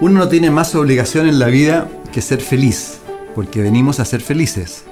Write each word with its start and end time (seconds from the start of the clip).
Uno 0.00 0.18
no 0.18 0.28
tiene 0.28 0.50
más 0.50 0.74
obligación 0.74 1.28
en 1.28 1.38
la 1.38 1.46
vida 1.46 1.88
que 2.12 2.22
ser 2.22 2.40
feliz, 2.40 2.98
porque 3.34 3.60
venimos 3.62 4.00
a 4.00 4.04
ser 4.04 4.20
felices. 4.20 4.84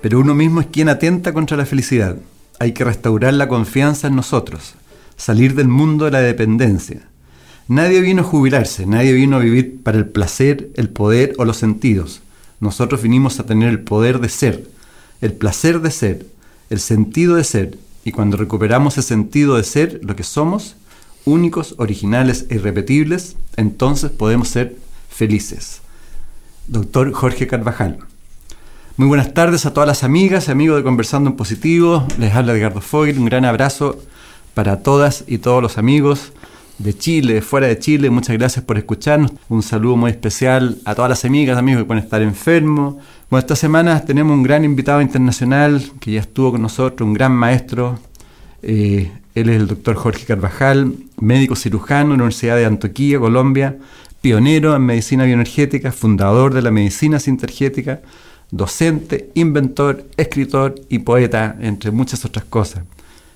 Pero 0.00 0.20
uno 0.20 0.34
mismo 0.34 0.60
es 0.60 0.66
quien 0.68 0.88
atenta 0.88 1.32
contra 1.32 1.56
la 1.56 1.66
felicidad. 1.66 2.16
Hay 2.60 2.72
que 2.72 2.84
restaurar 2.84 3.34
la 3.34 3.48
confianza 3.48 4.08
en 4.08 4.16
nosotros, 4.16 4.74
salir 5.16 5.54
del 5.54 5.68
mundo 5.68 6.04
de 6.04 6.12
la 6.12 6.20
dependencia. 6.20 7.08
Nadie 7.66 8.00
vino 8.00 8.22
a 8.22 8.24
jubilarse, 8.24 8.86
nadie 8.86 9.12
vino 9.12 9.36
a 9.36 9.40
vivir 9.40 9.82
para 9.82 9.98
el 9.98 10.06
placer, 10.06 10.70
el 10.74 10.88
poder 10.88 11.34
o 11.38 11.44
los 11.44 11.56
sentidos. 11.56 12.20
Nosotros 12.60 13.02
vinimos 13.02 13.40
a 13.40 13.46
tener 13.46 13.70
el 13.70 13.80
poder 13.80 14.20
de 14.20 14.28
ser, 14.28 14.68
el 15.20 15.32
placer 15.32 15.80
de 15.80 15.90
ser, 15.90 16.26
el 16.70 16.78
sentido 16.78 17.36
de 17.36 17.44
ser. 17.44 17.78
Y 18.04 18.12
cuando 18.12 18.36
recuperamos 18.36 18.98
el 18.98 19.02
sentido 19.02 19.56
de 19.56 19.64
ser 19.64 20.00
lo 20.02 20.14
que 20.14 20.22
somos, 20.22 20.76
únicos, 21.24 21.74
originales 21.78 22.46
e 22.50 22.56
irrepetibles, 22.56 23.36
entonces 23.56 24.10
podemos 24.10 24.48
ser 24.48 24.76
felices. 25.08 25.80
Doctor 26.68 27.12
Jorge 27.12 27.46
Carvajal. 27.46 27.98
Muy 28.96 29.08
buenas 29.08 29.34
tardes 29.34 29.66
a 29.66 29.74
todas 29.74 29.88
las 29.88 30.04
amigas 30.04 30.48
y 30.48 30.52
amigos 30.52 30.76
de 30.76 30.84
Conversando 30.84 31.30
en 31.30 31.36
Positivo. 31.36 32.06
Les 32.18 32.32
habla 32.32 32.52
Edgardo 32.52 32.80
Fogel. 32.80 33.18
Un 33.18 33.24
gran 33.24 33.44
abrazo 33.44 33.98
para 34.54 34.82
todas 34.82 35.24
y 35.26 35.38
todos 35.38 35.60
los 35.62 35.78
amigos 35.78 36.32
de 36.78 36.96
Chile, 36.96 37.42
fuera 37.42 37.66
de 37.66 37.78
Chile. 37.78 38.10
Muchas 38.10 38.36
gracias 38.36 38.64
por 38.64 38.78
escucharnos. 38.78 39.32
Un 39.48 39.62
saludo 39.62 39.96
muy 39.96 40.10
especial 40.10 40.78
a 40.84 40.94
todas 40.94 41.08
las 41.08 41.24
amigas, 41.24 41.58
amigos 41.58 41.82
que 41.82 41.86
pueden 41.86 42.04
estar 42.04 42.22
enfermos. 42.22 42.96
Bueno, 43.30 43.40
esta 43.40 43.56
semana 43.56 44.04
tenemos 44.04 44.32
un 44.32 44.42
gran 44.42 44.64
invitado 44.64 45.00
internacional 45.00 45.82
que 46.00 46.12
ya 46.12 46.20
estuvo 46.20 46.52
con 46.52 46.62
nosotros, 46.62 47.06
un 47.06 47.14
gran 47.14 47.32
maestro. 47.32 47.98
Eh, 48.62 49.10
él 49.34 49.48
es 49.48 49.56
el 49.56 49.66
doctor 49.66 49.96
Jorge 49.96 50.26
Carvajal, 50.26 50.94
médico 51.20 51.56
cirujano 51.56 52.12
en 52.12 52.18
la 52.18 52.24
Universidad 52.24 52.56
de 52.56 52.66
Antioquia, 52.66 53.18
Colombia, 53.18 53.76
pionero 54.20 54.76
en 54.76 54.82
medicina 54.82 55.24
bioenergética, 55.24 55.90
fundador 55.90 56.54
de 56.54 56.62
la 56.62 56.70
medicina 56.70 57.18
sintergética, 57.18 58.00
docente, 58.52 59.30
inventor, 59.34 60.04
escritor 60.16 60.76
y 60.88 61.00
poeta, 61.00 61.56
entre 61.60 61.90
muchas 61.90 62.24
otras 62.24 62.44
cosas. 62.44 62.84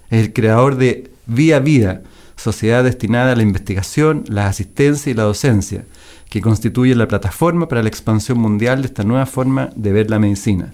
Es 0.09 0.25
el 0.25 0.33
creador 0.33 0.77
de 0.77 1.11
Vía 1.27 1.59
Vida, 1.59 2.03
sociedad 2.37 2.85
destinada 2.85 3.33
a 3.33 3.37
la 3.37 3.43
investigación, 3.43 4.25
la 4.29 4.47
asistencia 4.47 5.11
y 5.11 5.15
la 5.15 5.25
docencia, 5.25 5.85
que 6.31 6.41
constituye 6.41 6.95
la 6.95 7.09
plataforma 7.09 7.69
para 7.69 7.83
la 7.83 7.89
expansión 7.89 8.39
mundial 8.39 8.83
de 8.83 8.87
esta 8.87 9.03
nueva 9.03 9.27
forma 9.27 9.71
de 9.75 9.93
ver 9.93 10.11
la 10.11 10.21
medicina. 10.21 10.73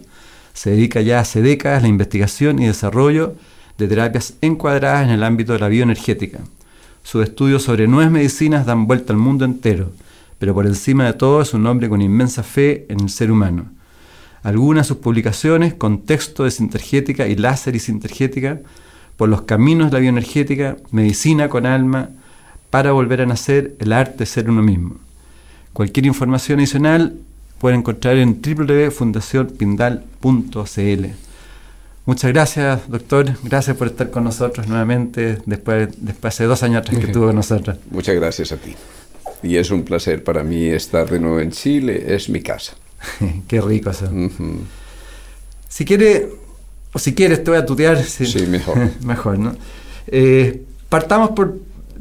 Se 0.52 0.70
dedica 0.70 1.00
ya 1.00 1.20
hace 1.20 1.40
décadas 1.40 1.78
a 1.78 1.82
la 1.82 1.88
investigación 1.88 2.58
y 2.58 2.66
desarrollo 2.66 3.34
de 3.78 3.88
terapias 3.88 4.34
encuadradas 4.40 5.04
en 5.04 5.10
el 5.10 5.22
ámbito 5.22 5.52
de 5.52 5.58
la 5.58 5.68
bioenergética. 5.68 6.40
Sus 7.02 7.24
estudios 7.24 7.62
sobre 7.62 7.86
nuevas 7.86 8.10
medicinas 8.10 8.66
dan 8.66 8.86
vuelta 8.86 9.12
al 9.12 9.18
mundo 9.18 9.44
entero, 9.44 9.92
pero 10.38 10.54
por 10.54 10.66
encima 10.66 11.04
de 11.04 11.12
todo 11.12 11.42
es 11.42 11.54
un 11.54 11.66
hombre 11.66 11.88
con 11.88 12.02
inmensa 12.02 12.42
fe 12.42 12.86
en 12.88 13.00
el 13.00 13.10
ser 13.10 13.30
humano. 13.30 13.66
Algunas 14.42 14.86
de 14.86 14.88
sus 14.88 14.96
publicaciones, 14.98 15.74
Contexto 15.74 16.44
de 16.44 16.50
Sintergética 16.50 17.26
y 17.26 17.34
Láser 17.34 17.76
y 17.76 17.80
Sintergética, 17.80 18.60
por 19.16 19.28
los 19.28 19.42
caminos 19.42 19.90
de 19.90 19.94
la 19.94 20.00
bioenergética, 20.00 20.76
Medicina 20.90 21.48
con 21.48 21.66
alma, 21.66 22.10
para 22.70 22.92
volver 22.92 23.20
a 23.20 23.26
nacer, 23.26 23.76
el 23.78 23.92
arte 23.92 24.18
de 24.18 24.26
ser 24.26 24.50
uno 24.50 24.62
mismo. 24.62 24.96
Cualquier 25.72 26.06
información 26.06 26.58
adicional 26.58 27.14
pueden 27.58 27.80
encontrar 27.80 28.16
en 28.16 28.40
www.fundacionpindal.cl. 28.42 31.23
Muchas 32.06 32.32
gracias, 32.32 32.90
doctor. 32.90 33.32
Gracias 33.42 33.76
por 33.78 33.86
estar 33.86 34.10
con 34.10 34.24
nosotros 34.24 34.68
nuevamente 34.68 35.38
después, 35.46 35.88
después 35.96 36.36
de 36.36 36.44
dos 36.44 36.62
años 36.62 36.80
atrás 36.80 36.98
que 36.98 37.06
estuvo 37.06 37.26
con 37.26 37.36
nosotros. 37.36 37.78
Muchas 37.90 38.14
gracias 38.14 38.52
a 38.52 38.56
ti. 38.56 38.74
Y 39.42 39.56
es 39.56 39.70
un 39.70 39.84
placer 39.84 40.22
para 40.22 40.42
mí 40.42 40.66
estar 40.66 41.08
de 41.08 41.18
nuevo 41.18 41.40
en 41.40 41.50
Chile. 41.50 42.14
Es 42.14 42.28
mi 42.28 42.42
casa. 42.42 42.74
Qué 43.48 43.60
rico 43.60 43.90
eso. 43.90 44.10
Si 45.68 45.84
quiere, 45.86 46.28
o 46.92 46.98
si 46.98 47.14
quieres, 47.14 47.42
te 47.42 47.50
voy 47.50 47.58
a 47.58 47.64
tutear. 47.64 48.02
Sí, 48.02 48.46
mejor. 48.48 48.90
mejor, 49.04 49.38
¿no? 49.38 49.56
Eh, 50.06 50.62
partamos 50.90 51.30
por, 51.30 51.58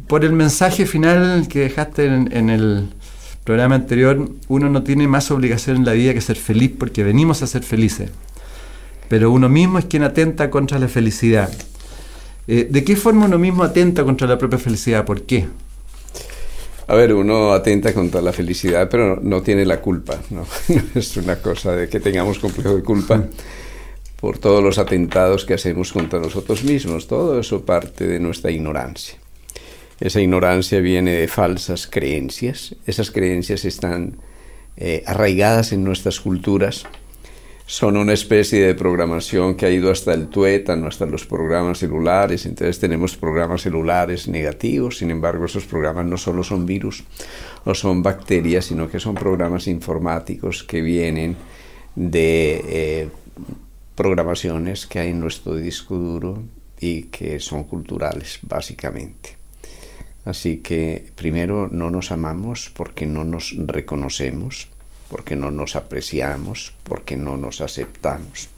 por, 0.07 0.25
el 0.25 0.33
mensaje 0.33 0.85
final 0.85 1.47
que 1.47 1.59
dejaste 1.59 2.07
en, 2.07 2.29
en 2.35 2.49
el 2.49 2.89
programa 3.45 3.75
anterior. 3.75 4.29
Uno 4.49 4.69
no 4.69 4.83
tiene 4.83 5.07
más 5.07 5.31
obligación 5.31 5.77
en 5.77 5.85
la 5.85 5.93
vida 5.93 6.13
que 6.13 6.19
ser 6.19 6.35
feliz 6.35 6.73
porque 6.77 7.05
venimos 7.05 7.41
a 7.41 7.47
ser 7.47 7.63
felices 7.63 8.09
pero 9.13 9.29
uno 9.29 9.47
mismo 9.47 9.77
es 9.77 9.85
quien 9.85 10.01
atenta 10.01 10.49
contra 10.49 10.79
la 10.79 10.87
felicidad. 10.87 11.47
Eh, 12.47 12.67
¿De 12.67 12.83
qué 12.83 12.95
forma 12.95 13.27
uno 13.27 13.37
mismo 13.37 13.61
atenta 13.61 14.03
contra 14.03 14.25
la 14.25 14.39
propia 14.39 14.57
felicidad? 14.57 15.05
¿Por 15.05 15.21
qué? 15.21 15.45
A 16.87 16.95
ver, 16.95 17.13
uno 17.13 17.53
atenta 17.53 17.93
contra 17.93 18.23
la 18.23 18.33
felicidad, 18.33 18.89
pero 18.89 19.19
no, 19.21 19.43
tiene 19.43 19.67
la 19.67 19.79
culpa. 19.79 20.19
¿no? 20.31 20.47
es 20.95 21.15
una 21.15 21.35
cosa 21.35 21.73
de 21.75 21.87
que 21.89 21.99
tengamos 21.99 22.39
complejo 22.39 22.75
de 22.75 22.81
culpa 22.81 23.23
por 24.19 24.39
todos 24.39 24.63
los 24.63 24.79
atentados 24.79 25.45
que 25.45 25.53
hacemos 25.53 25.93
contra 25.93 26.17
nosotros 26.17 26.63
mismos. 26.63 27.05
Todo 27.05 27.39
eso 27.39 27.63
parte 27.63 28.07
de 28.07 28.19
nuestra 28.19 28.49
ignorancia. 28.49 29.19
Esa 29.99 30.21
ignorancia 30.21 30.79
viene 30.79 31.11
de 31.11 31.27
falsas 31.27 31.85
creencias. 31.85 32.75
Esas 32.87 33.11
creencias 33.11 33.63
están 33.63 34.17
eh, 34.75 35.03
arraigadas 35.05 35.71
en 35.71 35.83
nuestras 35.83 36.19
culturas 36.19 36.87
son 37.65 37.97
una 37.97 38.13
especie 38.13 38.65
de 38.65 38.75
programación 38.75 39.55
que 39.55 39.65
ha 39.65 39.69
ido 39.69 39.89
hasta 39.89 40.13
el 40.13 40.27
tuétano, 40.27 40.87
hasta 40.87 41.05
los 41.05 41.25
programas 41.25 41.79
celulares. 41.79 42.45
Entonces 42.45 42.79
tenemos 42.79 43.15
programas 43.15 43.61
celulares 43.61 44.27
negativos, 44.27 44.97
sin 44.97 45.11
embargo 45.11 45.45
esos 45.45 45.65
programas 45.65 46.05
no 46.05 46.17
solo 46.17 46.43
son 46.43 46.65
virus 46.65 47.03
o 47.63 47.73
son 47.73 48.03
bacterias, 48.03 48.65
sino 48.65 48.89
que 48.89 48.99
son 48.99 49.15
programas 49.15 49.67
informáticos 49.67 50.63
que 50.63 50.81
vienen 50.81 51.37
de 51.95 52.63
eh, 52.67 53.09
programaciones 53.95 54.85
que 54.85 54.99
hay 54.99 55.09
en 55.11 55.19
nuestro 55.19 55.55
disco 55.55 55.95
duro 55.95 56.43
y 56.79 57.03
que 57.03 57.39
son 57.39 57.63
culturales, 57.63 58.39
básicamente. 58.41 59.37
Así 60.25 60.57
que 60.57 61.11
primero 61.15 61.69
no 61.71 61.89
nos 61.89 62.11
amamos 62.11 62.71
porque 62.75 63.05
no 63.05 63.23
nos 63.23 63.55
reconocemos 63.57 64.69
porque 65.13 65.35
no 65.35 65.51
nos 65.51 65.75
apreciamos, 65.75 66.73
porque 66.83 67.15
no 67.15 67.37
nos 67.37 67.61
aceptamos. 67.61 68.49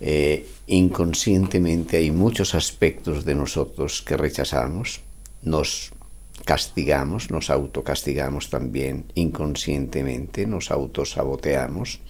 Eh, 0.00 0.44
inconscientemente 0.66 1.98
hay 1.98 2.10
muchos 2.10 2.56
aspectos 2.56 3.24
de 3.24 3.36
nosotros 3.36 4.02
que 4.02 4.16
rechazamos, 4.16 5.00
nos 5.42 5.92
castigamos, 6.44 7.30
nos 7.30 7.50
autocastigamos 7.50 8.50
también 8.50 9.04
inconscientemente, 9.14 10.44
nos 10.44 10.72
autosaboteamos 10.72 12.00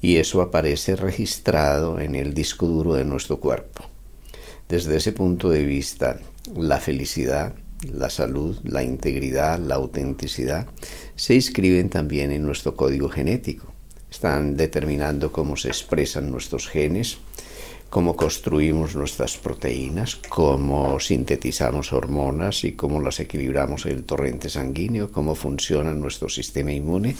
y 0.00 0.18
eso 0.18 0.40
aparece 0.40 0.94
registrado 0.94 1.98
en 1.98 2.14
el 2.14 2.34
disco 2.34 2.66
duro 2.66 2.94
de 2.94 3.04
nuestro 3.04 3.40
cuerpo. 3.40 3.82
Desde 4.68 4.94
ese 4.94 5.10
punto 5.10 5.50
de 5.50 5.64
vista, 5.64 6.20
la 6.54 6.78
felicidad 6.78 7.52
la 7.82 8.10
salud, 8.10 8.58
la 8.64 8.82
integridad, 8.82 9.58
la 9.58 9.76
autenticidad, 9.76 10.66
se 11.14 11.34
inscriben 11.34 11.88
también 11.88 12.30
en 12.32 12.44
nuestro 12.44 12.76
código 12.76 13.08
genético. 13.08 13.72
Están 14.10 14.56
determinando 14.56 15.32
cómo 15.32 15.56
se 15.56 15.68
expresan 15.68 16.30
nuestros 16.30 16.68
genes, 16.68 17.18
cómo 17.90 18.16
construimos 18.16 18.96
nuestras 18.96 19.36
proteínas, 19.36 20.16
cómo 20.28 20.98
sintetizamos 21.00 21.92
hormonas 21.92 22.64
y 22.64 22.72
cómo 22.72 23.00
las 23.00 23.20
equilibramos 23.20 23.86
en 23.86 23.92
el 23.92 24.04
torrente 24.04 24.50
sanguíneo, 24.50 25.12
cómo 25.12 25.34
funciona 25.34 25.94
nuestro 25.94 26.28
sistema 26.28 26.72
inmune, 26.72 27.16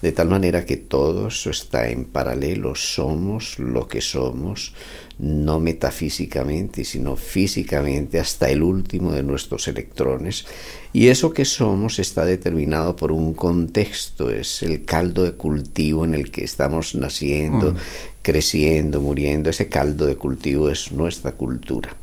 de 0.00 0.12
tal 0.12 0.28
manera 0.28 0.64
que 0.64 0.76
todo 0.76 1.28
eso 1.28 1.50
está 1.50 1.88
en 1.88 2.04
paralelo, 2.04 2.74
somos 2.74 3.58
lo 3.58 3.88
que 3.88 4.00
somos, 4.00 4.74
no 5.18 5.60
metafísicamente, 5.60 6.84
sino 6.84 7.16
físicamente 7.16 8.18
hasta 8.18 8.50
el 8.50 8.62
último 8.62 9.12
de 9.12 9.22
nuestros 9.22 9.68
electrones. 9.68 10.46
Y 10.92 11.08
eso 11.08 11.32
que 11.32 11.44
somos 11.44 11.98
está 11.98 12.24
determinado 12.24 12.96
por 12.96 13.12
un 13.12 13.34
contexto, 13.34 14.30
es 14.30 14.62
el 14.62 14.84
caldo 14.84 15.24
de 15.24 15.32
cultivo 15.32 16.04
en 16.04 16.14
el 16.14 16.30
que 16.30 16.44
estamos 16.44 16.94
naciendo, 16.94 17.72
mm. 17.72 17.76
creciendo, 18.22 19.00
muriendo. 19.00 19.50
Ese 19.50 19.68
caldo 19.68 20.06
de 20.06 20.16
cultivo 20.16 20.68
es 20.70 20.92
nuestra 20.92 21.32
cultura. 21.32 21.96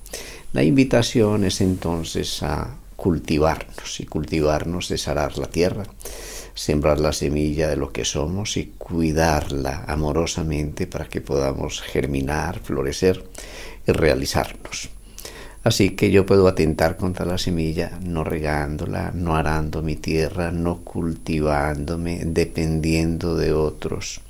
La 0.53 0.63
invitación 0.63 1.45
es 1.45 1.61
entonces 1.61 2.43
a 2.43 2.75
cultivarnos 3.01 3.99
y 3.99 4.05
cultivarnos 4.05 4.91
es 4.91 5.07
arar 5.07 5.37
la 5.37 5.47
tierra, 5.47 5.85
sembrar 6.53 7.00
la 7.00 7.13
semilla 7.13 7.68
de 7.69 7.77
lo 7.77 7.92
que 7.92 8.06
somos 8.06 8.57
y 8.57 8.74
cuidarla 8.77 9.86
amorosamente 9.88 10.88
para 10.88 11.07
que 11.07 11.21
podamos 11.21 11.81
germinar, 11.81 12.59
florecer 12.59 13.24
y 13.88 13.92
realizarnos. 13.92 14.89
Así 15.63 15.92
que 15.92 16.09
yo 16.09 16.25
puedo 16.25 16.48
atentar 16.48 16.98
contra 16.98 17.25
la 17.25 17.38
semilla 17.38 18.00
no 18.01 18.24
regándola, 18.24 19.12
no 19.13 19.36
arando 19.36 19.83
mi 19.83 19.95
tierra, 19.95 20.51
no 20.51 20.80
cultivándome, 20.80 22.21
dependiendo 22.25 23.36
de 23.36 23.54
otros. 23.54 24.21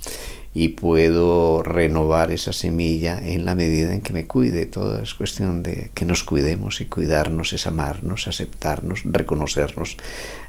Y 0.54 0.70
puedo 0.70 1.64
renovar 1.64 2.32
esa 2.32 2.52
semilla 2.52 3.20
en 3.24 3.46
la 3.46 3.56
medida 3.56 3.94
en 3.94 4.02
que 4.02 4.12
me 4.12 4.28
cuide. 4.28 4.66
Todo 4.66 5.02
es 5.02 5.14
cuestión 5.14 5.64
de 5.64 5.92
que 5.94 6.04
nos 6.04 6.24
cuidemos 6.24 6.82
y 6.82 6.86
cuidarnos 6.86 7.54
es 7.54 7.68
amarnos, 7.68 8.28
aceptarnos, 8.28 9.04
reconocernos, 9.06 9.96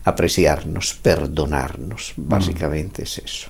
apreciarnos, 0.04 0.94
perdonarnos. 0.94 2.14
Mm. 2.16 2.28
Básicamente 2.28 3.04
es 3.04 3.18
eso. 3.18 3.48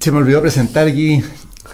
Se 0.00 0.10
me 0.10 0.18
olvidó 0.18 0.42
presentar 0.42 0.88
aquí 0.88 1.22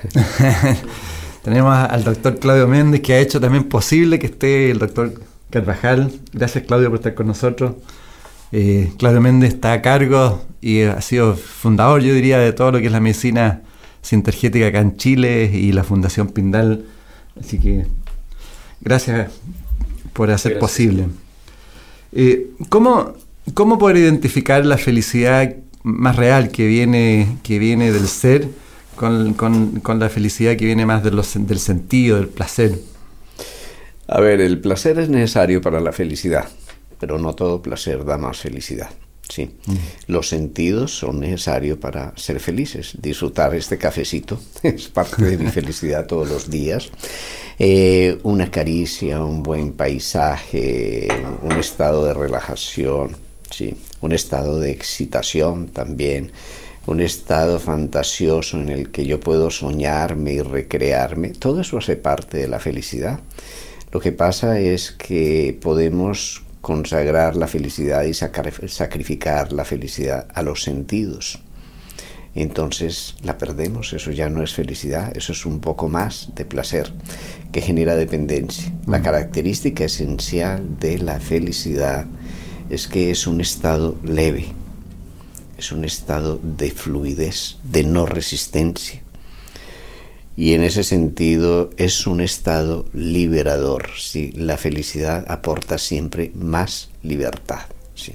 Tenemos 1.43 1.77
al 1.77 2.05
doctor 2.05 2.39
Claudio 2.39 2.69
Méndez, 2.69 3.01
que 3.01 3.15
ha 3.15 3.19
hecho 3.19 3.41
también 3.41 3.65
posible 3.65 4.19
que 4.19 4.27
esté 4.27 4.71
el 4.71 4.79
doctor 4.79 5.13
Carvajal. 5.51 6.13
Gracias, 6.33 6.65
Claudio, 6.65 6.89
por 6.89 6.99
estar 6.99 7.15
con 7.15 7.27
nosotros. 7.27 7.75
Eh, 8.53 8.93
Claudio 8.99 9.21
Méndez 9.21 9.55
está 9.55 9.73
a 9.73 9.83
cargo 9.83 10.45
y 10.61 10.83
ha 10.83 11.01
sido 11.01 11.35
fundador, 11.35 12.03
yo 12.03 12.15
diría, 12.15 12.39
de 12.39 12.53
todo 12.53 12.73
lo 12.73 12.79
que 12.79 12.87
es 12.87 12.93
la 12.93 13.01
medicina 13.01 13.63
sintergética 14.03 14.67
acá 14.67 14.81
en 14.81 14.97
Chile 14.97 15.51
y 15.53 15.73
la 15.73 15.85
Fundación 15.85 16.29
Pindal. 16.29 16.85
Así 17.41 17.59
que 17.59 17.87
gracias 18.81 19.31
por 20.13 20.31
hacer 20.31 20.59
posible. 20.59 21.07
Eh, 22.13 22.51
¿cómo, 22.69 23.15
¿Cómo 23.55 23.79
poder 23.79 23.97
identificar 23.97 24.65
la 24.67 24.77
felicidad 24.77 25.57
más 25.83 26.17
real 26.17 26.51
que 26.51 26.67
viene, 26.67 27.39
que 27.43 27.59
viene 27.59 27.91
del 27.91 28.07
ser? 28.07 28.49
con, 28.97 29.99
la 29.99 30.09
felicidad 30.09 30.57
que 30.57 30.65
viene 30.65 30.87
más 30.87 31.03
de 31.03 31.11
los, 31.11 31.33
del 31.35 31.59
sentido, 31.59 32.17
del 32.17 32.29
placer. 32.29 32.79
A 34.07 34.21
ver, 34.21 34.41
el 34.41 34.61
placer 34.61 34.99
es 34.99 35.09
necesario 35.09 35.61
para 35.61 35.81
la 35.81 35.93
felicidad, 35.93 36.49
pero 37.03 37.19
no 37.19 37.35
todo 37.35 37.61
placer 37.61 38.05
da 38.05 38.17
más 38.17 38.39
felicidad. 38.39 38.91
Sí, 39.29 39.47
mm. 39.67 39.75
los 40.07 40.29
sentidos 40.29 40.97
son 40.97 41.19
necesarios 41.19 41.79
para 41.79 42.17
ser 42.17 42.39
felices. 42.39 42.93
Disfrutar 43.03 43.57
este 43.57 43.77
cafecito 43.77 44.39
es 44.63 44.87
parte 44.87 45.25
de 45.25 45.37
mi 45.37 45.51
felicidad 45.51 46.07
todos 46.07 46.29
los 46.29 46.49
días. 46.49 46.93
Eh, 47.59 48.21
una 48.23 48.53
caricia, 48.53 49.25
un 49.25 49.43
buen 49.43 49.73
paisaje, 49.73 51.09
un 51.43 51.59
estado 51.59 52.05
de 52.05 52.15
relajación, 52.15 53.17
sí, 53.51 53.75
un 54.01 54.13
estado 54.13 54.61
de 54.61 54.71
excitación 54.71 55.71
también 55.71 56.31
un 56.87 57.01
estado 57.01 57.59
fantasioso 57.59 58.61
en 58.61 58.69
el 58.69 58.91
que 58.91 59.07
yo 59.07 59.19
puedo 59.19 59.51
soñarme 59.51 60.35
y 60.35 60.41
recrearme, 60.41 61.31
todo 61.31 61.61
eso 61.61 61.79
hace 61.79 61.97
parte 61.97 62.39
de 62.39 62.49
la 62.49 62.61
felicidad. 62.61 63.21
Lo 63.93 64.01
que 64.01 64.11
pasa 64.11 64.59
es 64.59 64.91
que 64.93 65.57
podemos 65.61 66.42
consagrar 66.63 67.37
la 67.37 67.49
felicidad 67.49 68.05
y 68.05 68.15
sacrificar 68.15 69.53
la 69.53 69.67
felicidad 69.67 70.29
a 70.33 70.43
los 70.43 70.63
sentidos. 70.63 71.41
Entonces 72.35 73.17
la 73.23 73.37
perdemos, 73.37 73.93
eso 73.93 74.11
ya 74.11 74.31
no 74.31 74.43
es 74.43 74.55
felicidad, 74.55 75.15
eso 75.15 75.33
es 75.33 75.45
un 75.45 75.61
poco 75.61 75.89
más 75.91 76.31
de 76.35 76.47
placer 76.47 76.91
que 77.51 77.61
genera 77.61 77.95
dependencia. 77.95 78.73
La 78.87 79.01
mm. 79.01 79.03
característica 79.03 79.85
esencial 79.85 80.79
de 80.79 80.99
la 80.99 81.21
felicidad 81.21 82.07
es 82.71 82.89
que 82.89 83.11
es 83.11 83.27
un 83.27 83.43
estado 83.43 83.99
leve, 84.03 84.47
es 85.59 85.73
un 85.73 85.85
estado 85.85 86.41
de 86.43 86.71
fluidez, 86.71 87.59
de 87.65 87.85
no 87.85 88.07
resistencia. 88.07 89.03
Y 90.37 90.55
en 90.55 90.63
ese 90.63 90.83
sentido 90.83 91.71
es 91.77 92.07
un 92.07 92.21
estado 92.21 92.87
liberador. 92.95 93.91
¿sí? 93.99 94.33
La 94.33 94.57
felicidad 94.57 95.25
aporta 95.29 95.79
siempre 95.79 96.33
más 96.35 96.91
libertad. 97.03 97.67
¿sí? 97.95 98.15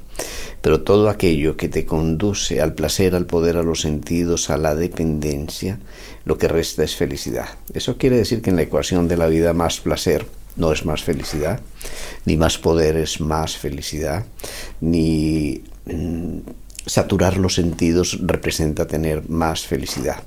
Pero 0.61 0.81
todo 0.81 1.09
aquello 1.09 1.55
que 1.55 1.69
te 1.69 1.85
conduce 1.85 2.61
al 2.61 2.73
placer, 2.73 3.15
al 3.15 3.25
poder, 3.25 3.57
a 3.57 3.63
los 3.63 3.81
sentidos, 3.81 4.49
a 4.49 4.57
la 4.57 4.75
dependencia, 4.75 5.79
lo 6.25 6.37
que 6.37 6.47
resta 6.47 6.83
es 6.83 6.95
felicidad. 6.95 7.47
Eso 7.73 7.97
quiere 7.97 8.17
decir 8.17 8.41
que 8.41 8.49
en 8.49 8.55
la 8.55 8.63
ecuación 8.63 9.07
de 9.07 9.17
la 9.17 9.27
vida 9.27 9.53
más 9.53 9.79
placer 9.79 10.25
no 10.55 10.71
es 10.71 10.85
más 10.85 11.03
felicidad, 11.03 11.61
ni 12.25 12.35
más 12.35 12.57
poder 12.57 12.97
es 12.97 13.21
más 13.21 13.57
felicidad, 13.57 14.25
ni 14.81 15.61
mm, 15.85 16.39
saturar 16.87 17.37
los 17.37 17.53
sentidos 17.53 18.19
representa 18.23 18.87
tener 18.87 19.29
más 19.29 19.65
felicidad. 19.67 20.23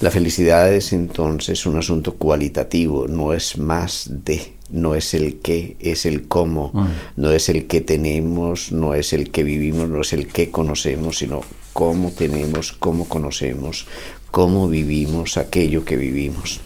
La 0.00 0.10
felicidad 0.10 0.72
es 0.72 0.94
entonces 0.94 1.66
un 1.66 1.76
asunto 1.76 2.14
cualitativo, 2.14 3.06
no 3.06 3.34
es 3.34 3.58
más 3.58 4.08
de, 4.24 4.54
no 4.70 4.94
es 4.94 5.12
el 5.12 5.40
qué, 5.40 5.76
es 5.78 6.06
el 6.06 6.26
cómo, 6.26 6.70
mm. 6.72 6.88
no 7.16 7.30
es 7.32 7.50
el 7.50 7.66
que 7.66 7.82
tenemos, 7.82 8.72
no 8.72 8.94
es 8.94 9.12
el 9.12 9.30
que 9.30 9.42
vivimos, 9.42 9.90
no 9.90 10.00
es 10.00 10.14
el 10.14 10.26
que 10.26 10.50
conocemos, 10.50 11.18
sino 11.18 11.42
cómo 11.74 12.10
tenemos, 12.12 12.72
cómo 12.72 13.06
conocemos, 13.08 13.86
cómo 14.30 14.68
vivimos 14.68 15.36
aquello 15.36 15.84
que 15.84 15.96
vivimos. 15.96 16.60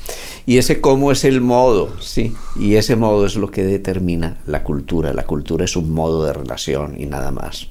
Y 0.46 0.58
ese 0.58 0.80
cómo 0.80 1.10
es 1.10 1.24
el 1.24 1.40
modo, 1.40 1.98
sí. 2.00 2.34
Y 2.56 2.74
ese 2.74 2.96
modo 2.96 3.24
es 3.24 3.36
lo 3.36 3.50
que 3.50 3.64
determina 3.64 4.36
la 4.46 4.62
cultura. 4.62 5.14
La 5.14 5.24
cultura 5.24 5.64
es 5.64 5.74
un 5.74 5.90
modo 5.90 6.24
de 6.24 6.34
relación 6.34 7.00
y 7.00 7.06
nada 7.06 7.30
más. 7.30 7.68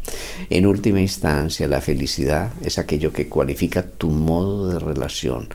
En 0.49 0.65
última 0.65 0.99
instancia, 0.99 1.67
la 1.67 1.81
felicidad 1.81 2.51
es 2.63 2.79
aquello 2.79 3.13
que 3.13 3.29
cualifica 3.29 3.83
tu 3.83 4.09
modo 4.09 4.69
de 4.69 4.79
relación, 4.79 5.49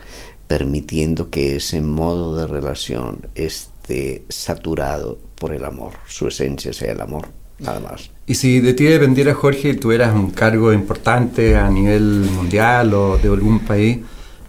permitiendo 0.47 1.29
que 1.29 1.57
ese 1.57 1.81
modo 1.81 2.37
de 2.37 2.47
relación 2.47 3.27
esté 3.35 4.23
saturado 4.29 5.19
por 5.35 5.53
el 5.53 5.65
amor. 5.65 5.95
Su 6.07 6.29
esencia 6.29 6.73
sea 6.73 6.93
el 6.93 7.01
amor, 7.01 7.29
nada 7.59 7.81
más. 7.81 8.11
Y 8.29 8.35
si 8.37 8.61
de 8.61 8.75
ti 8.75 8.85
dependiera, 8.85 9.35
Jorge, 9.35 9.75
tú 9.75 9.91
eras 9.91 10.15
un 10.15 10.31
cargo 10.31 10.73
importante 10.73 11.57
a 11.57 11.69
nivel 11.69 12.29
mundial 12.31 12.95
o 12.95 13.19
de 13.19 13.29
algún 13.29 13.61
país, 13.61 13.99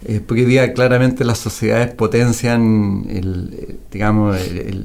eh, 0.06 0.20
porque 0.26 0.46
día 0.46 0.72
claramente 0.72 1.24
las 1.24 1.38
sociedades 1.38 1.92
potencian 1.92 3.06
el, 3.10 3.78
digamos, 3.90 4.36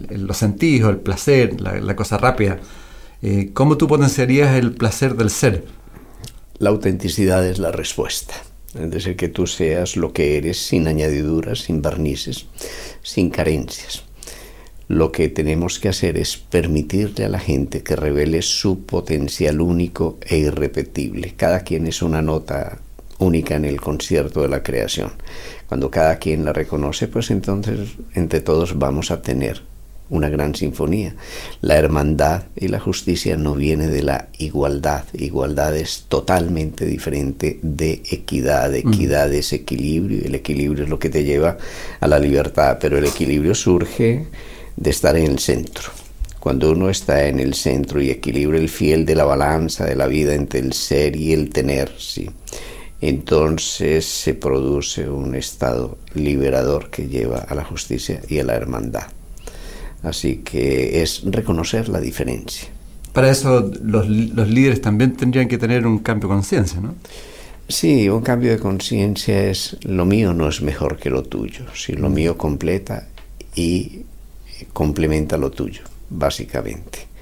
los 0.09 0.37
sentidos, 0.37 0.91
el 0.91 0.97
placer, 0.97 1.61
la, 1.61 1.95
cosa 1.95 2.17
rápida. 2.17 2.59
Eh, 3.21 3.51
¿Cómo 3.53 3.77
tú 3.77 3.87
potenciarías 3.87 4.55
el 4.55 4.73
placer 4.73 5.15
del 5.15 5.29
ser? 5.29 5.63
La 6.57 6.69
autenticidad 6.69 7.45
es 7.47 7.59
la 7.59 7.71
respuesta. 7.71 8.35
Es 8.73 8.91
decir, 8.91 9.15
que 9.15 9.29
tú 9.29 9.47
seas 9.47 9.95
lo 9.95 10.11
que 10.11 10.37
eres 10.37 10.57
sin 10.57 10.87
añadiduras, 10.87 11.59
sin 11.59 11.81
barnices, 11.81 12.45
sin 13.01 13.29
carencias. 13.29 14.03
Lo 14.89 15.13
que 15.13 15.29
tenemos 15.29 15.79
que 15.79 15.89
hacer 15.89 16.17
es 16.17 16.35
permitirle 16.35 17.25
a 17.25 17.29
la 17.29 17.39
gente 17.39 17.83
que 17.83 17.95
revele 17.95 18.41
su 18.41 18.85
potencial 18.85 19.61
único 19.61 20.19
e 20.27 20.37
irrepetible. 20.37 21.33
Cada 21.37 21.61
quien 21.61 21.87
es 21.87 22.01
una 22.01 22.21
nota 22.21 22.79
única 23.19 23.55
en 23.55 23.65
el 23.65 23.79
concierto 23.79 24.41
de 24.41 24.49
la 24.49 24.63
creación. 24.63 25.11
Cuando 25.67 25.89
cada 25.89 26.17
quien 26.17 26.45
la 26.45 26.53
reconoce, 26.53 27.07
pues 27.07 27.31
entonces 27.31 27.91
entre 28.13 28.41
todos 28.41 28.77
vamos 28.77 29.11
a 29.11 29.21
tener 29.21 29.61
una 30.09 30.29
gran 30.29 30.53
sinfonía. 30.53 31.15
La 31.61 31.77
hermandad 31.77 32.43
y 32.55 32.67
la 32.67 32.79
justicia 32.79 33.37
no 33.37 33.55
viene 33.55 33.87
de 33.87 34.03
la 34.03 34.27
igualdad. 34.37 35.05
Igualdad 35.13 35.75
es 35.75 36.05
totalmente 36.07 36.85
diferente 36.85 37.59
de 37.61 38.03
equidad. 38.11 38.71
Mm. 38.71 38.75
Equidad 38.75 39.33
es 39.33 39.53
equilibrio 39.53 40.19
y 40.19 40.27
el 40.27 40.35
equilibrio 40.35 40.83
es 40.83 40.89
lo 40.89 40.99
que 40.99 41.09
te 41.09 41.23
lleva 41.23 41.57
a 41.99 42.07
la 42.07 42.19
libertad. 42.19 42.77
Pero 42.79 42.97
el 42.97 43.05
equilibrio 43.05 43.55
surge 43.55 44.27
de 44.75 44.89
estar 44.89 45.15
en 45.15 45.25
el 45.25 45.39
centro. 45.39 45.89
Cuando 46.39 46.71
uno 46.71 46.91
está 46.91 47.27
en 47.27 47.39
el 47.39 47.55
centro 47.55 47.99
y 47.99 48.11
equilibra 48.11 48.59
el 48.59 48.69
fiel 48.69 49.03
de 49.03 49.15
la 49.15 49.25
balanza 49.25 49.83
de 49.85 49.95
la 49.95 50.05
vida 50.05 50.35
entre 50.35 50.59
el 50.59 50.73
ser 50.73 51.15
y 51.15 51.33
el 51.33 51.49
tener, 51.49 51.91
sí 51.97 52.29
entonces 53.01 54.05
se 54.05 54.33
produce 54.33 55.09
un 55.09 55.35
estado 55.35 55.97
liberador 56.13 56.89
que 56.89 57.07
lleva 57.07 57.39
a 57.39 57.55
la 57.55 57.63
justicia 57.63 58.21
y 58.27 58.39
a 58.39 58.43
la 58.43 58.55
hermandad. 58.55 59.07
Así 60.03 60.37
que 60.37 61.01
es 61.01 61.23
reconocer 61.25 61.89
la 61.89 61.99
diferencia. 61.99 62.69
Para 63.11 63.29
eso 63.29 63.71
los, 63.81 64.07
líderes 64.07 64.81
también 64.81 65.15
tendrían 65.15 65.47
que 65.47 65.57
tener 65.57 65.87
un 65.87 65.99
cambio 65.99 66.27
de 66.27 66.35
conciencia, 66.35 66.79
¿no? 66.79 66.95
Sí, 67.67 68.09
un 68.09 68.21
cambio 68.21 68.51
de 68.51 68.59
conciencia 68.59 69.49
es 69.49 69.77
lo 69.81 70.05
mío 70.05 70.33
no 70.33 70.47
es 70.47 70.61
mejor 70.61 70.97
que 70.97 71.09
lo 71.09 71.23
tuyo, 71.23 71.65
si 71.73 71.93
lo 71.93 72.09
mío 72.09 72.37
completa 72.37 73.07
y 73.55 74.01
complementa 74.71 75.37
lo 75.37 75.49
tuyo, 75.49 75.81
básicamente 76.09 77.14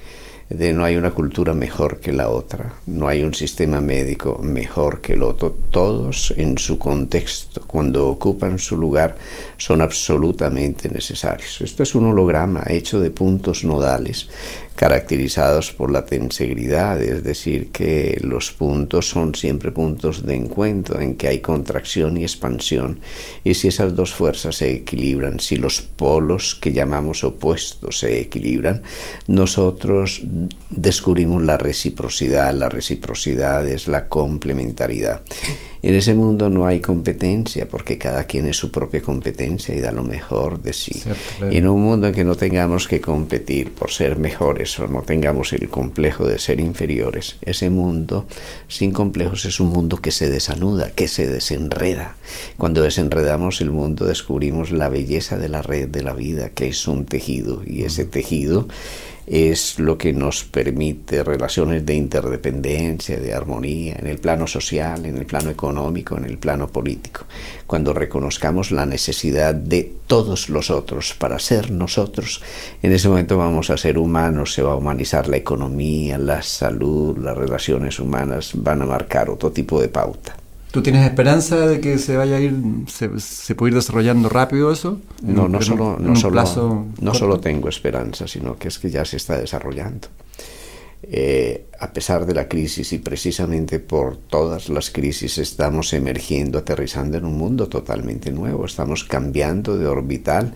de 0.50 0.74
no 0.74 0.84
hay 0.84 0.96
una 0.96 1.12
cultura 1.12 1.54
mejor 1.54 2.00
que 2.00 2.12
la 2.12 2.30
otra, 2.30 2.74
no 2.86 3.08
hay 3.08 3.24
un 3.24 3.34
sistema 3.34 3.82
médico 3.82 4.40
mejor 4.42 5.02
que 5.02 5.14
el 5.14 5.24
otro, 5.24 5.56
todos 5.70 6.34
en 6.38 6.58
su 6.58 6.78
contexto, 6.78 7.62
cuando 7.66 8.08
ocupan 8.08 8.60
su 8.60 8.78
lugar, 8.78 9.16
son 9.58 9.82
absolutamente 9.82 10.90
necesarios. 10.90 11.62
Esto 11.62 11.84
es 11.84 11.96
un 11.96 12.06
holograma 12.06 12.64
hecho 12.68 13.00
de 13.00 13.12
puntos 13.12 13.64
nodales 13.64 14.28
caracterizados 14.76 15.72
por 15.72 15.92
la 15.92 16.06
tensegridad, 16.06 17.02
es 17.02 17.24
decir, 17.24 17.70
que 17.72 18.20
los 18.22 18.52
puntos 18.52 19.08
son 19.10 19.36
siempre 19.36 19.72
puntos 19.72 20.26
de 20.26 20.36
encuentro, 20.36 21.00
en 21.00 21.16
que 21.16 21.28
hay 21.28 21.40
contracción 21.40 22.18
y 22.18 22.24
expansión, 22.24 23.00
y 23.44 23.54
si 23.54 23.68
esas 23.68 23.96
dos 23.96 24.14
fuerzas 24.14 24.56
se 24.58 24.72
equilibran, 24.72 25.40
si 25.40 25.58
los 25.58 25.82
polos 25.82 26.56
que 26.56 26.74
llamamos 26.74 27.24
opuestos 27.24 28.00
se 28.00 28.20
equilibran, 28.20 28.82
nosotros 29.28 30.22
descubrimos 30.70 31.44
la 31.44 31.58
reciprocidad, 31.58 32.54
la 32.54 32.70
reciprocidad 32.70 33.68
es 33.68 33.88
la 33.88 34.08
complementariedad. 34.08 35.22
En 35.84 35.96
ese 35.96 36.14
mundo 36.14 36.50
no 36.50 36.66
hay 36.66 36.80
competencia 36.80 37.68
porque 37.68 37.98
cada 37.98 38.24
quien 38.24 38.48
es 38.48 38.56
su 38.56 38.72
propia 38.72 39.02
competencia 39.02 39.76
y 39.76 39.82
da 39.82 39.92
lo 39.92 40.04
mejor 40.04 40.62
de 40.62 40.72
sí. 40.72 41.04
en 41.42 41.68
un 41.68 41.82
mundo 41.82 42.08
en 42.08 42.14
que 42.14 42.24
no 42.24 42.36
tengamos 42.36 42.88
que 42.88 43.02
competir 43.02 43.74
por 43.74 43.92
ser 43.92 44.18
mejores 44.18 44.63
no 44.90 45.02
tengamos 45.02 45.54
el 45.54 45.70
complejo 45.70 46.28
de 46.28 46.40
ser 46.40 46.60
inferiores, 46.60 47.38
ese 47.42 47.70
mundo 47.70 48.26
sin 48.68 48.92
complejos 48.92 49.46
es 49.46 49.60
un 49.60 49.70
mundo 49.70 49.98
que 49.98 50.12
se 50.12 50.30
desanuda, 50.30 50.92
que 50.92 51.08
se 51.08 51.28
desenreda. 51.28 52.16
Cuando 52.58 52.82
desenredamos 52.82 53.62
el 53.62 53.72
mundo 53.72 54.06
descubrimos 54.06 54.72
la 54.72 54.90
belleza 54.90 55.38
de 55.38 55.50
la 55.50 55.62
red 55.62 55.88
de 55.90 56.04
la 56.04 56.14
vida, 56.14 56.50
que 56.50 56.68
es 56.68 56.88
un 56.88 57.06
tejido 57.06 57.62
y 57.66 57.84
ese 57.84 58.06
tejido 58.06 58.68
es 59.26 59.80
lo 59.80 59.98
que 59.98 60.14
nos 60.14 60.44
permite 60.44 61.24
relaciones 61.24 61.86
de 61.86 61.96
interdependencia, 61.96 63.18
de 63.18 63.34
armonía, 63.34 63.96
en 63.98 64.08
el 64.08 64.18
plano 64.18 64.48
social, 64.48 65.06
en 65.06 65.18
el 65.18 65.26
plano 65.26 65.50
económico, 65.50 66.18
en 66.18 66.26
el 66.26 66.38
plano 66.38 66.68
político. 66.68 67.26
Cuando 67.66 67.94
reconozcamos 67.94 68.72
la 68.72 68.86
necesidad 68.86 69.56
de 69.56 69.92
todos 70.08 70.50
los 70.50 70.70
otros 70.70 71.14
para 71.14 71.40
ser 71.40 71.72
nosotros, 71.72 72.42
en 72.82 72.92
ese 72.92 73.08
momento 73.08 73.38
vamos 73.38 73.70
a 73.70 73.78
ser 73.78 73.98
humanos, 73.98 74.54
se 74.54 74.62
va 74.62 74.74
a 74.74 74.76
humanizar 74.76 75.28
la 75.28 75.38
economía, 75.38 76.18
la 76.18 76.42
salud, 76.42 77.18
las 77.18 77.38
relaciones 77.38 78.00
humanas, 78.00 78.52
van 78.56 78.82
a 78.82 78.86
marcar 78.86 79.30
otro 79.30 79.52
tipo 79.52 79.82
de 79.82 79.90
pauta. 79.90 80.43
¿Tú 80.74 80.82
tienes 80.82 81.06
esperanza 81.06 81.68
de 81.68 81.80
que 81.80 82.00
se 82.00 82.18
vaya 82.18 82.38
a 82.38 82.40
ir, 82.40 82.56
se, 82.88 83.54
puede 83.54 83.70
ir 83.70 83.76
desarrollando 83.76 84.28
rápido 84.28 84.72
eso? 84.72 85.00
No, 85.22 85.48
no, 85.48 85.62
solo, 85.62 85.98
no, 86.00 86.16
solo, 86.16 86.88
no 87.00 87.14
solo 87.14 87.40
tengo 87.40 87.70
esperanza, 87.70 88.28
sino 88.28 88.58
que 88.58 88.70
es 88.70 88.80
que 88.80 88.90
ya 88.90 89.06
se 89.06 89.18
está 89.18 89.38
desarrollando. 89.38 90.08
Eh, 91.04 91.68
a 91.84 91.92
pesar 91.92 92.26
de 92.26 92.34
la 92.34 92.48
crisis 92.48 92.94
y 92.94 93.00
precisamente 93.00 93.78
por 93.80 94.16
todas 94.16 94.70
las 94.70 94.90
crisis 94.90 95.38
estamos 95.38 95.92
emergiendo, 95.92 96.60
aterrizando 96.60 97.18
en 97.18 97.26
un 97.26 97.38
mundo 97.38 97.68
totalmente 97.68 98.32
nuevo, 98.32 98.66
estamos 98.66 99.04
cambiando 99.04 99.78
de 99.78 99.88
orbital. 99.88 100.54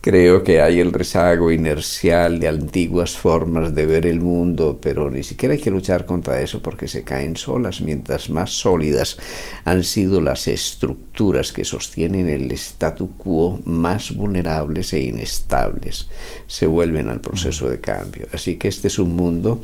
Creo 0.00 0.44
que 0.44 0.62
hay 0.62 0.78
el 0.78 0.92
rezago 0.92 1.50
inercial 1.50 2.38
de 2.38 2.46
antiguas 2.46 3.16
formas 3.16 3.74
de 3.74 3.84
ver 3.84 4.06
el 4.06 4.20
mundo, 4.20 4.78
pero 4.80 5.10
ni 5.10 5.24
siquiera 5.24 5.54
hay 5.54 5.60
que 5.60 5.72
luchar 5.72 6.06
contra 6.06 6.40
eso 6.40 6.62
porque 6.62 6.86
se 6.86 7.02
caen 7.02 7.36
solas. 7.36 7.80
Mientras 7.80 8.30
más 8.30 8.52
sólidas 8.52 9.18
han 9.64 9.82
sido 9.82 10.20
las 10.20 10.46
estructuras 10.46 11.52
que 11.52 11.64
sostienen 11.64 12.28
el 12.28 12.52
statu 12.52 13.16
quo, 13.16 13.58
más 13.64 14.14
vulnerables 14.14 14.92
e 14.92 15.00
inestables 15.00 16.08
se 16.46 16.68
vuelven 16.68 17.08
al 17.08 17.20
proceso 17.20 17.68
de 17.68 17.80
cambio. 17.80 18.28
Así 18.32 18.56
que 18.56 18.68
este 18.68 18.86
es 18.86 19.00
un 19.00 19.16
mundo 19.16 19.60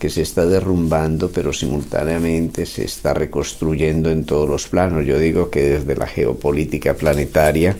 que 0.00 0.10
se 0.10 0.22
está 0.22 0.46
derrumbando, 0.56 1.30
pero 1.30 1.52
simultáneamente 1.52 2.64
se 2.64 2.84
está 2.84 3.12
reconstruyendo 3.12 4.10
en 4.10 4.24
todos 4.24 4.48
los 4.48 4.68
planos. 4.68 5.04
Yo 5.04 5.18
digo 5.18 5.50
que 5.50 5.62
desde 5.62 5.96
la 5.96 6.06
geopolítica 6.06 6.94
planetaria 6.94 7.76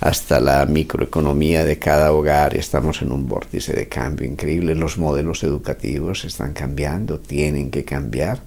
hasta 0.00 0.40
la 0.40 0.66
microeconomía 0.66 1.64
de 1.64 1.78
cada 1.78 2.12
hogar 2.12 2.56
estamos 2.56 3.00
en 3.02 3.12
un 3.12 3.28
vórtice 3.28 3.72
de 3.74 3.86
cambio 3.86 4.26
increíble. 4.26 4.74
Los 4.74 4.98
modelos 4.98 5.44
educativos 5.44 6.24
están 6.24 6.52
cambiando, 6.52 7.20
tienen 7.20 7.70
que 7.70 7.84
cambiar. 7.84 8.40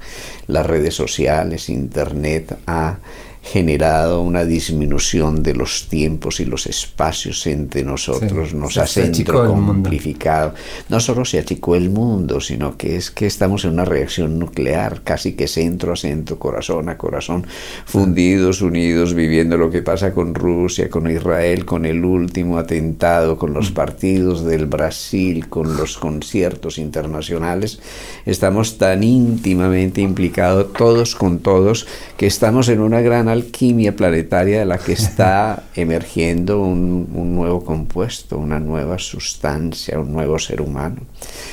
Las 0.47 0.65
redes 0.65 0.93
sociales, 0.93 1.69
Internet 1.69 2.57
ha 2.67 2.97
generado 3.41 4.21
una 4.21 4.43
disminución 4.45 5.41
de 5.41 5.55
los 5.55 5.87
tiempos 5.87 6.39
y 6.39 6.45
los 6.45 6.67
espacios 6.67 7.47
entre 7.47 7.83
nosotros, 7.83 8.53
nos 8.53 8.77
ha 8.77 8.85
centro 8.85 9.45
complicado. 9.45 10.53
No 10.89 10.99
solo 10.99 11.25
se 11.25 11.39
achicó 11.39 11.75
el 11.75 11.89
mundo, 11.89 12.41
sino 12.41 12.77
que 12.77 12.97
es 12.97 13.09
que 13.11 13.25
estamos 13.25 13.63
en 13.65 13.71
una 13.71 13.85
reacción 13.85 14.37
nuclear, 14.37 15.01
casi 15.03 15.33
que 15.33 15.47
centro 15.47 15.93
a 15.93 15.95
centro, 15.95 16.37
corazón 16.37 16.89
a 16.89 16.97
corazón, 16.97 17.47
fundidos, 17.85 18.61
unidos, 18.61 19.13
viviendo 19.13 19.57
lo 19.57 19.69
que 19.69 19.81
pasa 19.81 20.13
con 20.13 20.35
Rusia, 20.35 20.89
con 20.89 21.09
Israel, 21.09 21.65
con 21.65 21.85
el 21.85 22.03
último 22.03 22.57
atentado, 22.57 23.37
con 23.37 23.53
los 23.53 23.71
mm. 23.71 23.73
partidos 23.73 24.45
del 24.45 24.65
Brasil, 24.65 25.47
con 25.47 25.77
los 25.77 25.97
conciertos 25.97 26.77
internacionales. 26.77 27.79
Estamos 28.25 28.77
tan 28.77 29.03
íntimamente 29.03 30.01
implicados 30.01 30.73
todos 30.73 31.15
con 31.15 31.39
todos 31.39 31.87
que 32.17 32.27
estamos 32.27 32.69
en 32.69 32.81
una 32.81 33.01
gran 33.01 33.28
alquimia 33.31 33.95
planetaria 33.95 34.59
de 34.59 34.65
la 34.65 34.77
que 34.77 34.93
está 34.93 35.63
emergiendo 35.75 36.61
un, 36.61 37.35
nuevo 37.35 37.63
compuesto, 37.63 38.37
una 38.37 38.59
nueva 38.59 38.97
sustancia, 38.99 39.99
un 39.99 40.11
nuevo 40.11 40.39
ser 40.39 40.61
humano. 40.61 41.01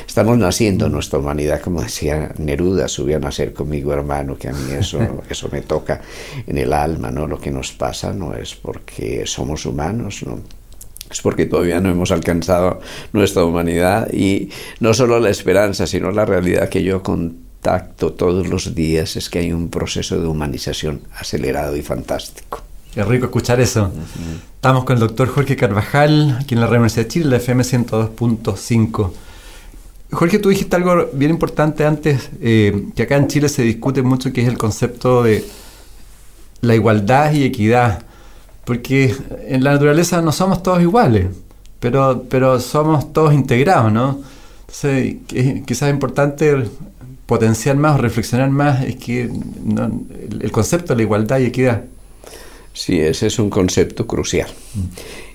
Estamos 0.07 0.39
naciendo 0.39 0.89
nuestra 0.89 1.19
humanidad, 1.19 1.61
como 1.61 1.83
decía 1.83 2.33
Neruda, 2.39 2.89
subió 2.89 3.17
a 3.17 3.21
nacer 3.21 3.53
conmigo 3.53 3.93
hermano, 3.93 4.37
que 4.37 4.49
a 4.49 4.53
mí 4.53 4.73
eso, 4.73 4.99
eso 5.31 5.49
me 5.53 5.63
toca 5.63 6.01
en 6.47 6.59
el 6.59 6.73
alma, 6.73 7.11
¿no? 7.11 7.27
Lo 7.27 7.39
que 7.39 7.51
nos 7.51 7.73
pasa 7.73 8.13
no 8.13 8.35
es 8.35 8.55
porque 8.55 9.23
somos 9.27 9.67
humanos, 9.67 10.23
¿no? 10.27 10.41
es 11.11 11.21
porque 11.21 11.47
todavía 11.47 11.81
no 11.81 11.89
hemos 11.89 12.11
alcanzado 12.11 12.81
nuestra 13.13 13.45
humanidad 13.45 14.13
y 14.13 14.51
no 14.81 14.93
solo 14.93 15.21
la 15.21 15.31
esperanza, 15.31 15.87
sino 15.87 16.11
la 16.11 16.25
realidad 16.25 16.69
que 16.69 16.83
yo 16.83 17.03
con 17.03 17.46
tacto 17.67 18.13
todos 18.13 18.47
los 18.47 18.77
días 18.77 19.17
es 19.17 19.29
que 19.29 19.41
hay 19.41 19.53
un 19.53 19.71
proceso 19.71 20.21
de 20.21 20.29
humanización 20.29 21.01
acelerado 21.19 21.77
y 21.77 21.83
fantástico. 21.83 22.63
Qué 22.95 23.03
rico 23.03 23.25
escuchar 23.25 23.61
eso. 23.61 23.91
Estamos 24.55 24.85
con 24.85 24.95
el 24.95 25.01
doctor 25.01 25.27
Jorge 25.27 25.57
Carvajal, 25.57 26.39
aquí 26.41 26.55
en 26.55 26.61
la 26.61 26.69
Universidad 26.69 27.07
de 27.07 27.09
Chile, 27.09 27.27
la 27.27 27.39
FM 27.39 27.65
102.5. 27.65 29.11
Jorge, 30.13 30.39
tú 30.39 30.51
dijiste 30.51 30.77
algo 30.77 31.09
bien 31.13 31.33
importante 31.33 31.85
antes, 31.85 32.31
eh, 32.41 32.87
que 32.95 33.03
acá 33.03 33.17
en 33.17 33.27
Chile 33.27 33.49
se 33.49 33.63
discute 33.63 34.01
mucho, 34.03 34.33
que 34.33 34.43
es 34.43 34.49
el 34.49 34.59
concepto 34.59 35.25
de 35.25 35.45
la 36.61 36.77
igualdad 36.77 37.33
y 37.33 37.43
equidad, 37.43 38.05
porque 38.65 39.13
en 39.49 39.65
la 39.65 39.73
naturaleza 39.73 40.23
no 40.23 40.31
somos 40.31 40.63
todos 40.63 40.81
iguales, 40.81 41.27
pero, 41.81 42.27
pero 42.31 42.61
somos 42.61 43.13
todos 43.13 43.35
integrados, 43.35 43.93
¿no? 43.93 44.21
Entonces, 44.69 45.17
quizás 45.67 45.89
es 45.89 45.95
importante 45.95 46.65
potenciar 47.27 47.77
más 47.77 47.99
o 47.99 48.03
reflexionar 48.03 48.51
más 48.51 48.85
es 48.85 48.97
que 48.97 49.23
el, 49.23 50.51
concepto 50.53 50.93
de 50.93 50.97
la 50.97 51.03
igualdad 51.03 51.41
y 51.41 51.47
equidad. 51.47 51.85
Sí, 52.73 53.01
ese 53.01 53.27
es 53.27 53.39
un 53.39 53.51
concepto 53.51 54.07
crucial. 54.07 54.49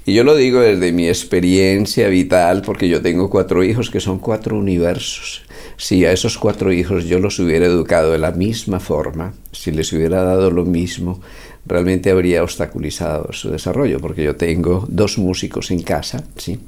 Y 0.05 0.13
yo 0.13 0.23
lo 0.23 0.35
digo 0.35 0.61
desde 0.61 0.91
mi 0.91 1.07
experiencia 1.07 2.07
vital, 2.07 2.61
porque 2.63 2.87
yo 2.87 3.01
tengo 3.01 3.29
cuatro 3.29 3.63
hijos 3.63 3.89
que 3.89 3.99
son 3.99 4.19
cuatro 4.19 4.57
universos. 4.57 5.43
Si 5.77 6.05
a 6.05 6.11
esos 6.11 6.37
cuatro 6.37 6.71
hijos 6.71 7.05
yo 7.05 7.19
los 7.19 7.39
hubiera 7.39 7.65
educado 7.65 8.11
de 8.11 8.19
la 8.19 8.31
misma 8.31 8.79
forma, 8.79 9.33
si 9.51 9.71
les 9.71 9.91
hubiera 9.93 10.23
dado 10.23 10.49
lo 10.49 10.65
mismo, 10.65 11.19
realmente 11.65 12.09
habría 12.09 12.43
obstaculizado 12.43 13.33
su 13.33 13.51
desarrollo, 13.51 13.99
porque 13.99 14.23
yo 14.23 14.35
tengo 14.35 14.85
dos 14.89 15.17
músicos 15.17 15.71
en 15.71 15.81
casa, 15.81 16.23
¿sí? 16.35 16.59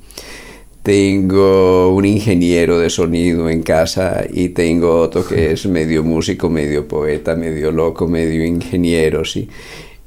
Tengo 0.84 1.96
un 1.96 2.06
ingeniero 2.06 2.78
de 2.78 2.90
sonido 2.90 3.50
en 3.50 3.63
casa 3.63 4.25
y 4.32 4.50
tengo 4.50 5.00
otro 5.00 5.25
que 5.25 5.52
es 5.54 5.66
medio 5.66 6.04
músico, 6.04 6.50
medio 6.50 6.88
poeta, 6.88 7.36
medio 7.36 7.72
loco, 7.72 8.08
medio 8.08 8.46
ingeniero, 8.46 9.25
¿sí? 9.25 9.48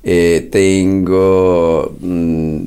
Eh, 0.02 0.48
tengo 0.52 1.96
mm, 2.00 2.66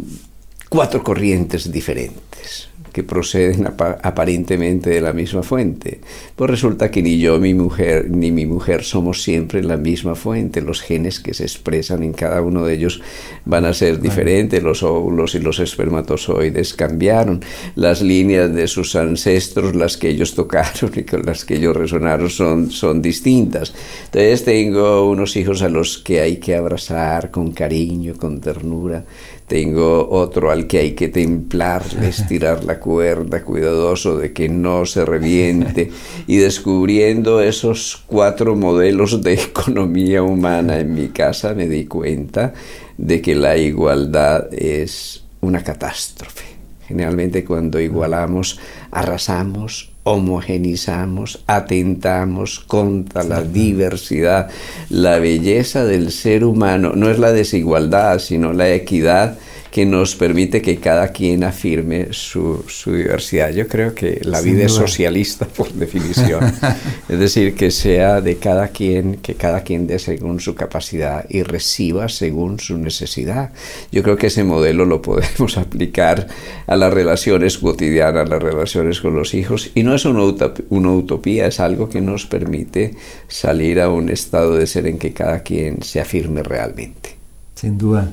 cuatro 0.67 1.01
corrientes 1.03 1.71
diferentes 1.71 2.69
que 2.99 3.03
proceden 3.05 3.65
aparentemente 3.65 4.89
de 4.89 4.99
la 4.99 5.13
misma 5.13 5.41
fuente. 5.41 6.01
Pues 6.35 6.49
resulta 6.49 6.91
que 6.91 7.01
ni 7.01 7.17
yo 7.17 7.39
mi 7.39 7.53
mujer, 7.53 8.11
ni 8.11 8.29
mi 8.29 8.45
mujer 8.45 8.83
somos 8.83 9.23
siempre 9.23 9.63
la 9.63 9.77
misma 9.77 10.15
fuente. 10.15 10.59
Los 10.61 10.81
genes 10.81 11.21
que 11.21 11.33
se 11.33 11.43
expresan 11.43 12.03
en 12.03 12.11
cada 12.11 12.41
uno 12.41 12.65
de 12.65 12.73
ellos 12.73 13.01
van 13.45 13.63
a 13.63 13.73
ser 13.73 14.01
diferentes. 14.01 14.61
Los 14.61 14.83
óvulos 14.83 15.33
y 15.35 15.39
los 15.39 15.59
espermatozoides 15.59 16.73
cambiaron. 16.73 17.39
Las 17.75 18.01
líneas 18.01 18.53
de 18.53 18.67
sus 18.67 18.97
ancestros, 18.97 19.77
las 19.77 19.95
que 19.95 20.09
ellos 20.09 20.35
tocaron 20.35 20.91
y 20.93 21.03
con 21.03 21.21
las 21.21 21.45
que 21.45 21.55
ellos 21.55 21.77
resonaron, 21.77 22.29
son, 22.29 22.69
son 22.69 23.01
distintas. 23.01 23.73
Entonces 24.07 24.43
tengo 24.43 25.09
unos 25.09 25.37
hijos 25.37 25.61
a 25.61 25.69
los 25.69 25.99
que 25.99 26.19
hay 26.19 26.35
que 26.35 26.53
abrazar 26.53 27.31
con 27.31 27.53
cariño, 27.53 28.15
con 28.17 28.41
ternura 28.41 29.05
tengo 29.49 30.07
otro 30.11 30.51
al 30.51 30.67
que 30.67 30.77
hay 30.77 30.91
que 30.91 31.09
templar, 31.09 31.83
estirar 32.03 32.63
la 32.63 32.79
cuerda, 32.79 33.43
cuidadoso 33.43 34.15
de 34.15 34.31
que 34.31 34.47
no 34.47 34.85
se 34.85 35.03
reviente, 35.03 35.91
y 36.27 36.37
descubriendo 36.37 37.41
esos 37.41 38.03
cuatro 38.05 38.55
modelos 38.55 39.23
de 39.23 39.33
economía 39.33 40.21
humana 40.21 40.79
en 40.79 40.93
mi 40.93 41.09
casa 41.09 41.55
me 41.55 41.67
di 41.67 41.85
cuenta 41.85 42.53
de 42.97 43.21
que 43.21 43.33
la 43.33 43.57
igualdad 43.57 44.53
es 44.53 45.23
una 45.41 45.63
catástrofe. 45.63 46.45
Generalmente 46.87 47.43
cuando 47.43 47.79
igualamos, 47.79 48.59
arrasamos 48.91 49.91
homogenizamos, 50.11 51.43
atentamos 51.45 52.59
contra 52.59 53.23
la 53.23 53.41
diversidad. 53.41 54.49
La 54.89 55.19
belleza 55.19 55.85
del 55.85 56.11
ser 56.11 56.43
humano 56.43 56.93
no 56.95 57.09
es 57.09 57.19
la 57.19 57.31
desigualdad, 57.31 58.19
sino 58.19 58.53
la 58.53 58.69
equidad 58.73 59.37
que 59.71 59.85
nos 59.85 60.15
permite 60.15 60.61
que 60.61 60.77
cada 60.77 61.09
quien 61.09 61.43
afirme 61.43 62.07
su, 62.11 62.63
diversidad. 62.87 63.51
Yo 63.51 63.67
creo 63.67 63.93
que 63.93 64.19
la 64.23 64.41
vida 64.41 64.65
es 64.65 64.73
socialista 64.73 65.45
por 65.55 65.71
definición. 65.71 66.51
es 67.09 67.19
decir, 67.19 67.53
que 67.53 67.69
sea 67.69 68.21
de 68.21 68.37
cada 68.37 68.69
quien, 68.69 69.17
que 69.17 69.35
cada 69.35 69.61
quien 69.61 69.85
dé 69.85 69.99
según 69.99 70.39
su 70.39 70.55
capacidad 70.55 71.25
y 71.29 71.43
reciba 71.43 72.09
según 72.09 72.59
su 72.59 72.77
necesidad. 72.77 73.51
Yo 73.91 74.01
creo 74.01 74.17
que 74.17 74.27
ese 74.27 74.43
modelo 74.43 74.85
lo 74.85 75.01
podemos 75.01 75.57
aplicar 75.57 76.27
a 76.65 76.75
las 76.75 76.93
relaciones 76.93 77.57
cotidianas, 77.59 78.25
a 78.25 78.29
las 78.29 78.41
relaciones 78.41 79.01
con 79.01 79.15
los 79.15 79.33
hijos. 79.33 79.71
Y 79.75 79.83
no 79.83 79.93
es 79.93 80.05
una 80.05 80.93
utopía, 80.93 81.47
es 81.47 81.59
algo 81.59 81.89
que 81.89 82.01
nos 82.01 82.25
permite 82.25 82.95
salir 83.27 83.79
a 83.79 83.89
un 83.89 84.09
estado 84.09 84.55
de 84.55 84.65
ser 84.65 84.87
en 84.87 84.97
que 84.97 85.13
cada 85.13 85.43
quien 85.43 85.83
se 85.83 85.99
afirme 85.99 86.41
realmente. 86.41 87.17
Sin 87.53 87.77
duda. 87.77 88.11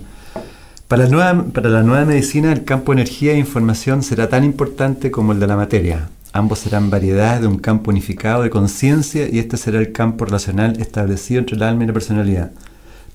Para 0.89 1.03
la, 1.03 1.09
nueva, 1.09 1.45
para 1.53 1.69
la 1.69 1.83
nueva 1.83 2.05
medicina, 2.05 2.53
el 2.53 2.63
campo 2.63 2.93
de 2.93 3.01
energía 3.01 3.33
e 3.33 3.39
información 3.39 4.05
será 4.05 4.29
tan 4.29 4.45
importante 4.45 5.11
como 5.11 5.33
el 5.33 5.41
de 5.41 5.49
la 5.49 5.57
materia. 5.57 6.11
Ambos 6.33 6.61
serán 6.61 6.91
variedades 6.91 7.41
de 7.41 7.49
un 7.49 7.59
campo 7.59 7.91
unificado 7.91 8.45
de 8.45 8.51
conciencia 8.51 9.29
y 9.29 9.41
este 9.41 9.57
será 9.57 9.81
el 9.81 9.91
campo 9.91 10.27
relacional 10.27 10.81
establecido 10.81 11.41
entre 11.41 11.57
el 11.57 11.65
alma 11.65 11.83
y 11.83 11.87
la 11.89 11.93
personalidad. 11.93 12.53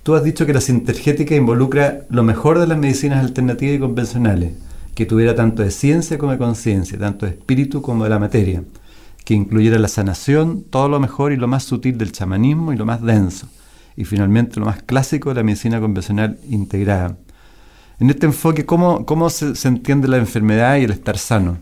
Tú 0.04 0.16
has 0.16 0.24
dicho 0.26 0.46
que 0.46 0.54
la 0.54 0.60
sintergética 0.60 1.34
involucra 1.34 2.02
lo 2.10 2.24
mejor 2.24 2.60
de 2.60 2.68
las 2.68 2.78
medicinas 2.78 3.24
alternativas 3.24 3.78
y 3.78 3.80
convencionales, 3.80 4.52
que 4.94 5.06
tuviera 5.06 5.34
tanto 5.34 5.64
de 5.64 5.72
ciencia 5.72 6.18
como 6.18 6.34
de 6.34 6.40
conciencia, 6.40 7.00
tanto 7.00 7.26
de 7.26 7.32
espíritu 7.32 7.82
como 7.82 8.04
de 8.04 8.10
la 8.10 8.20
materia, 8.20 8.64
que 9.24 9.34
incluyera 9.34 9.80
la 9.80 9.88
sanación, 9.88 10.66
todo 10.70 10.90
lo 10.90 11.00
mejor 11.00 11.32
y 11.32 11.38
lo 11.38 11.48
más 11.48 11.64
sutil 11.64 11.98
del 11.98 12.12
chamanismo 12.12 12.74
y 12.74 12.76
lo 12.76 12.86
más 12.86 13.02
denso, 13.02 13.48
y 13.96 14.04
finalmente 14.04 14.60
lo 14.60 14.66
más 14.66 14.84
clásico 14.84 15.30
de 15.30 15.36
la 15.36 15.44
medicina 15.44 15.80
convencional 15.80 16.38
integrada 16.50 17.16
en 18.02 18.10
este 18.10 18.26
enfoque, 18.26 18.66
¿cómo, 18.66 19.06
cómo 19.06 19.30
se, 19.30 19.56
se 19.56 19.68
entiende 19.68 20.08
la 20.08 20.18
enfermedad 20.18 20.78
y 20.78 20.86
el 20.86 20.92
estar 20.92 21.20
sano? 21.20 21.60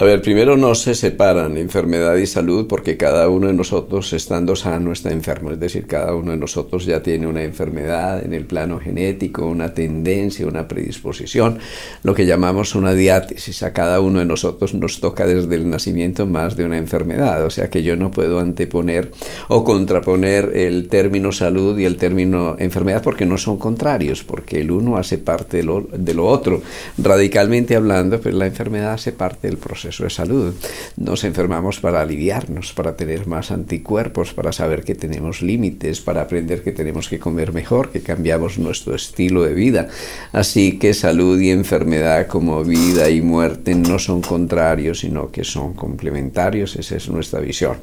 A 0.00 0.04
ver, 0.04 0.22
primero 0.22 0.56
no 0.56 0.74
se 0.74 0.94
separan 0.94 1.58
enfermedad 1.58 2.16
y 2.16 2.26
salud 2.26 2.66
porque 2.66 2.96
cada 2.96 3.28
uno 3.28 3.48
de 3.48 3.52
nosotros 3.52 4.14
estando 4.14 4.56
sano 4.56 4.92
está 4.92 5.10
enfermo, 5.10 5.50
es 5.50 5.60
decir, 5.60 5.86
cada 5.86 6.14
uno 6.14 6.30
de 6.30 6.38
nosotros 6.38 6.86
ya 6.86 7.02
tiene 7.02 7.26
una 7.26 7.42
enfermedad 7.42 8.24
en 8.24 8.32
el 8.32 8.46
plano 8.46 8.80
genético, 8.80 9.44
una 9.44 9.74
tendencia, 9.74 10.46
una 10.46 10.66
predisposición, 10.66 11.58
lo 12.02 12.14
que 12.14 12.24
llamamos 12.24 12.74
una 12.74 12.94
diátesis. 12.94 13.62
A 13.62 13.74
cada 13.74 14.00
uno 14.00 14.20
de 14.20 14.24
nosotros 14.24 14.72
nos 14.72 15.00
toca 15.00 15.26
desde 15.26 15.54
el 15.54 15.68
nacimiento 15.68 16.24
más 16.24 16.56
de 16.56 16.64
una 16.64 16.78
enfermedad, 16.78 17.44
o 17.44 17.50
sea 17.50 17.68
que 17.68 17.82
yo 17.82 17.94
no 17.94 18.10
puedo 18.10 18.40
anteponer 18.40 19.10
o 19.48 19.64
contraponer 19.64 20.52
el 20.54 20.88
término 20.88 21.30
salud 21.30 21.78
y 21.78 21.84
el 21.84 21.98
término 21.98 22.56
enfermedad 22.58 23.02
porque 23.02 23.26
no 23.26 23.36
son 23.36 23.58
contrarios, 23.58 24.24
porque 24.24 24.62
el 24.62 24.70
uno 24.70 24.96
hace 24.96 25.18
parte 25.18 25.58
de 25.58 25.64
lo, 25.64 25.86
de 25.92 26.14
lo 26.14 26.26
otro. 26.26 26.62
Radicalmente 26.96 27.76
hablando, 27.76 28.18
pues 28.18 28.34
la 28.34 28.46
enfermedad 28.46 28.94
hace 28.94 29.12
parte 29.12 29.46
del 29.46 29.58
proceso 29.58 29.89
eso 29.90 30.04
de 30.04 30.10
salud. 30.10 30.54
Nos 30.96 31.24
enfermamos 31.24 31.78
para 31.80 32.00
aliviarnos, 32.00 32.72
para 32.72 32.96
tener 32.96 33.26
más 33.26 33.50
anticuerpos, 33.50 34.32
para 34.32 34.52
saber 34.52 34.82
que 34.82 34.94
tenemos 34.94 35.42
límites, 35.42 36.00
para 36.00 36.22
aprender 36.22 36.62
que 36.62 36.72
tenemos 36.72 37.08
que 37.08 37.18
comer 37.18 37.52
mejor, 37.52 37.90
que 37.90 38.00
cambiamos 38.00 38.58
nuestro 38.58 38.94
estilo 38.94 39.42
de 39.42 39.54
vida. 39.54 39.88
Así 40.32 40.78
que 40.78 40.94
salud 40.94 41.38
y 41.40 41.50
enfermedad 41.50 42.26
como 42.26 42.64
vida 42.64 43.10
y 43.10 43.20
muerte 43.20 43.74
no 43.74 43.98
son 43.98 44.22
contrarios, 44.22 45.00
sino 45.00 45.30
que 45.30 45.44
son 45.44 45.74
complementarios. 45.74 46.76
Esa 46.76 46.96
es 46.96 47.08
nuestra 47.08 47.40
visión. 47.40 47.76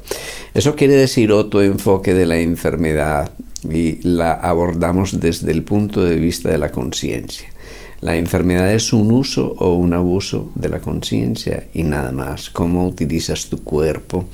Eso 0.52 0.74
quiere 0.74 0.94
decir 0.94 1.32
otro 1.32 1.62
enfoque 1.62 2.14
de 2.14 2.26
la 2.26 2.38
enfermedad 2.38 3.30
y 3.68 3.98
la 4.06 4.32
abordamos 4.32 5.20
desde 5.20 5.50
el 5.52 5.62
punto 5.62 6.04
de 6.04 6.16
vista 6.16 6.50
de 6.50 6.58
la 6.58 6.70
conciencia. 6.70 7.48
La 8.00 8.14
enfermedad 8.14 8.72
es 8.72 8.92
un 8.92 9.10
uso 9.10 9.56
o 9.58 9.74
un 9.74 9.92
abuso 9.92 10.52
de 10.54 10.68
la 10.68 10.78
conciencia 10.78 11.66
y 11.74 11.82
nada 11.82 12.12
más. 12.12 12.48
Cómo 12.48 12.86
utilizas 12.86 13.46
tu 13.46 13.64
cuerpo, 13.64 14.26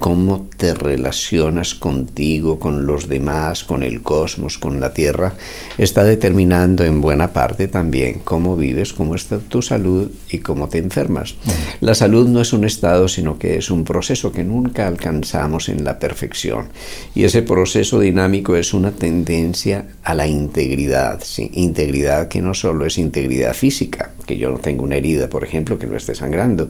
cómo 0.00 0.48
te 0.56 0.72
relacionas 0.72 1.74
contigo, 1.74 2.58
con 2.58 2.86
los 2.86 3.06
demás, 3.06 3.64
con 3.64 3.82
el 3.82 4.00
cosmos, 4.00 4.56
con 4.56 4.80
la 4.80 4.94
Tierra, 4.94 5.34
está 5.76 6.04
determinando 6.04 6.84
en 6.84 7.02
buena 7.02 7.34
parte 7.34 7.68
también 7.68 8.22
cómo 8.24 8.56
vives, 8.56 8.94
cómo 8.94 9.14
está 9.14 9.38
tu 9.38 9.60
salud 9.60 10.10
y 10.30 10.38
cómo 10.38 10.70
te 10.70 10.78
enfermas. 10.78 11.34
La 11.80 11.94
salud 11.94 12.26
no 12.28 12.40
es 12.40 12.54
un 12.54 12.64
estado, 12.64 13.08
sino 13.08 13.38
que 13.38 13.58
es 13.58 13.70
un 13.70 13.84
proceso 13.84 14.32
que 14.32 14.42
nunca 14.42 14.86
alcanzamos 14.86 15.68
en 15.68 15.84
la 15.84 15.98
perfección. 15.98 16.70
Y 17.14 17.24
ese 17.24 17.42
proceso 17.42 18.00
dinámico 18.00 18.56
es 18.56 18.72
una 18.72 18.92
tendencia 18.92 19.86
a 20.02 20.14
la 20.14 20.26
integridad, 20.26 21.20
¿sí? 21.22 21.50
integridad 21.52 22.28
que 22.28 22.40
no 22.40 22.54
solo 22.54 22.86
es 22.86 22.96
integridad 22.96 23.52
física, 23.52 24.12
que 24.30 24.38
yo 24.38 24.48
no 24.48 24.58
tengo 24.58 24.84
una 24.84 24.94
herida, 24.94 25.28
por 25.28 25.42
ejemplo, 25.42 25.76
que 25.76 25.88
no 25.88 25.96
esté 25.96 26.14
sangrando, 26.14 26.68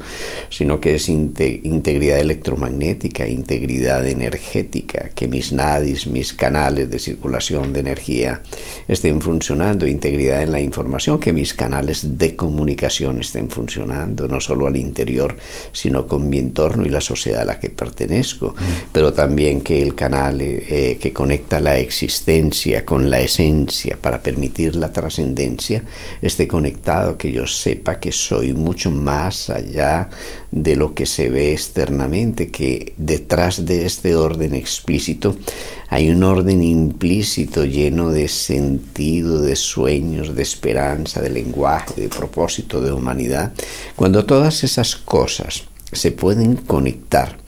sino 0.49 0.81
que 0.81 0.95
es 0.95 1.11
integridad 1.11 2.19
electromagnética, 2.19 3.29
integridad 3.29 4.07
energética, 4.09 5.11
que 5.15 5.29
mis 5.29 5.53
nadis, 5.53 6.07
mis 6.07 6.33
canales 6.33 6.89
de 6.89 6.99
circulación 6.99 7.75
de 7.75 7.81
energía 7.81 8.41
estén 8.89 9.21
funcionando, 9.21 9.87
integridad 9.87 10.43
en 10.43 10.53
la 10.53 10.61
información, 10.63 11.21
que 11.21 11.35
mis 11.35 11.53
canales 11.53 12.17
de 12.17 12.35
comunicación 12.35 13.21
estén 13.21 13.51
funcionando, 13.51 14.27
no 14.27 14.41
solo 14.41 14.67
al 14.67 14.77
interior, 14.77 15.37
sino 15.73 16.07
con 16.07 16.31
mi 16.31 16.39
entorno 16.39 16.87
y 16.87 16.89
la 16.89 17.03
sociedad 17.03 17.43
a 17.43 17.45
la 17.45 17.61
que 17.61 17.69
pertenezco, 17.69 18.55
pero 18.91 19.13
también 19.13 19.61
que 19.61 19.83
el 19.83 19.95
canal 19.95 20.41
eh, 20.41 20.97
que 20.99 21.13
conecta 21.13 21.61
la 21.61 21.77
existencia 21.77 22.87
con 22.87 23.11
la 23.11 23.21
esencia 23.21 23.99
para 24.01 24.23
permitir 24.23 24.77
la 24.77 24.91
trascendencia 24.91 25.83
esté 26.23 26.49
conectado, 26.49 27.19
que 27.19 27.31
yo 27.31 27.47
sepa 27.51 28.01
que 28.01 28.13
soy 28.13 28.55
mucho 28.55 28.91
más 28.91 29.51
allá 29.51 30.09
de 30.51 30.77
lo 30.77 30.95
que 30.95 31.07
se 31.07 31.29
ve 31.29 31.53
externamente, 31.53 32.51
que 32.51 32.95
detrás 32.97 33.67
de 33.67 33.87
este 33.87 34.15
orden 34.15 34.55
explícito 34.55 35.37
hay 35.89 36.11
un 36.11 36.23
orden 36.23 36.63
implícito 36.63 37.65
lleno 37.65 38.11
de 38.11 38.29
sentido, 38.29 39.43
de 39.43 39.57
sueños, 39.57 40.35
de 40.35 40.43
esperanza, 40.43 41.21
de 41.21 41.31
lenguaje, 41.31 42.01
de 42.01 42.09
propósito, 42.09 42.81
de 42.81 42.93
humanidad. 42.93 43.53
Cuando 43.97 44.25
todas 44.25 44.65
esas 44.65 44.97
cosas 44.97 45.65
se 45.93 46.13
pueden 46.13 46.57
conectar, 46.57 47.39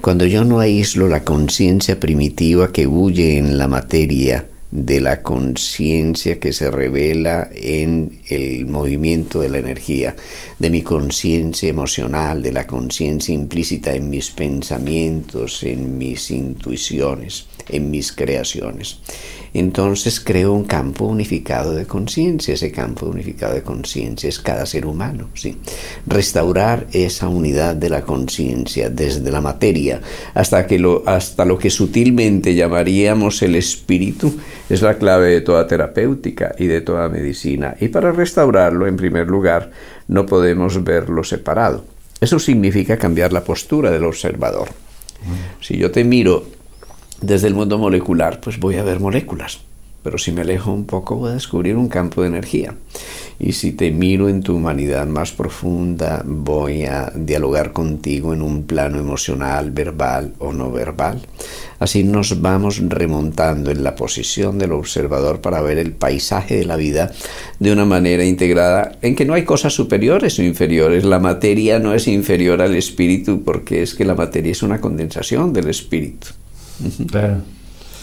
cuando 0.00 0.26
yo 0.26 0.44
no 0.44 0.58
aíslo 0.58 1.06
la 1.08 1.22
conciencia 1.22 2.00
primitiva 2.00 2.72
que 2.72 2.86
huye 2.86 3.38
en 3.38 3.58
la 3.58 3.68
materia, 3.68 4.48
de 4.72 5.02
la 5.02 5.22
conciencia 5.22 6.40
que 6.40 6.54
se 6.54 6.70
revela 6.70 7.50
en 7.54 8.20
el 8.28 8.66
movimiento 8.66 9.40
de 9.40 9.50
la 9.50 9.58
energía, 9.58 10.16
de 10.58 10.70
mi 10.70 10.80
conciencia 10.80 11.68
emocional, 11.68 12.42
de 12.42 12.52
la 12.52 12.66
conciencia 12.66 13.34
implícita 13.34 13.94
en 13.94 14.08
mis 14.08 14.30
pensamientos, 14.30 15.62
en 15.62 15.98
mis 15.98 16.30
intuiciones, 16.30 17.46
en 17.68 17.90
mis 17.90 18.12
creaciones 18.12 18.98
entonces 19.54 20.20
creo 20.20 20.52
un 20.52 20.64
campo 20.64 21.04
unificado 21.04 21.74
de 21.74 21.86
conciencia. 21.86 22.54
Ese 22.54 22.72
campo 22.72 23.06
unificado 23.06 23.54
de 23.54 23.62
conciencia 23.62 24.28
es 24.28 24.38
cada 24.38 24.64
ser 24.64 24.86
humano. 24.86 25.28
¿sí? 25.34 25.58
Restaurar 26.06 26.86
esa 26.92 27.28
unidad 27.28 27.76
de 27.76 27.90
la 27.90 28.02
conciencia 28.02 28.88
desde 28.88 29.30
la 29.30 29.40
materia 29.40 30.00
hasta, 30.34 30.66
que 30.66 30.78
lo, 30.78 31.02
hasta 31.06 31.44
lo 31.44 31.58
que 31.58 31.70
sutilmente 31.70 32.54
llamaríamos 32.54 33.42
el 33.42 33.56
espíritu 33.56 34.34
es 34.70 34.80
la 34.80 34.96
clave 34.96 35.28
de 35.28 35.40
toda 35.42 35.66
terapéutica 35.66 36.54
y 36.58 36.66
de 36.66 36.80
toda 36.80 37.08
medicina. 37.08 37.76
Y 37.80 37.88
para 37.88 38.12
restaurarlo, 38.12 38.86
en 38.86 38.96
primer 38.96 39.28
lugar, 39.28 39.70
no 40.08 40.24
podemos 40.24 40.82
verlo 40.82 41.24
separado. 41.24 41.84
Eso 42.20 42.38
significa 42.38 42.96
cambiar 42.96 43.32
la 43.32 43.44
postura 43.44 43.90
del 43.90 44.04
observador. 44.04 44.68
Si 45.60 45.76
yo 45.76 45.90
te 45.90 46.04
miro 46.04 46.46
desde 47.22 47.48
el 47.48 47.54
mundo 47.54 47.78
molecular, 47.78 48.40
pues 48.40 48.58
voy 48.58 48.76
a 48.76 48.82
ver 48.82 49.00
moléculas. 49.00 49.60
Pero 50.02 50.18
si 50.18 50.32
me 50.32 50.40
alejo 50.40 50.72
un 50.72 50.84
poco 50.84 51.14
voy 51.14 51.30
a 51.30 51.34
descubrir 51.34 51.76
un 51.76 51.88
campo 51.88 52.22
de 52.22 52.28
energía. 52.28 52.74
Y 53.38 53.52
si 53.52 53.70
te 53.72 53.92
miro 53.92 54.28
en 54.28 54.42
tu 54.42 54.56
humanidad 54.56 55.06
más 55.06 55.30
profunda, 55.30 56.22
voy 56.26 56.84
a 56.84 57.12
dialogar 57.14 57.72
contigo 57.72 58.34
en 58.34 58.42
un 58.42 58.64
plano 58.64 58.98
emocional, 58.98 59.70
verbal 59.70 60.34
o 60.38 60.52
no 60.52 60.72
verbal. 60.72 61.20
Así 61.78 62.02
nos 62.02 62.40
vamos 62.40 62.80
remontando 62.80 63.70
en 63.70 63.84
la 63.84 63.94
posición 63.94 64.58
del 64.58 64.72
observador 64.72 65.40
para 65.40 65.60
ver 65.62 65.78
el 65.78 65.92
paisaje 65.92 66.56
de 66.56 66.64
la 66.64 66.76
vida 66.76 67.12
de 67.60 67.72
una 67.72 67.84
manera 67.84 68.24
integrada, 68.24 68.98
en 69.02 69.14
que 69.14 69.24
no 69.24 69.34
hay 69.34 69.44
cosas 69.44 69.72
superiores 69.72 70.36
o 70.38 70.42
inferiores. 70.42 71.04
La 71.04 71.20
materia 71.20 71.78
no 71.78 71.94
es 71.94 72.08
inferior 72.08 72.60
al 72.60 72.74
espíritu 72.74 73.42
porque 73.44 73.82
es 73.82 73.94
que 73.94 74.04
la 74.04 74.14
materia 74.14 74.50
es 74.50 74.64
una 74.64 74.80
condensación 74.80 75.52
del 75.52 75.68
espíritu. 75.68 76.28
Claro. 77.10 77.42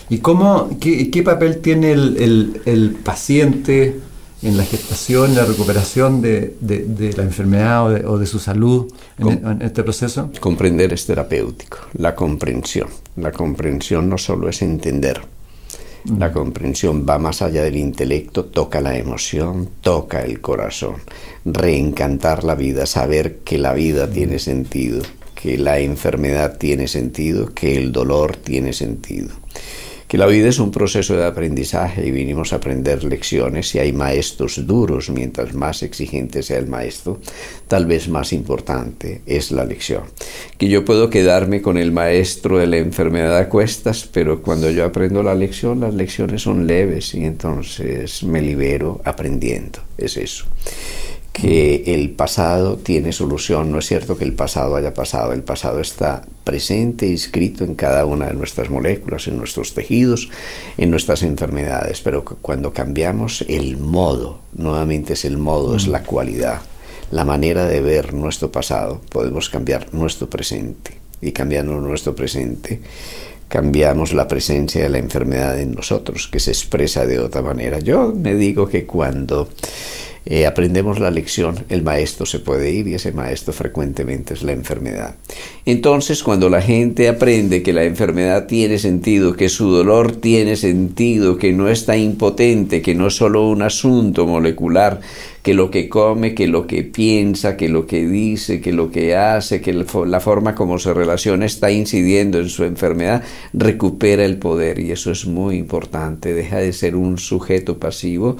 ¿Y 0.10 0.20
cómo, 0.20 0.78
qué, 0.80 1.22
papel 1.24 1.60
tiene 1.60 1.92
el, 1.92 2.98
paciente 3.04 4.00
en 4.42 4.58
la 4.58 4.64
gestación, 4.64 5.32
en 5.32 5.36
la 5.36 5.46
recuperación 5.46 6.22
de, 6.22 6.56
la 7.16 7.24
enfermedad 7.24 8.06
o 8.06 8.18
de, 8.18 8.26
su 8.26 8.40
salud 8.40 8.92
en, 9.20 9.62
este 9.62 9.84
proceso? 9.84 10.32
Comprender 10.40 10.94
es 10.94 11.06
terapéutico, 11.06 11.78
la 11.94 12.16
comprensión. 12.16 12.90
La 13.18 13.32
comprensión 13.32 14.10
no 14.10 14.18
solo 14.18 14.50
es 14.50 14.62
entender, 14.64 15.22
la 16.18 16.32
comprensión 16.32 17.06
va 17.08 17.20
más 17.20 17.42
allá 17.42 17.64
del 17.64 17.76
intelecto, 17.76 18.46
toca 18.46 18.80
la 18.80 18.98
emoción, 18.98 19.70
toca 19.82 20.24
el 20.24 20.40
corazón. 20.40 20.96
Reencantar 21.46 22.44
la 22.44 22.56
vida, 22.56 22.86
saber 22.86 23.40
que 23.40 23.58
la 23.58 23.74
vida 23.74 24.10
tiene 24.10 24.40
sentido, 24.40 25.02
que 25.42 25.58
la 25.58 25.80
enfermedad 25.80 26.58
tiene 26.58 26.88
sentido, 26.88 27.54
que 27.54 27.78
el 27.78 27.94
dolor 27.94 28.36
tiene 28.36 28.74
sentido. 28.74 29.30
Que 30.06 30.18
la 30.18 30.26
vida 30.26 30.50
es 30.50 30.58
un 30.58 30.72
proceso 30.72 31.16
de 31.16 31.26
aprendizaje 31.26 32.06
y 32.06 32.12
vinimos 32.12 32.52
a 32.52 32.58
aprender 32.58 33.04
lecciones 33.04 33.74
y 33.76 33.80
hay 33.80 33.94
maestros 33.94 34.66
duros, 34.66 35.12
mientras 35.12 35.54
más 35.54 35.84
exigente 35.84 36.42
sea 36.42 36.58
el 36.58 36.68
maestro, 36.68 37.20
tal 37.68 37.86
vez 37.86 38.10
más 38.10 38.34
importante 38.34 39.22
es 39.28 39.52
la 39.52 39.64
lección. 39.64 40.04
Que 40.58 40.68
yo 40.68 40.84
puedo 40.84 41.12
quedarme 41.12 41.62
con 41.62 41.78
el 41.78 41.92
maestro 41.92 42.58
de 42.58 42.68
la 42.68 42.78
enfermedad 42.78 43.38
a 43.38 43.50
cuestas, 43.50 44.10
pero 44.12 44.42
cuando 44.42 44.70
yo 44.72 44.84
aprendo 44.84 45.22
la 45.22 45.36
lección, 45.36 45.80
las 45.80 45.94
lecciones 45.94 46.42
son 46.42 46.66
leves 46.66 47.14
y 47.14 47.24
entonces 47.24 48.24
me 48.24 48.42
libero 48.42 49.00
aprendiendo, 49.06 49.80
es 49.98 50.18
eso 50.18 50.48
que 51.42 51.84
el 51.88 52.12
pasado 52.12 52.78
tiene 52.78 53.14
solución. 53.14 53.72
No 53.72 53.80
es 53.80 53.88
cierto 53.88 54.18
que 54.18 54.26
el 54.26 54.34
pasado 54.34 54.76
haya 54.76 54.94
pasado, 54.94 55.32
el 55.34 55.44
pasado 55.44 55.80
está 55.80 56.24
presente, 56.44 57.08
inscrito 57.08 57.64
en 57.64 57.76
cada 57.76 58.06
una 58.06 58.28
de 58.28 58.34
nuestras 58.34 58.70
moléculas, 58.70 59.28
en 59.28 59.38
nuestros 59.38 59.74
tejidos, 59.74 60.30
en 60.78 60.92
nuestras 60.92 61.24
enfermedades, 61.24 62.02
pero 62.02 62.26
cuando 62.26 62.74
cambiamos 62.74 63.46
el 63.48 63.78
modo, 63.78 64.40
nuevamente 64.54 65.14
es 65.14 65.26
el 65.26 65.38
modo, 65.38 65.76
es 65.76 65.88
la 65.88 66.04
cualidad, 66.04 66.62
la 67.12 67.24
manera 67.24 67.66
de 67.66 67.82
ver 67.82 68.14
nuestro 68.14 68.52
pasado, 68.52 69.02
podemos 69.10 69.50
cambiar 69.50 69.94
nuestro 69.94 70.30
presente. 70.30 71.00
Y 71.22 71.34
cambiando 71.34 71.74
nuestro 71.82 72.16
presente, 72.16 72.80
cambiamos 73.50 74.14
la 74.14 74.26
presencia 74.26 74.84
de 74.84 74.90
la 74.90 75.00
enfermedad 75.00 75.60
en 75.60 75.74
nosotros, 75.74 76.30
que 76.32 76.40
se 76.40 76.52
expresa 76.52 77.06
de 77.06 77.20
otra 77.20 77.42
manera. 77.42 77.80
Yo 77.80 78.14
me 78.16 78.36
digo 78.36 78.70
que 78.70 78.86
cuando 78.86 79.50
eh, 80.32 80.46
aprendemos 80.46 81.00
la 81.00 81.10
lección, 81.10 81.66
el 81.70 81.82
maestro 81.82 82.28
se 82.28 82.38
puede 82.38 82.72
ir 82.72 82.88
y 82.88 82.94
ese 82.94 83.12
maestro 83.12 83.52
frecuentemente 83.52 84.36
es 84.36 84.44
la 84.44 84.52
enfermedad. 84.52 85.16
Entonces, 85.66 86.22
cuando 86.22 86.50
la 86.50 86.62
gente 86.62 87.10
aprende 87.10 87.64
que 87.64 87.74
la 87.74 87.84
enfermedad 87.84 88.46
tiene 88.46 88.78
sentido, 88.78 89.34
que 89.34 89.50
su 89.50 89.72
dolor 89.72 90.18
tiene 90.18 90.56
sentido, 90.56 91.40
que 91.40 91.52
no 91.52 91.68
está 91.68 91.98
impotente, 91.98 92.84
que 92.84 92.94
no 92.94 93.08
es 93.08 93.16
solo 93.16 93.50
un 93.50 93.64
asunto 93.64 94.28
molecular, 94.28 95.02
que 95.42 95.56
lo 95.56 95.72
que 95.72 95.90
come, 95.90 96.36
que 96.36 96.48
lo 96.48 96.68
que 96.68 96.84
piensa, 96.84 97.58
que 97.58 97.68
lo 97.68 97.88
que 97.88 98.06
dice, 98.08 98.62
que 98.62 98.72
lo 98.72 98.92
que 98.92 99.16
hace, 99.16 99.62
que 99.62 99.74
la 99.74 100.20
forma 100.20 100.54
como 100.54 100.78
se 100.78 100.94
relaciona 100.94 101.48
está 101.48 101.72
incidiendo 101.72 102.40
en 102.40 102.50
su 102.50 102.66
enfermedad, 102.66 103.24
recupera 103.54 104.26
el 104.26 104.38
poder 104.38 104.78
y 104.78 104.92
eso 104.92 105.10
es 105.10 105.26
muy 105.26 105.58
importante, 105.58 106.36
deja 106.36 106.58
de 106.58 106.72
ser 106.72 106.96
un 106.96 107.18
sujeto 107.18 107.80
pasivo 107.80 108.38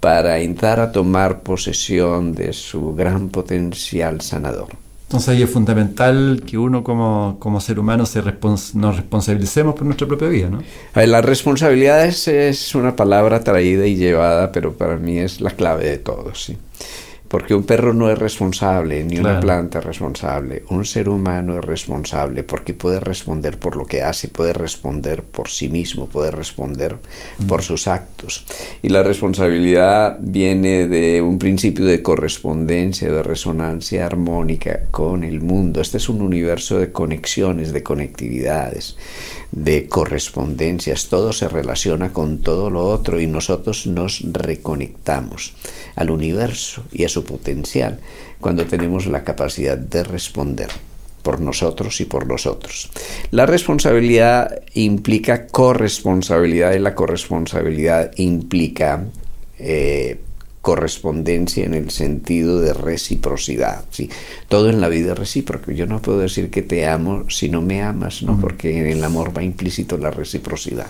para 0.00 0.40
entrar 0.40 0.80
a 0.80 0.92
tomar 0.92 1.40
posesión 1.40 2.34
de 2.34 2.52
su 2.52 2.94
gran 2.94 3.28
potencial 3.28 4.20
sanador. 4.22 4.68
Entonces 5.10 5.28
ahí 5.30 5.42
es 5.42 5.50
fundamental 5.50 6.42
que 6.46 6.56
uno 6.56 6.84
como, 6.84 7.60
ser 7.60 7.80
humano 7.80 8.06
se 8.06 8.22
nos 8.22 8.96
responsabilicemos 8.96 9.74
por 9.74 9.84
nuestra 9.84 10.06
propia 10.06 10.28
vida, 10.28 10.48
¿no? 10.48 10.62
La 10.94 11.20
responsabilidad 11.20 12.06
es, 12.06 12.28
es, 12.28 12.76
una 12.76 12.94
palabra 12.94 13.40
traída 13.40 13.86
y 13.86 13.96
llevada, 13.96 14.52
pero 14.52 14.72
para 14.72 14.96
mí 14.96 15.18
es 15.18 15.40
la 15.40 15.50
clave 15.50 15.90
de 15.90 15.98
todo, 15.98 16.32
sí. 16.36 16.56
Porque 17.30 17.54
un 17.54 17.62
perro 17.62 17.94
no 17.94 18.10
es 18.10 18.18
responsable, 18.18 19.04
ni 19.04 19.18
una 19.18 19.38
planta 19.38 19.78
es 19.78 19.84
responsable. 19.84 20.64
Un 20.70 20.84
ser 20.84 21.08
humano 21.08 21.56
es 21.56 21.64
responsable 21.64 22.42
porque 22.42 22.74
puede 22.74 22.98
responder 22.98 23.56
por 23.56 23.76
lo 23.76 23.86
que 23.86 24.02
hace, 24.02 24.26
puede 24.26 24.52
responder 24.52 25.22
por 25.22 25.48
sí 25.48 25.68
mismo, 25.68 26.08
puede 26.08 26.32
responder 26.32 26.96
por 27.46 27.60
mm. 27.60 27.62
sus 27.62 27.86
actos. 27.86 28.44
Y 28.82 28.88
la 28.88 29.04
responsabilidad 29.04 30.18
viene 30.20 30.88
de 30.88 31.22
un 31.22 31.38
principio 31.38 31.84
de 31.84 32.02
correspondencia, 32.02 33.12
de 33.12 33.22
resonancia 33.22 34.06
armónica 34.06 34.86
con 34.90 35.22
el 35.22 35.40
mundo. 35.40 35.80
Este 35.80 35.98
es 35.98 36.08
un 36.08 36.22
universo 36.22 36.80
de 36.80 36.90
conexiones, 36.90 37.72
de 37.72 37.84
conectividades 37.84 38.96
de 39.52 39.88
correspondencias, 39.88 41.08
todo 41.08 41.32
se 41.32 41.48
relaciona 41.48 42.12
con 42.12 42.38
todo 42.38 42.70
lo 42.70 42.86
otro 42.86 43.20
y 43.20 43.26
nosotros 43.26 43.86
nos 43.86 44.22
reconectamos 44.32 45.54
al 46.00 46.10
universo 46.10 46.82
y 46.90 47.04
a 47.04 47.10
su 47.10 47.24
potencial 47.24 48.00
cuando 48.40 48.64
tenemos 48.64 49.06
la 49.06 49.22
capacidad 49.22 49.76
de 49.76 50.02
responder 50.02 50.70
por 51.22 51.42
nosotros 51.42 52.00
y 52.00 52.06
por 52.06 52.26
los 52.26 52.46
otros. 52.46 52.88
La 53.30 53.44
responsabilidad 53.44 54.62
implica 54.72 55.46
corresponsabilidad 55.46 56.72
y 56.72 56.78
la 56.78 56.94
corresponsabilidad 56.94 58.12
implica 58.16 59.04
eh, 59.58 60.18
correspondencia 60.62 61.66
en 61.66 61.74
el 61.74 61.90
sentido 61.90 62.60
de 62.60 62.72
reciprocidad. 62.72 63.84
¿sí? 63.90 64.08
Todo 64.48 64.70
en 64.70 64.80
la 64.80 64.88
vida 64.88 65.12
es 65.12 65.18
recíproco. 65.18 65.70
Yo 65.70 65.84
no 65.84 66.00
puedo 66.00 66.20
decir 66.20 66.48
que 66.48 66.62
te 66.62 66.86
amo 66.86 67.28
si 67.28 67.50
no 67.50 67.60
me 67.60 67.82
amas, 67.82 68.22
¿no? 68.22 68.40
porque 68.40 68.80
en 68.80 68.86
el 68.86 69.04
amor 69.04 69.36
va 69.36 69.42
implícito 69.42 69.98
la 69.98 70.10
reciprocidad. 70.10 70.88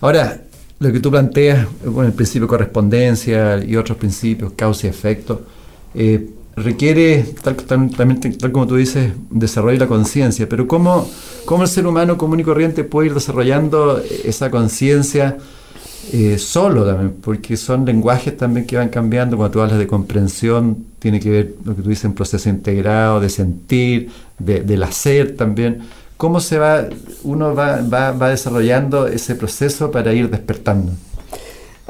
Ahora, 0.00 0.40
lo 0.78 0.92
que 0.92 1.00
tú 1.00 1.10
planteas, 1.10 1.66
bueno, 1.84 2.08
el 2.08 2.14
principio 2.14 2.42
de 2.42 2.48
correspondencia 2.48 3.64
y 3.64 3.76
otros 3.76 3.96
principios, 3.98 4.52
causa 4.54 4.86
y 4.86 4.90
efecto, 4.90 5.42
eh, 5.94 6.28
requiere, 6.56 7.24
tal, 7.42 7.56
también, 7.56 8.20
tal 8.38 8.52
como 8.52 8.66
tú 8.66 8.76
dices, 8.76 9.12
desarrollar 9.30 9.80
la 9.80 9.86
conciencia. 9.86 10.48
Pero 10.48 10.66
¿cómo, 10.66 11.08
¿cómo 11.44 11.62
el 11.62 11.68
ser 11.68 11.86
humano 11.86 12.16
común 12.18 12.40
y 12.40 12.44
corriente 12.44 12.84
puede 12.84 13.08
ir 13.08 13.14
desarrollando 13.14 14.02
esa 14.24 14.50
conciencia? 14.50 15.38
Eh, 16.12 16.38
solo 16.38 16.84
también, 16.84 17.14
porque 17.22 17.56
son 17.56 17.84
lenguajes 17.86 18.36
también 18.36 18.66
que 18.66 18.76
van 18.76 18.88
cambiando. 18.88 19.36
Cuando 19.36 19.52
tú 19.52 19.60
hablas 19.60 19.78
de 19.78 19.86
comprensión, 19.86 20.84
tiene 20.98 21.18
que 21.18 21.30
ver 21.30 21.54
lo 21.64 21.74
que 21.74 21.82
tú 21.82 21.88
dices 21.88 22.04
en 22.04 22.12
proceso 22.12 22.48
integrado, 22.48 23.20
de 23.20 23.30
sentir, 23.30 24.10
de, 24.38 24.60
del 24.60 24.82
hacer 24.82 25.34
también. 25.34 25.80
¿Cómo 26.24 26.40
se 26.40 26.56
va, 26.56 26.88
uno 27.24 27.54
va, 27.54 27.82
va, 27.82 28.12
va 28.12 28.30
desarrollando 28.30 29.06
ese 29.06 29.34
proceso 29.34 29.90
para 29.90 30.14
ir 30.14 30.30
despertando? 30.30 30.92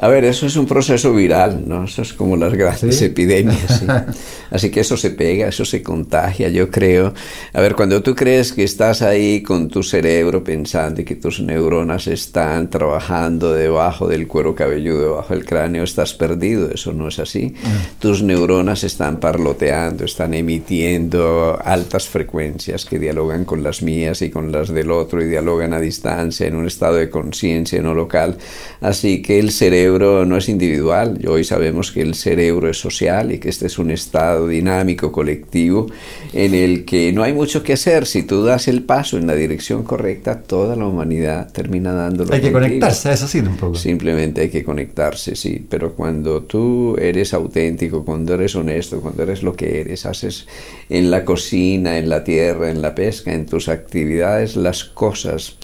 A 0.05 0.07
ver, 0.07 0.23
eso 0.23 0.45
es 0.45 0.55
un 0.55 0.67
proceso 0.67 1.15
viral, 1.15 1.63
¿no? 1.67 1.85
Eso 1.85 2.03
es 2.03 2.13
como 2.13 2.37
las 2.37 2.53
grandes 2.53 3.01
epidemias. 3.01 3.83
Así 4.51 4.69
que 4.69 4.81
eso 4.81 4.95
se 4.97 5.09
pega, 5.09 5.47
eso 5.47 5.65
se 5.65 5.81
contagia, 5.81 6.47
yo 6.49 6.69
creo. 6.69 7.11
A 7.53 7.59
ver, 7.59 7.73
cuando 7.73 8.03
tú 8.03 8.13
crees 8.13 8.53
que 8.53 8.63
estás 8.63 9.01
ahí 9.01 9.41
con 9.41 9.67
tu 9.67 9.81
cerebro 9.81 10.43
pensando 10.43 11.01
y 11.01 11.05
que 11.05 11.15
tus 11.15 11.39
neuronas 11.39 12.05
están 12.05 12.69
trabajando 12.69 13.51
debajo 13.51 14.07
del 14.07 14.27
cuero 14.27 14.53
cabelludo, 14.53 15.01
debajo 15.01 15.33
del 15.33 15.43
cráneo, 15.43 15.83
estás 15.83 16.13
perdido. 16.13 16.69
Eso 16.69 16.93
no 16.93 17.07
es 17.07 17.17
así. 17.17 17.55
Ah. 17.63 17.69
Tus 17.97 18.21
neuronas 18.21 18.83
están 18.83 19.19
parloteando, 19.19 20.05
están 20.05 20.35
emitiendo 20.35 21.59
altas 21.65 22.07
frecuencias 22.07 22.85
que 22.85 22.99
dialogan 22.99 23.43
con 23.43 23.63
las 23.63 23.81
mías 23.81 24.21
y 24.21 24.29
con 24.29 24.51
las 24.51 24.69
del 24.69 24.91
otro 24.91 25.19
y 25.23 25.25
dialogan 25.25 25.73
a 25.73 25.79
distancia 25.79 26.45
en 26.45 26.55
un 26.55 26.67
estado 26.67 26.97
de 26.97 27.09
conciencia 27.09 27.81
no 27.81 27.95
local. 27.95 28.37
Así 28.81 29.23
que 29.23 29.39
el 29.39 29.49
cerebro 29.49 29.94
cerebro 29.95 30.25
no 30.25 30.37
es 30.37 30.49
individual, 30.49 31.19
hoy 31.27 31.43
sabemos 31.43 31.91
que 31.91 32.01
el 32.01 32.15
cerebro 32.15 32.69
es 32.69 32.77
social 32.77 33.31
y 33.31 33.39
que 33.39 33.49
este 33.49 33.67
es 33.67 33.79
un 33.79 33.91
estado 33.91 34.47
dinámico, 34.47 35.11
colectivo, 35.11 35.87
en 36.33 36.53
el 36.53 36.85
que 36.85 37.13
no 37.13 37.23
hay 37.23 37.33
mucho 37.33 37.63
que 37.63 37.73
hacer. 37.73 38.05
Si 38.05 38.23
tú 38.23 38.43
das 38.43 38.67
el 38.67 38.83
paso 38.83 39.17
en 39.17 39.25
la 39.27 39.35
dirección 39.35 39.83
correcta, 39.83 40.41
toda 40.41 40.75
la 40.75 40.85
humanidad 40.85 41.51
termina 41.51 41.93
dándolo. 41.93 42.33
Hay 42.33 42.41
que 42.41 42.51
conectarse, 42.51 43.13
eso 43.13 43.27
sí, 43.27 43.39
un 43.39 43.55
poco. 43.55 43.75
Simplemente 43.75 44.41
hay 44.41 44.49
que 44.49 44.63
conectarse, 44.63 45.35
sí, 45.35 45.65
pero 45.69 45.93
cuando 45.93 46.43
tú 46.43 46.95
eres 46.99 47.33
auténtico, 47.33 48.03
cuando 48.03 48.33
eres 48.33 48.55
honesto, 48.55 48.99
cuando 48.99 49.23
eres 49.23 49.43
lo 49.43 49.55
que 49.55 49.79
eres, 49.79 50.05
haces 50.05 50.47
en 50.89 51.09
la 51.09 51.23
cocina, 51.23 51.97
en 51.97 52.09
la 52.09 52.23
tierra, 52.23 52.69
en 52.69 52.81
la 52.81 52.93
pesca, 52.95 53.33
en 53.33 53.45
tus 53.45 53.69
actividades, 53.69 54.55
las 54.55 54.83
cosas 54.83 55.57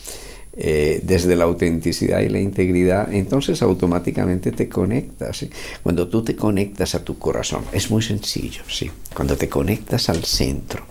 eh, 0.54 1.00
desde 1.04 1.38
la 1.38 1.46
autenticidad 1.46 2.20
y 2.20 2.28
la 2.28 2.40
integridad, 2.40 3.14
entonces 3.14 3.62
automáticamente 3.62 4.52
te 4.52 4.68
conectas. 4.68 5.46
Cuando 5.82 6.10
tú 6.10 6.24
te 6.24 6.36
conectas 6.36 6.94
a 6.94 7.06
tu 7.06 7.18
corazón, 7.18 7.64
es 7.72 7.90
muy 7.90 8.02
sencillo, 8.02 8.62
sí. 8.68 8.92
Cuando 9.14 9.38
te 9.38 9.48
conectas 9.48 10.10
al 10.10 10.26
centro, 10.26 10.84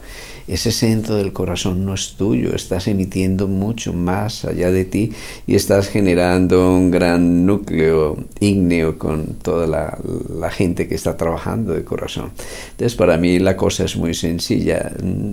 ese 0.49 0.73
centro 0.73 1.17
del 1.17 1.35
corazón 1.35 1.85
no 1.85 1.93
es 1.93 2.15
tuyo, 2.17 2.57
estás 2.57 2.89
emitiendo 2.89 3.49
mucho 3.49 3.93
más 3.93 4.47
allá 4.47 4.71
de 4.71 4.87
ti 4.87 5.13
y 5.47 5.55
estás 5.55 5.89
generando 5.89 6.75
un 6.75 6.91
gran 6.91 7.45
núcleo 7.45 8.17
ígneo 8.41 8.99
con 8.99 9.35
toda 9.43 9.67
la, 9.67 9.99
la 10.41 10.51
gente 10.51 10.89
que 10.89 10.95
está 10.95 11.19
trabajando 11.19 11.75
de 11.75 11.85
corazón. 11.85 12.33
Entonces 12.71 12.97
para 12.97 13.19
mí 13.19 13.39
la 13.39 13.57
cosa 13.59 13.85
es 13.85 13.97
muy 13.97 14.15
sencilla, 14.15 14.91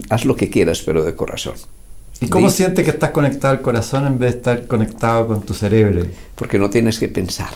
haz 0.10 0.26
lo 0.26 0.36
que 0.36 0.50
quieras 0.50 0.84
pero 0.86 1.04
de 1.06 1.16
corazón. 1.16 1.56
¿Y 2.20 2.28
cómo 2.28 2.50
sientes 2.50 2.84
que 2.84 2.92
estás 2.92 3.12
conectado 3.12 3.54
al 3.54 3.62
corazón 3.62 4.08
en 4.08 4.18
vez 4.18 4.34
de 4.34 4.38
estar 4.38 4.68
conectado 4.68 5.28
con 5.28 5.42
tu 5.42 5.54
cerebro? 5.54 6.06
Porque 6.36 6.58
no 6.58 6.70
tienes 6.70 7.00
que 7.00 7.08
pensar, 7.08 7.50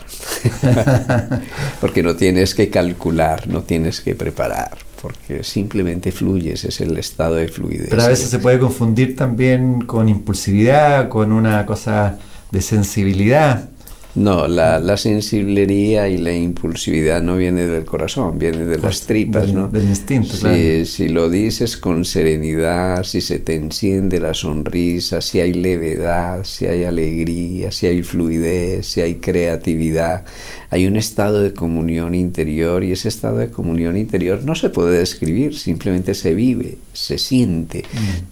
porque 1.80 2.02
no 2.02 2.14
tienes 2.14 2.54
que 2.54 2.70
calcular, 2.70 3.48
no 3.48 3.62
tienes 3.62 4.00
que 4.00 4.14
preparar, 4.14 4.76
porque 5.00 5.42
simplemente 5.42 6.12
fluyes, 6.12 6.64
es 6.64 6.80
el 6.80 6.96
estado 6.96 7.36
de 7.36 7.48
fluidez. 7.48 7.88
Pero 7.90 8.02
a 8.02 8.08
veces 8.08 8.28
se 8.28 8.38
puede 8.38 8.58
confundir 8.58 9.16
también 9.16 9.82
con 9.82 10.08
impulsividad, 10.08 11.08
con 11.08 11.32
una 11.32 11.66
cosa 11.66 12.18
de 12.50 12.60
sensibilidad. 12.60 13.68
No, 14.14 14.46
la, 14.46 14.78
la 14.78 14.98
sensiblería 14.98 16.06
y 16.08 16.18
la 16.18 16.32
impulsividad 16.34 17.22
no 17.22 17.36
viene 17.36 17.66
del 17.66 17.86
corazón, 17.86 18.38
viene 18.38 18.66
de 18.66 18.78
las 18.78 19.00
Pues, 19.00 19.06
tripas, 19.06 19.46
del- 19.46 19.54
¿no? 19.54 19.68
del 19.68 19.84
instinto, 19.88 20.36
Si, 20.36 20.40
claro. 20.40 20.84
si 20.84 21.08
lo 21.08 21.30
dices 21.30 21.78
con 21.78 22.04
serenidad, 22.04 23.04
si 23.04 23.22
se 23.22 23.38
te 23.38 23.54
enciende 23.54 24.20
la 24.20 24.34
sonrisa, 24.34 25.22
si 25.22 25.40
hay 25.40 25.54
levedad, 25.54 26.44
si 26.44 26.66
hay 26.66 26.84
alegría, 26.84 27.70
si 27.72 27.86
hay 27.86 28.02
fluidez, 28.02 28.86
si 28.86 29.00
hay 29.00 29.14
creatividad, 29.14 30.26
hay 30.72 30.86
un 30.86 30.96
estado 30.96 31.42
de 31.42 31.52
comunión 31.52 32.14
interior 32.14 32.82
y 32.82 32.92
ese 32.92 33.08
estado 33.08 33.36
de 33.36 33.50
comunión 33.50 33.94
interior 33.94 34.42
no 34.42 34.54
se 34.54 34.70
puede 34.70 34.98
describir, 35.00 35.54
simplemente 35.54 36.14
se 36.14 36.34
vive, 36.34 36.78
se 36.94 37.18
siente, 37.18 37.84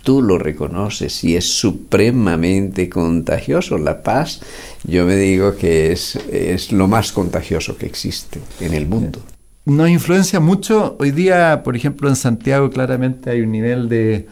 tú 0.03 0.23
lo 0.23 0.39
reconoces 0.39 1.23
y 1.23 1.37
es 1.37 1.45
supremamente 1.45 2.89
contagioso. 2.89 3.77
La 3.77 4.03
paz, 4.03 4.41
yo 4.85 5.05
me 5.05 5.17
digo 5.17 5.55
que 5.55 5.93
es, 5.93 6.17
es 6.33 6.73
lo 6.73 6.89
más 6.89 7.13
contagioso 7.13 7.77
que 7.77 7.85
existe 7.85 8.41
en 8.61 8.73
el 8.73 8.87
mundo. 8.87 9.21
Nos 9.67 9.91
influencia 9.91 10.41
mucho. 10.41 10.97
Hoy 10.99 11.11
día, 11.11 11.61
por 11.63 11.77
ejemplo, 11.77 12.09
en 12.09 12.17
Santiago 12.17 12.71
claramente 12.71 13.29
hay 13.29 13.43
un 13.43 13.53
nivel 13.53 13.91
de, 13.91 14.27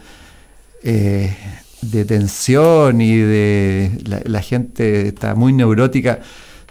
eh, 0.83 1.31
de 1.83 2.05
tensión 2.05 3.01
y 3.01 3.17
de 3.17 3.91
la, 4.07 4.21
la 4.25 4.41
gente 4.41 5.09
está 5.09 5.35
muy 5.35 5.53
neurótica. 5.53 6.21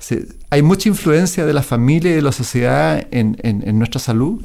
Se- 0.01 0.27
hay 0.51 0.63
mucha 0.63 0.89
influencia 0.89 1.45
de 1.47 1.53
la 1.53 1.63
familia 1.63 2.11
y 2.13 2.15
de 2.15 2.23
la 2.23 2.33
sociedad 2.33 3.07
en, 3.11 3.37
en- 3.43 3.79
nuestra 3.79 4.01
salud. 4.01 4.45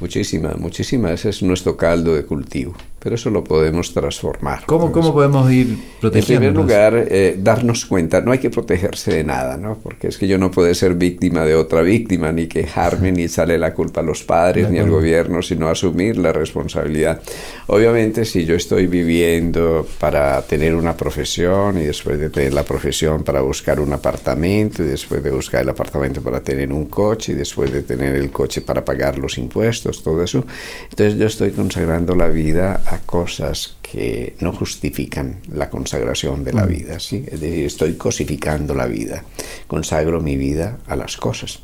Muchísima, 0.00 0.54
muchísima. 0.58 1.12
Ese 1.12 1.28
es 1.28 1.42
nuestro 1.42 1.76
caldo 1.76 2.14
de 2.14 2.24
cultivo. 2.24 2.74
Pero 3.04 3.16
eso 3.16 3.28
lo 3.28 3.44
podemos 3.44 3.92
transformar. 3.92 4.62
¿Cómo, 4.64 4.90
cómo 4.90 5.12
podemos 5.12 5.52
ir 5.52 5.68
En 5.68 5.82
protegiendo? 6.00 6.40
primer 6.40 6.56
lugar, 6.56 7.06
eh, 7.10 7.36
darnos 7.38 7.84
cuenta, 7.84 8.22
no 8.22 8.32
hay 8.32 8.38
que 8.38 8.48
protegerse 8.48 9.12
de 9.12 9.24
nada, 9.24 9.58
¿no? 9.58 9.76
Porque 9.76 10.08
es 10.08 10.16
que 10.16 10.26
yo 10.26 10.38
no 10.38 10.50
puedo 10.50 10.74
ser 10.74 10.94
víctima 10.94 11.44
de 11.44 11.54
otra 11.54 11.82
víctima, 11.82 12.32
ni 12.32 12.46
quejarme, 12.46 13.12
ni 13.12 13.24
echarle 13.24 13.58
la 13.58 13.74
culpa 13.74 14.00
a 14.00 14.04
los 14.04 14.22
padres, 14.24 14.70
ni 14.70 14.78
al 14.78 14.88
gobierno, 14.88 15.42
sino 15.42 15.68
asumir 15.68 16.16
la 16.16 16.32
responsabilidad. 16.32 17.20
Obviamente, 17.66 18.24
si 18.24 18.46
yo 18.46 18.54
estoy 18.54 18.86
viviendo 18.86 19.86
para 20.00 20.40
tener 20.40 20.74
una 20.74 20.96
profesión 20.96 21.76
y 21.78 21.84
después 21.84 22.18
de 22.18 22.30
tener 22.30 22.54
la 22.54 22.62
profesión 22.62 23.22
para 23.22 23.42
buscar 23.42 23.80
un 23.80 23.92
apartamento 23.92 24.82
y 24.82 24.86
después 24.86 25.22
de 25.22 25.30
buscar 25.30 25.60
el 25.60 25.68
apartamento 25.68 26.22
para 26.22 26.40
tener 26.40 26.72
un 26.72 26.86
coche 26.86 27.32
y 27.32 27.34
después 27.34 27.70
de 27.70 27.82
tener 27.82 28.14
el 28.14 28.30
coche 28.30 28.62
para 28.62 28.82
pagar 28.82 29.18
los 29.18 29.36
impuestos, 29.36 30.02
todo 30.02 30.22
eso, 30.22 30.46
entonces 30.88 31.18
yo 31.18 31.26
estoy 31.26 31.50
consagrando 31.50 32.14
la 32.14 32.28
vida 32.28 32.80
a 32.86 32.93
cosas 33.00 33.76
que 33.82 34.34
no 34.40 34.52
justifican 34.52 35.36
la 35.52 35.70
consagración 35.70 36.42
de 36.42 36.52
la 36.52 36.66
vida, 36.66 36.98
¿sí? 36.98 37.24
Es 37.26 37.40
decir, 37.40 37.66
estoy 37.66 37.94
cosificando 37.94 38.74
la 38.74 38.86
vida, 38.86 39.24
consagro 39.66 40.20
mi 40.20 40.36
vida 40.36 40.78
a 40.86 40.96
las 40.96 41.16
cosas. 41.16 41.60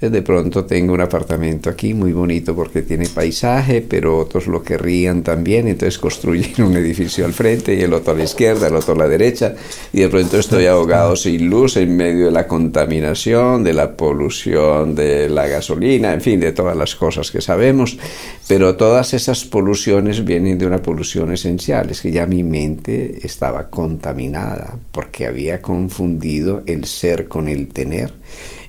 Entonces, 0.00 0.12
de 0.12 0.22
pronto 0.22 0.64
tengo 0.64 0.92
un 0.94 1.00
apartamento 1.00 1.68
aquí 1.68 1.92
muy 1.92 2.12
bonito 2.12 2.54
porque 2.54 2.82
tiene 2.82 3.08
paisaje, 3.08 3.82
pero 3.82 4.18
otros 4.18 4.46
lo 4.46 4.62
querrían 4.62 5.22
también, 5.22 5.68
entonces 5.68 5.98
construyen 5.98 6.62
un 6.64 6.76
edificio 6.76 7.24
al 7.24 7.32
frente 7.32 7.74
y 7.74 7.82
el 7.82 7.92
otro 7.92 8.12
a 8.12 8.16
la 8.16 8.24
izquierda, 8.24 8.68
el 8.68 8.76
otro 8.76 8.94
a 8.94 8.98
la 8.98 9.08
derecha, 9.08 9.54
y 9.92 10.00
de 10.00 10.08
pronto 10.08 10.38
estoy 10.38 10.66
ahogado 10.68 11.16
sin 11.16 11.50
luz 11.50 11.76
en 11.76 11.96
medio 11.96 12.26
de 12.26 12.32
la 12.32 12.46
contaminación, 12.46 13.62
de 13.62 13.74
la 13.74 13.96
polución, 13.96 14.94
de 14.94 15.28
la 15.28 15.46
gasolina, 15.46 16.14
en 16.14 16.20
fin, 16.20 16.40
de 16.40 16.52
todas 16.52 16.76
las 16.76 16.94
cosas 16.94 17.30
que 17.30 17.40
sabemos, 17.40 17.98
pero 18.46 18.76
todas 18.76 19.14
esas 19.14 19.44
poluciones 19.44 20.24
vienen 20.24 20.58
de 20.58 20.66
una 20.68 20.82
polución 20.82 21.32
esencial, 21.32 21.90
es 21.90 22.00
que 22.00 22.12
ya 22.12 22.26
mi 22.26 22.42
mente 22.42 23.26
estaba 23.26 23.68
contaminada 23.68 24.78
porque 24.92 25.26
había 25.26 25.60
confundido 25.60 26.62
el 26.66 26.84
ser 26.84 27.28
con 27.28 27.48
el 27.48 27.68
tener 27.68 28.12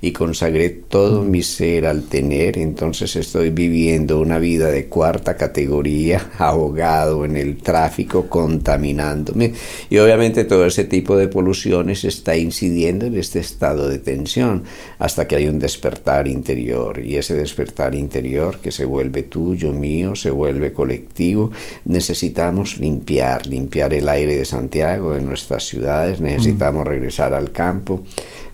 y 0.02 0.12
consagré 0.12 0.70
todo 0.70 1.24
mi 1.24 1.44
ser 1.44 1.86
al 1.86 2.04
tener, 2.04 2.58
entonces 2.58 3.16
estoy 3.16 3.50
viviendo 3.50 4.20
una 4.20 4.40
vida 4.40 4.70
de 4.72 4.86
cuarta 4.86 5.36
categoría, 5.36 6.32
ahogado 6.38 7.26
en 7.26 7.36
el 7.36 7.58
tráfico, 7.58 8.28
contaminándome. 8.28 9.54
Y 9.90 9.98
obviamente 9.98 10.46
todo 10.46 10.66
ese 10.66 10.86
tipo 10.86 11.18
de 11.18 11.28
poluciones 11.28 12.04
está 12.04 12.38
incidiendo 12.38 13.06
en 13.06 13.18
este 13.18 13.40
estado 13.40 13.90
de 13.90 14.00
tensión 14.00 14.64
hasta 14.98 15.28
que 15.28 15.36
hay 15.36 15.48
un 15.48 15.60
despertar 15.60 16.28
interior. 16.28 17.00
Y 17.04 17.18
ese 17.18 17.36
despertar 17.36 17.96
interior 17.96 18.60
que 18.60 18.72
se 18.72 18.86
vuelve 18.86 19.24
tuyo, 19.24 19.74
mío, 19.74 20.16
se 20.16 20.32
vuelve 20.32 20.74
colectivo, 20.74 21.52
necesitamos 21.86 22.78
limpiar, 22.78 23.48
limpiar 23.48 23.94
el 23.94 24.08
aire 24.08 24.36
de 24.38 24.46
Santiago, 24.46 25.14
de 25.14 25.22
nuestras 25.22 25.66
ciudades, 25.66 26.22
necesitamos 26.22 26.88
regresar 26.88 27.34
al 27.34 27.52
campo. 27.52 28.04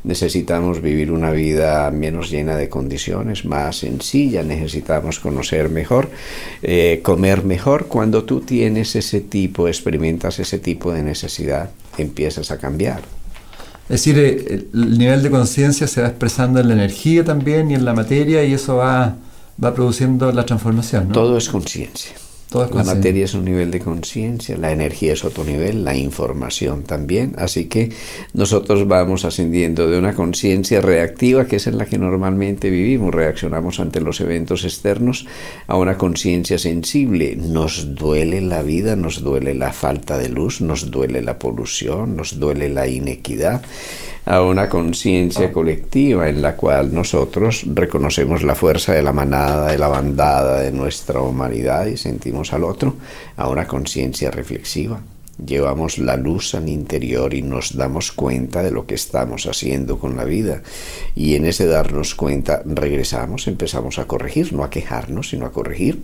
Necesitamos 0.06 0.82
vivir 0.82 1.12
una 1.12 1.32
vida 1.32 1.89
menos 1.89 2.30
llena 2.30 2.56
de 2.56 2.70
condiciones, 2.70 3.44
más 3.44 3.78
sencilla, 3.78 4.44
necesitamos 4.44 5.20
conocer 5.20 5.70
mejor, 5.70 6.10
eh, 6.62 7.00
comer 7.04 7.44
mejor. 7.44 7.88
Cuando 7.88 8.24
tú 8.24 8.41
tienes 8.41 8.96
ese 8.96 9.22
tipo, 9.22 9.68
experimentas 9.68 10.38
ese 10.38 10.60
tipo 10.60 10.94
de 10.94 11.02
necesidad, 11.02 11.72
empiezas 11.98 12.52
a 12.52 12.60
cambiar. 12.60 13.02
Es 13.89 14.04
decir, 14.04 14.20
eh, 14.20 14.68
el 14.74 14.98
nivel 14.98 15.24
de 15.24 15.32
conciencia 15.32 15.88
se 15.88 16.02
va 16.02 16.08
expresando 16.10 16.60
en 16.60 16.68
la 16.68 16.76
energía 16.76 17.24
también 17.24 17.72
y 17.72 17.74
en 17.74 17.84
la 17.84 17.94
materia 17.94 18.44
y 18.44 18.54
eso 18.54 18.78
va, 18.78 19.15
va 19.63 19.74
produciendo 19.74 20.32
la 20.32 20.46
transformación. 20.46 21.08
¿no? 21.08 21.13
Todo 21.13 21.38
es 21.38 21.50
conciencia. 21.50 22.13
La 22.56 22.84
materia 22.84 23.26
es 23.26 23.34
un 23.34 23.44
nivel 23.44 23.70
de 23.70 23.80
conciencia, 23.80 24.58
la 24.58 24.72
energía 24.72 25.12
es 25.13 25.26
otro 25.26 25.44
nivel, 25.44 25.84
la 25.84 25.96
información 25.96 26.84
también. 26.84 27.34
Así 27.38 27.65
que 27.65 27.91
nosotros 28.34 28.88
vamos 28.88 29.26
ascendiendo 29.26 29.89
de 29.89 30.00
una 30.00 30.15
conciencia 30.15 30.80
reactiva, 30.80 31.48
que 31.48 31.58
es 31.58 31.68
en 31.68 31.78
la 31.78 31.86
que 31.86 31.98
normalmente 31.98 32.70
vivimos, 32.70 33.13
reaccionamos 33.13 33.80
ante 33.80 34.00
los 34.00 34.22
eventos 34.22 34.63
externos, 34.63 35.28
a 35.68 35.76
una 35.76 35.98
conciencia 35.98 36.58
sensible. 36.58 37.36
Nos 37.36 37.96
duele 37.96 38.39
la 38.39 38.63
vida, 38.63 38.96
nos 38.96 39.22
duele 39.22 39.54
la 39.54 39.74
falta 39.74 40.18
de 40.18 40.30
luz, 40.30 40.62
nos 40.62 40.89
duele 40.89 41.22
la 41.22 41.38
polución, 41.38 42.15
nos 42.15 42.39
duele 42.39 42.70
la 42.70 42.88
inequidad 42.88 43.63
a 44.26 44.41
una 44.41 44.68
conciencia 44.70 45.52
colectiva 45.52 46.28
en 46.28 46.41
la 46.41 46.56
cual 46.56 46.94
nosotros 46.94 47.63
reconocemos 47.68 48.41
la 48.41 48.56
fuerza 48.56 48.94
de 48.94 49.04
la 49.04 49.13
manada, 49.13 49.72
de 49.72 49.78
la 49.78 49.88
bandada, 49.88 50.62
de 50.62 50.72
nuestra 50.72 51.22
humanidad 51.22 51.86
y 51.86 51.98
sentimos 51.98 52.45
al 52.54 52.64
otro, 52.64 52.96
a 53.38 53.48
una 53.50 53.68
conciencia 53.68 54.32
reflexiva. 54.32 55.00
Llevamos 55.43 55.98
la 55.98 56.15
luz 56.15 56.56
al 56.56 56.69
interior 56.69 57.34
y 57.34 57.41
nos 57.41 57.76
damos 57.76 58.13
cuenta 58.13 58.63
de 58.63 58.71
lo 58.71 58.86
que 58.86 58.95
estamos 58.95 59.48
haciendo 59.48 60.00
con 60.00 60.15
la 60.15 60.24
vida. 60.24 60.62
Y 61.13 61.36
en 61.36 61.45
ese 61.45 61.65
darnos 61.65 62.15
cuenta 62.15 62.62
regresamos, 62.65 63.48
empezamos 63.48 64.00
a 64.00 64.06
corregir, 64.06 64.54
no 64.54 64.63
a 64.63 64.69
quejarnos, 64.69 65.30
sino 65.30 65.45
a 65.45 65.52
corregir. 65.52 66.04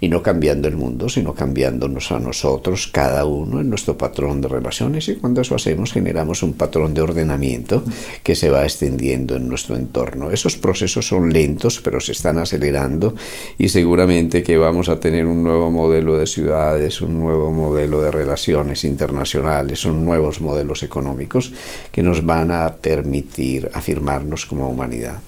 Y 0.00 0.08
no 0.08 0.22
cambiando 0.22 0.68
el 0.68 0.76
mundo, 0.76 1.08
sino 1.08 1.34
cambiándonos 1.34 2.10
a 2.12 2.18
nosotros, 2.18 2.88
cada 2.88 3.24
uno 3.24 3.60
en 3.60 3.68
nuestro 3.68 3.98
patrón 3.98 4.40
de 4.40 4.48
relaciones. 4.48 5.08
Y 5.08 5.16
cuando 5.16 5.42
eso 5.42 5.54
hacemos, 5.54 5.92
generamos 5.92 6.42
un 6.42 6.54
patrón 6.54 6.94
de 6.94 7.02
ordenamiento 7.02 7.84
que 8.22 8.34
se 8.34 8.50
va 8.50 8.64
extendiendo 8.64 9.36
en 9.36 9.48
nuestro 9.48 9.76
entorno. 9.76 10.30
Esos 10.30 10.56
procesos 10.56 11.06
son 11.06 11.32
lentos, 11.32 11.80
pero 11.84 12.00
se 12.00 12.12
están 12.12 12.38
acelerando 12.38 13.14
y 13.58 13.68
seguramente 13.68 14.42
que 14.42 14.56
vamos 14.56 14.88
a 14.88 14.98
tener 14.98 15.26
un 15.26 15.42
nuevo 15.42 15.70
modelo 15.70 16.16
de 16.16 16.26
ciudades, 16.26 17.00
un 17.02 17.20
nuevo 17.20 17.52
modelo 17.52 18.00
de 18.00 18.10
relaciones 18.10 18.61
internacionales, 18.84 19.80
son 19.80 20.04
nuevos 20.04 20.40
modelos 20.40 20.82
económicos 20.82 21.52
que 21.90 22.02
nos 22.02 22.24
van 22.24 22.50
a 22.50 22.74
permitir 22.74 23.70
afirmarnos 23.74 24.46
como 24.46 24.68
humanidad. 24.68 25.18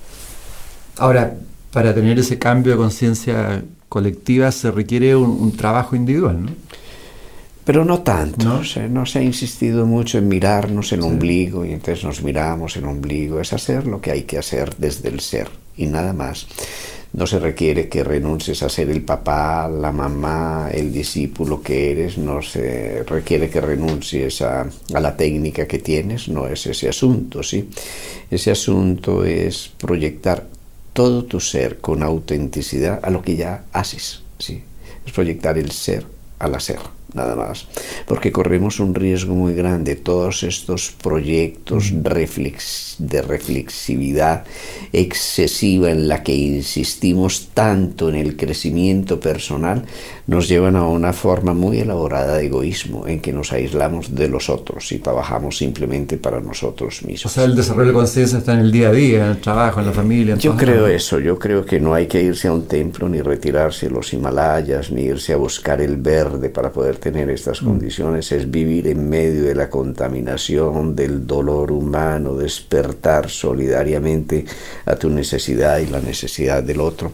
Ahora, 0.98 1.34
para 1.72 1.94
tener 1.94 2.18
ese 2.18 2.38
cambio 2.38 2.72
de 2.72 2.78
conciencia 2.78 3.62
colectiva 3.88 4.50
se 4.52 4.70
requiere 4.70 5.16
un, 5.16 5.30
un 5.30 5.56
trabajo 5.56 5.96
individual, 5.96 6.44
¿no? 6.44 6.50
Pero 7.64 7.84
no 7.84 8.02
tanto, 8.02 8.44
¿No? 8.44 8.58
O 8.58 8.64
sea, 8.64 8.86
no 8.88 9.06
se 9.06 9.20
ha 9.20 9.22
insistido 9.22 9.86
mucho 9.86 10.18
en 10.18 10.28
mirarnos 10.28 10.92
el 10.92 11.00
ombligo 11.00 11.64
y 11.64 11.72
entonces 11.72 12.04
nos 12.04 12.22
miramos 12.22 12.76
el 12.76 12.84
ombligo, 12.84 13.40
es 13.40 13.54
hacer 13.54 13.86
lo 13.86 14.02
que 14.02 14.10
hay 14.10 14.24
que 14.24 14.36
hacer 14.36 14.76
desde 14.76 15.08
el 15.08 15.20
ser 15.20 15.48
y 15.76 15.86
nada 15.86 16.12
más. 16.12 16.46
No 17.14 17.28
se 17.28 17.38
requiere 17.38 17.88
que 17.88 18.02
renuncies 18.02 18.62
a 18.64 18.68
ser 18.68 18.90
el 18.90 19.02
papá, 19.02 19.68
la 19.68 19.92
mamá, 19.92 20.68
el 20.72 20.92
discípulo 20.92 21.62
que 21.62 21.92
eres, 21.92 22.18
no 22.18 22.42
se 22.42 23.04
requiere 23.04 23.48
que 23.48 23.60
renuncies 23.60 24.42
a, 24.42 24.66
la 24.88 25.16
técnica 25.16 25.66
que 25.66 25.78
tienes, 25.78 26.28
no 26.28 26.48
es 26.48 26.66
ese 26.66 26.88
asunto, 26.88 27.42
¿sí? 27.44 27.68
Ese 28.28 28.50
asunto 28.50 29.24
es 29.24 29.70
proyectar 29.78 30.44
todo 30.92 31.24
tu 31.24 31.38
ser 31.38 31.78
con 31.78 32.02
autenticidad 32.02 32.98
a 33.02 33.10
lo 33.10 33.22
que 33.22 33.36
ya 33.36 33.64
haces, 33.72 34.22
¿sí? 34.38 34.64
Es 35.06 35.12
proyectar 35.12 35.56
el 35.56 35.70
ser 35.70 36.04
al 36.40 36.56
hacer. 36.56 36.78
Nada 37.14 37.36
más, 37.36 37.66
porque 38.06 38.32
corremos 38.32 38.80
un 38.80 38.94
riesgo 38.94 39.34
muy 39.34 39.54
grande. 39.54 39.96
Todos 39.96 40.42
estos 40.42 40.92
proyectos 41.02 41.92
mm. 41.92 42.02
de 42.98 43.22
reflexividad 43.22 44.44
excesiva 44.92 45.90
en 45.90 46.08
la 46.08 46.22
que 46.22 46.34
insistimos 46.34 47.48
tanto 47.54 48.08
en 48.08 48.16
el 48.16 48.36
crecimiento 48.36 49.20
personal 49.20 49.84
nos 50.26 50.48
llevan 50.48 50.76
a 50.76 50.86
una 50.86 51.12
forma 51.12 51.54
muy 51.54 51.78
elaborada 51.78 52.36
de 52.36 52.46
egoísmo, 52.46 53.06
en 53.06 53.20
que 53.20 53.32
nos 53.32 53.52
aislamos 53.52 54.14
de 54.14 54.28
los 54.28 54.48
otros 54.48 54.90
y 54.92 54.98
trabajamos 54.98 55.58
simplemente 55.58 56.16
para 56.16 56.40
nosotros 56.40 57.02
mismos. 57.02 57.26
O 57.26 57.28
sea, 57.28 57.44
el 57.44 57.54
desarrollo 57.54 57.88
de 57.88 57.94
conciencia 57.94 58.38
está 58.38 58.54
en 58.54 58.60
el 58.60 58.72
día 58.72 58.88
a 58.88 58.92
día, 58.92 59.24
en 59.24 59.30
el 59.32 59.40
trabajo, 59.40 59.80
en 59.80 59.86
la 59.86 59.92
familia. 59.92 60.36
yo 60.36 60.56
creo 60.56 60.86
eso, 60.86 61.18
yo 61.20 61.38
creo 61.38 61.64
que 61.64 61.78
no 61.78 61.94
hay 61.94 62.06
que 62.06 62.22
irse 62.22 62.48
a 62.48 62.52
un 62.52 62.66
templo 62.66 63.08
ni 63.08 63.20
retirarse 63.20 63.86
a 63.86 63.90
los 63.90 64.12
Himalayas, 64.12 64.90
ni 64.90 65.02
irse 65.02 65.32
a 65.32 65.36
buscar 65.36 65.80
el 65.80 65.96
verde 65.96 66.48
para 66.48 66.72
poder 66.72 66.96
tener 67.04 67.28
estas 67.28 67.60
condiciones, 67.60 68.32
es 68.32 68.50
vivir 68.50 68.88
en 68.88 69.10
medio 69.10 69.44
de 69.44 69.54
la 69.54 69.68
contaminación, 69.68 70.96
del 70.96 71.26
dolor 71.26 71.70
humano, 71.70 72.34
despertar 72.34 73.28
solidariamente 73.28 74.46
a 74.86 74.96
tu 74.96 75.10
necesidad 75.10 75.80
y 75.80 75.86
la 75.86 76.00
necesidad 76.00 76.62
del 76.62 76.80
otro. 76.80 77.12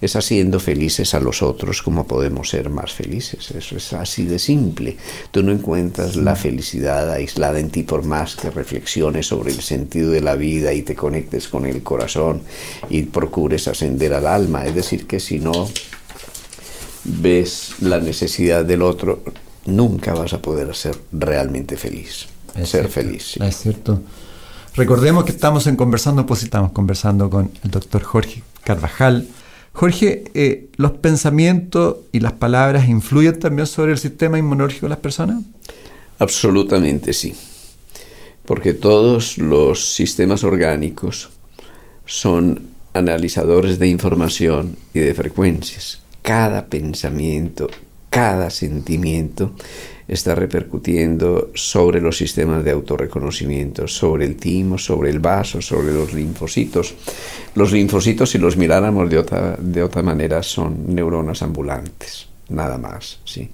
Es 0.00 0.14
haciendo 0.14 0.60
felices 0.60 1.14
a 1.14 1.20
los 1.20 1.42
otros 1.42 1.82
como 1.82 2.06
podemos 2.06 2.50
ser 2.50 2.70
más 2.70 2.92
felices. 2.92 3.50
Eso 3.50 3.76
es 3.76 3.92
así 3.94 4.24
de 4.24 4.38
simple. 4.38 4.96
Tú 5.32 5.42
no 5.42 5.50
encuentras 5.50 6.14
la 6.14 6.36
felicidad 6.36 7.10
aislada 7.10 7.58
en 7.58 7.70
ti 7.70 7.82
por 7.82 8.04
más 8.04 8.36
que 8.36 8.50
reflexiones 8.50 9.26
sobre 9.26 9.50
el 9.50 9.62
sentido 9.62 10.12
de 10.12 10.20
la 10.20 10.36
vida 10.36 10.72
y 10.72 10.82
te 10.82 10.94
conectes 10.94 11.48
con 11.48 11.66
el 11.66 11.82
corazón 11.82 12.42
y 12.88 13.02
procures 13.02 13.66
ascender 13.66 14.14
al 14.14 14.28
alma. 14.28 14.64
Es 14.64 14.76
decir, 14.76 15.08
que 15.08 15.18
si 15.18 15.40
no 15.40 15.68
ves 17.04 17.74
la 17.80 18.00
necesidad 18.00 18.64
del 18.64 18.82
otro, 18.82 19.22
nunca 19.66 20.14
vas 20.14 20.32
a 20.32 20.42
poder 20.42 20.74
ser 20.74 20.96
realmente 21.12 21.76
feliz. 21.76 22.26
ser 22.64 22.88
feliz. 22.88 23.36
Es 23.36 23.58
cierto. 23.58 24.00
Recordemos 24.74 25.24
que 25.24 25.32
estamos 25.32 25.66
en 25.66 25.76
Conversando, 25.76 26.26
pues 26.26 26.42
estamos 26.42 26.72
conversando 26.72 27.30
con 27.30 27.50
el 27.62 27.70
doctor 27.70 28.02
Jorge 28.02 28.42
Carvajal. 28.64 29.28
Jorge, 29.72 30.24
eh, 30.34 30.68
¿los 30.76 30.92
pensamientos 30.92 31.98
y 32.12 32.20
las 32.20 32.32
palabras 32.32 32.88
influyen 32.88 33.38
también 33.38 33.66
sobre 33.66 33.92
el 33.92 33.98
sistema 33.98 34.38
inmunológico 34.38 34.86
de 34.86 34.90
las 34.90 34.98
personas? 34.98 35.42
Absolutamente 36.18 37.12
sí. 37.12 37.34
Porque 38.44 38.72
todos 38.72 39.38
los 39.38 39.94
sistemas 39.94 40.44
orgánicos 40.44 41.30
son 42.06 42.68
analizadores 42.92 43.78
de 43.78 43.88
información 43.88 44.76
y 44.92 45.00
de 45.00 45.14
frecuencias 45.14 46.03
cada 46.24 46.68
pensamiento, 46.68 47.68
cada 48.08 48.48
sentimiento 48.48 49.52
está 50.08 50.34
repercutiendo 50.34 51.50
sobre 51.54 52.00
los 52.00 52.16
sistemas 52.16 52.64
de 52.64 52.70
autorreconocimiento, 52.70 53.86
sobre 53.86 54.24
el 54.24 54.36
timo, 54.36 54.78
sobre 54.78 55.10
el 55.10 55.20
vaso, 55.20 55.60
sobre 55.60 55.92
los 55.92 56.14
linfocitos. 56.14 56.94
Los 57.54 57.72
linfocitos, 57.72 58.30
si 58.30 58.38
los 58.38 58.56
miráramos 58.56 59.10
de 59.10 59.18
otra, 59.18 59.58
de 59.60 59.82
otra 59.82 60.02
manera, 60.02 60.42
son 60.42 60.94
neuronas 60.94 61.42
ambulantes 61.42 62.28
nada 62.48 62.78
más, 62.78 63.20
¿sí? 63.24 63.50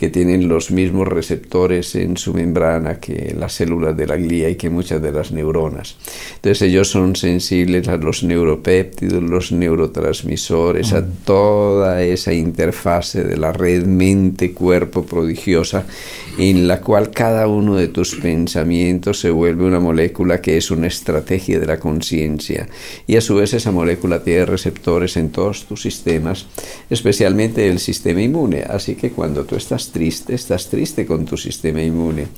Que 0.00 0.08
tienen 0.08 0.48
los 0.48 0.70
mismos 0.70 1.06
receptores 1.06 1.94
en 1.94 2.16
su 2.16 2.32
membrana 2.32 2.98
que 2.98 3.34
las 3.38 3.52
células 3.52 3.94
de 3.94 4.06
la 4.06 4.16
glía 4.16 4.48
y 4.48 4.54
que 4.54 4.70
muchas 4.70 5.02
de 5.02 5.12
las 5.12 5.30
neuronas. 5.30 5.96
Entonces 6.36 6.62
ellos 6.62 6.88
son 6.88 7.16
sensibles 7.16 7.86
a 7.86 7.98
los 7.98 8.22
neuropéptidos, 8.22 9.22
los 9.22 9.52
neurotransmisores, 9.52 10.94
a 10.94 11.04
toda 11.04 12.02
esa 12.02 12.32
interfase 12.32 13.24
de 13.24 13.36
la 13.36 13.52
red 13.52 13.84
mente-cuerpo 13.84 15.04
prodigiosa 15.04 15.84
en 16.38 16.66
la 16.66 16.80
cual 16.80 17.10
cada 17.10 17.46
uno 17.46 17.76
de 17.76 17.88
tus 17.88 18.14
pensamientos 18.14 19.20
se 19.20 19.28
vuelve 19.28 19.66
una 19.66 19.80
molécula 19.80 20.40
que 20.40 20.56
es 20.56 20.70
una 20.70 20.86
estrategia 20.86 21.60
de 21.60 21.66
la 21.66 21.78
conciencia 21.78 22.70
y 23.06 23.16
a 23.16 23.20
su 23.20 23.34
vez 23.34 23.52
esa 23.52 23.70
molécula 23.70 24.24
tiene 24.24 24.46
receptores 24.46 25.18
en 25.18 25.28
todos 25.28 25.66
tus 25.66 25.82
sistemas, 25.82 26.46
especialmente 26.88 27.68
el 27.68 27.78
sistema 27.78 28.22
inmune. 28.22 28.62
Así 28.62 28.94
que 28.94 29.10
cuando 29.10 29.44
tú 29.44 29.56
estás 29.56 29.89
triste, 29.90 30.34
estás 30.34 30.68
triste 30.68 31.06
con 31.06 31.24
tu 31.24 31.36
sistema 31.36 31.82
inmune. 31.82 32.28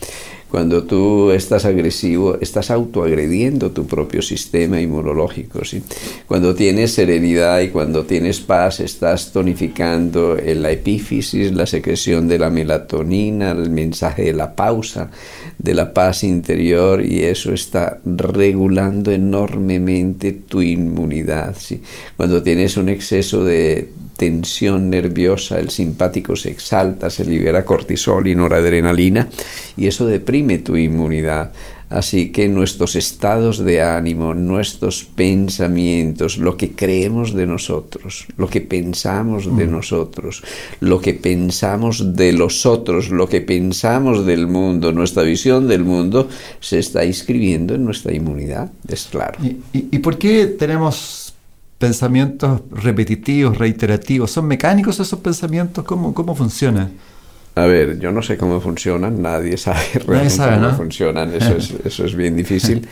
Cuando 0.53 0.85
tú 0.85 1.31
estás 1.31 1.65
agresivo, 1.65 2.37
estás 2.39 2.71
autoagrediendo 2.71 3.71
tu 3.71 3.87
propio 3.87 4.21
sistema 4.21 4.79
inmunológico. 4.83 5.65
¿sí? 5.65 5.83
Cuando 6.27 6.55
tienes 6.55 6.93
serenidad 6.93 7.61
y 7.61 7.71
cuando 7.71 8.05
tienes 8.05 8.41
paz, 8.41 8.81
estás 8.81 9.33
tonificando 9.33 10.37
la 10.37 10.71
epífisis, 10.71 11.53
la 11.53 11.65
secreción 11.65 12.29
de 12.29 12.39
la 12.39 12.51
melatonina, 12.51 13.53
el 13.53 13.71
mensaje 13.71 14.25
de 14.25 14.35
la 14.35 14.55
pausa, 14.55 15.11
de 15.57 15.73
la 15.73 15.95
paz 15.95 16.23
interior 16.23 17.03
y 17.03 17.25
eso 17.25 17.55
está 17.55 18.01
regulando 18.05 19.11
enormemente 19.11 20.33
tu 20.33 20.61
inmunidad. 20.61 21.57
¿sí? 21.59 21.81
Cuando 22.15 22.43
tienes 22.43 22.77
un 22.77 22.91
exceso 22.91 23.43
de 23.43 23.89
tensión 24.23 24.89
nerviosa, 24.89 25.59
el 25.59 25.71
simpático 25.71 26.37
se 26.37 26.49
exalta, 26.49 27.11
se 27.11 27.25
libera 27.25 27.65
cortisol 27.65 28.29
y 28.29 28.37
noradrenalina 28.37 29.29
y 29.77 29.89
eso 29.89 30.07
deprime 30.07 30.61
tu 30.61 30.77
inmunidad. 30.77 31.51
Así 31.91 32.31
que 32.31 32.49
nuestros 32.49 32.95
estados 32.95 33.59
de 33.59 33.83
ánimo, 33.83 34.33
nuestros 34.33 35.03
pensamientos, 35.03 36.39
lo 36.39 36.57
que 36.57 36.71
creemos 36.71 37.35
de 37.35 37.47
nosotros, 37.47 38.27
lo 38.37 38.47
que 38.49 38.61
pensamos 38.61 39.45
de 39.57 39.67
mm. 39.67 39.71
nosotros, 39.73 40.45
lo 40.79 41.01
que 41.01 41.15
pensamos 41.15 42.15
de 42.15 42.33
los 42.33 42.65
otros, 42.65 43.11
lo 43.11 43.29
que 43.29 43.41
pensamos 43.41 44.25
del 44.25 44.47
mundo, 44.47 44.93
nuestra 44.93 45.25
visión 45.25 45.67
del 45.67 45.83
mundo, 45.83 46.29
se 46.61 46.79
está 46.79 47.05
inscribiendo 47.05 47.75
en 47.75 47.85
nuestra 47.85 48.15
inmunidad, 48.15 48.71
es 48.89 49.09
claro. 49.11 49.41
y 49.73 49.99
por 49.99 50.17
qué 50.17 50.47
tenemos 50.47 51.22
pensamientos 51.83 52.61
repetitivos, 52.71 53.59
reiterativos. 53.59 54.31
¿Son 54.31 54.47
mecánicos 54.47 55.01
esos 55.01 55.19
pensamientos? 55.19 55.85
¿Cómo, 55.85 56.15
cómo 56.15 56.37
funciona? 56.37 56.89
A 57.57 57.67
ver, 57.67 57.99
yo 57.99 58.13
no 58.13 58.23
sé 58.23 58.39
cómo 58.39 58.61
funcionan, 58.61 59.21
nadie 59.21 59.57
sabe 59.57 59.81
realmente 60.07 60.39
cómo 60.39 60.77
funcionan, 60.77 61.35
eso 61.35 61.57
es, 61.57 61.75
eso 61.85 62.05
es 62.07 62.15
bien 62.15 62.37
difícil. 62.37 62.87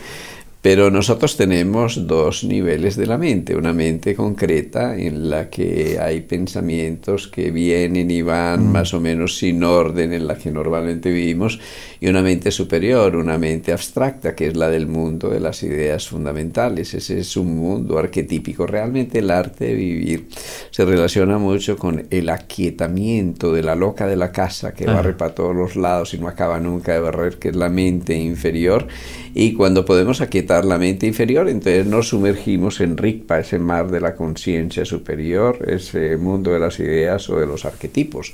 Pero 0.61 0.91
nosotros 0.91 1.37
tenemos 1.37 2.05
dos 2.05 2.43
niveles 2.43 2.95
de 2.95 3.07
la 3.07 3.17
mente, 3.17 3.55
una 3.55 3.73
mente 3.73 4.13
concreta 4.13 4.95
en 4.95 5.27
la 5.27 5.49
que 5.49 5.97
hay 5.99 6.21
pensamientos 6.21 7.27
que 7.27 7.49
vienen 7.49 8.11
y 8.11 8.21
van 8.21 8.67
mm. 8.67 8.71
más 8.71 8.93
o 8.93 8.99
menos 8.99 9.37
sin 9.37 9.63
orden 9.63 10.13
en 10.13 10.27
la 10.27 10.37
que 10.37 10.51
normalmente 10.51 11.09
vivimos, 11.11 11.59
y 11.99 12.07
una 12.07 12.21
mente 12.21 12.51
superior, 12.51 13.15
una 13.15 13.39
mente 13.39 13.73
abstracta, 13.73 14.35
que 14.35 14.47
es 14.47 14.55
la 14.55 14.69
del 14.69 14.85
mundo 14.85 15.29
de 15.29 15.39
las 15.39 15.63
ideas 15.63 16.07
fundamentales. 16.07 16.93
Ese 16.93 17.19
es 17.19 17.35
un 17.37 17.55
mundo 17.55 17.97
arquetípico. 17.97 18.67
Realmente 18.67 19.17
el 19.17 19.31
arte 19.31 19.65
de 19.65 19.73
vivir 19.73 20.27
se 20.71 20.85
relaciona 20.85 21.37
mucho 21.37 21.77
con 21.77 22.07
el 22.09 22.29
aquietamiento 22.29 23.51
de 23.51 23.61
la 23.61 23.75
loca 23.75 24.07
de 24.07 24.15
la 24.15 24.31
casa 24.31 24.73
que 24.73 24.85
barre 24.85 25.13
para 25.13 25.35
todos 25.35 25.53
los 25.53 25.75
lados 25.75 26.13
y 26.13 26.17
no 26.17 26.29
acaba 26.29 26.59
nunca 26.61 26.93
de 26.93 27.01
barrer, 27.01 27.37
que 27.37 27.49
es 27.49 27.55
la 27.57 27.67
mente 27.67 28.15
inferior. 28.15 28.87
Y 29.33 29.53
cuando 29.53 29.85
podemos 29.85 30.21
aquietar 30.21 30.63
la 30.63 30.77
mente 30.77 31.07
inferior, 31.07 31.49
entonces 31.49 31.85
nos 31.85 32.09
sumergimos 32.09 32.79
en 32.79 32.97
Rikpa, 32.97 33.39
ese 33.39 33.59
mar 33.59 33.91
de 33.91 33.99
la 33.99 34.15
conciencia 34.15 34.85
superior, 34.85 35.59
ese 35.69 36.15
mundo 36.15 36.51
de 36.51 36.59
las 36.59 36.79
ideas 36.79 37.29
o 37.29 37.37
de 37.37 37.45
los 37.45 37.65
arquetipos. 37.65 38.33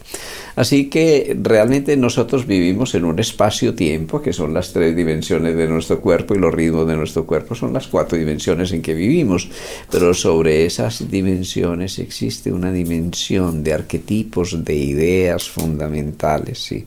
Así 0.56 0.89
que 0.89 1.36
realmente 1.41 1.97
nosotros 1.97 2.45
vivimos 2.45 2.93
en 2.93 3.06
un 3.06 3.19
espacio-tiempo, 3.19 4.21
que 4.21 4.34
son 4.34 4.54
las 4.54 4.73
tres 4.73 4.95
dimensiones 4.95 5.56
de 5.56 5.67
nuestro 5.67 6.02
cuerpo 6.02 6.36
y 6.36 6.39
los 6.39 6.54
ritmos 6.54 6.88
de 6.88 6.97
nuestro 6.97 7.26
cuerpo 7.26 7.56
son 7.56 7.73
las 7.73 7.88
cuatro 7.88 8.17
dimensiones 8.17 8.71
en 8.71 8.84
que 8.84 8.93
vivimos, 8.93 9.50
pero 9.89 10.13
sobre 10.13 10.65
esas 10.65 11.10
dimensiones 11.10 11.97
existe 11.97 12.27
una 12.52 12.72
dimensión 12.72 13.63
de 13.63 13.74
arquetipos, 13.74 14.63
de 14.63 14.76
ideas 14.76 15.50
fundamentales, 15.50 16.60
¿sí? 16.60 16.86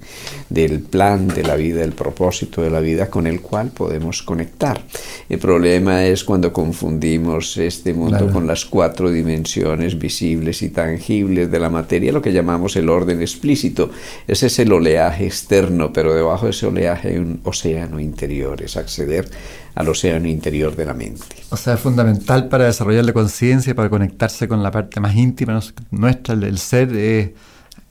del 0.49 0.81
plan 0.81 1.29
de 1.29 1.43
la 1.43 1.57
vida, 1.57 1.83
el 1.83 1.93
propósito 1.93 2.63
de 2.63 2.71
la 2.71 2.81
vida 2.81 3.09
con 3.09 3.27
el 3.27 3.41
cual 3.41 3.71
podemos 3.71 4.23
conectar. 4.23 4.83
El 5.29 5.39
problema 5.39 6.05
es 6.05 6.25
cuando 6.25 6.53
confundimos 6.53 7.57
este 7.57 7.95
mundo 7.95 8.31
con 8.33 8.47
las 8.47 8.65
cuatro 8.65 9.11
dimensiones 9.11 9.99
visibles 9.99 10.63
y 10.63 10.71
tangibles 10.71 11.51
de 11.51 11.59
la 11.59 11.71
materia, 11.71 12.13
lo 12.13 12.23
que 12.23 12.33
llamamos 12.33 12.77
el 12.77 12.89
orden 12.89 13.21
explícito. 13.21 13.91
Ese 14.27 14.47
es 14.47 14.59
el 14.59 14.73
oleaje 14.73 15.27
externo, 15.27 15.93
pero 15.93 16.15
debajo 16.15 16.47
de 16.47 16.53
ese 16.53 16.67
oleaje 16.67 17.09
hay 17.09 17.17
un 17.17 17.41
océano 17.45 18.01
interior, 18.01 18.63
es 18.63 18.77
acceder 18.77 19.29
al 19.75 19.89
océano 19.89 20.29
interior 20.29 20.75
de 20.75 20.85
la 20.85 20.95
mente. 20.95 21.37
O 21.51 21.57
sea, 21.57 21.75
es 21.75 21.81
fundamental 21.81 22.49
para 22.49 22.65
desarrollar 22.65 23.05
la 23.05 23.13
conciencia, 23.13 23.75
para 23.75 23.89
conectarse 23.89 24.49
con 24.49 24.63
la 24.63 24.71
parte 24.71 25.01
más 25.01 25.15
íntima 25.15 25.61
nuestra, 25.91 26.35
el 26.35 26.59
ser. 26.59 26.91
Eh, 26.93 27.35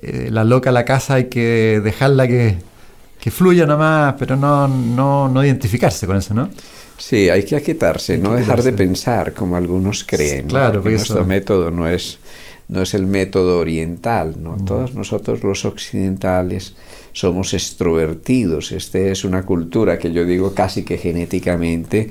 la 0.01 0.45
loca 0.45 0.71
la 0.71 0.85
casa 0.85 1.15
hay 1.15 1.25
que 1.25 1.81
dejarla 1.83 2.27
que, 2.27 2.57
que 3.19 3.31
fluya 3.31 3.65
nomás, 3.65 4.15
pero 4.17 4.37
no, 4.37 4.67
no, 4.67 5.27
no 5.27 5.43
identificarse 5.43 6.07
con 6.07 6.15
eso, 6.15 6.33
¿no? 6.33 6.49
Sí, 6.97 7.29
hay 7.29 7.43
que 7.43 7.55
aquietarse, 7.55 8.17
no 8.17 8.33
dejar 8.33 8.61
de 8.61 8.73
pensar 8.73 9.33
como 9.33 9.55
algunos 9.55 10.03
creen. 10.03 10.47
Claro, 10.47 10.81
nuestro 10.81 11.25
método 11.25 11.71
no 11.71 11.87
es 11.87 12.19
no 12.69 12.83
es 12.83 12.93
el 12.93 13.07
método 13.07 13.59
oriental, 13.59 14.35
¿no? 14.41 14.55
Todos 14.63 14.93
nosotros 14.93 15.43
los 15.43 15.65
occidentales 15.65 16.75
somos 17.13 17.53
extrovertidos. 17.53 18.71
Esta 18.71 18.99
es 18.99 19.23
una 19.23 19.45
cultura 19.45 19.97
que 19.97 20.11
yo 20.11 20.25
digo 20.25 20.53
casi 20.53 20.83
que 20.83 20.97
genéticamente 20.97 22.09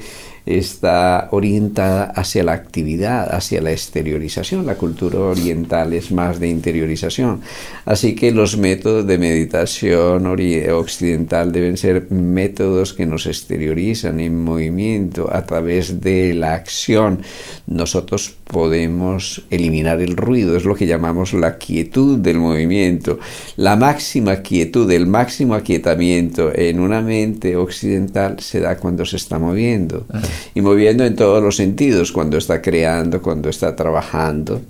está 0.49 1.29
orientada 1.33 2.05
hacia 2.05 2.43
la 2.43 2.53
actividad, 2.53 3.35
hacia 3.35 3.61
la 3.61 3.73
exteriorización. 3.73 4.65
La 4.65 4.77
cultura 4.77 5.19
oriental 5.19 5.93
es 5.93 6.11
más 6.11 6.41
de 6.41 6.49
interiorización. 6.49 7.43
Así 7.85 8.15
que 8.15 8.33
los 8.33 8.57
métodos 8.57 9.07
de 9.07 9.19
meditación 9.19 10.27
occidental 10.27 11.53
deben 11.53 11.77
ser 11.77 12.11
métodos 12.11 12.95
que 12.95 13.05
nos 13.05 13.27
exteriorizan 13.27 14.21
en 14.21 14.43
movimiento 14.43 15.29
a 15.31 15.45
través 15.45 16.01
de 16.01 16.33
la 16.33 16.55
acción. 16.55 17.21
Nosotros 17.67 18.35
podemos 18.45 19.43
eliminar 19.51 20.01
el 20.01 20.17
ruido, 20.17 20.57
es 20.57 20.65
lo 20.65 20.75
que 20.75 20.87
llamamos 20.87 21.35
la 21.35 21.59
quietud 21.59 22.19
del 22.19 22.39
movimiento. 22.39 23.19
La 23.57 23.77
máxima 23.77 24.37
quietud, 24.37 24.91
el 24.91 25.07
máximo 25.07 25.55
aquietamiento 25.55 26.51
en 26.55 26.81
una 26.81 27.03
mente 27.03 27.57
occidental 27.57 28.41
se 28.41 28.61
da 28.61 28.79
cuando 28.79 29.05
se 29.05 29.17
está 29.17 29.39
moviendo 29.39 30.07
y 30.55 30.61
moviendo 30.61 31.05
en 31.05 31.17
todos 31.17 31.43
los 31.43 31.57
sentidos, 31.57 32.13
cuando 32.13 32.37
está 32.37 32.61
creando, 32.63 33.23
cuando 33.23 33.49
está 33.49 33.75
trabajando, 33.77 34.63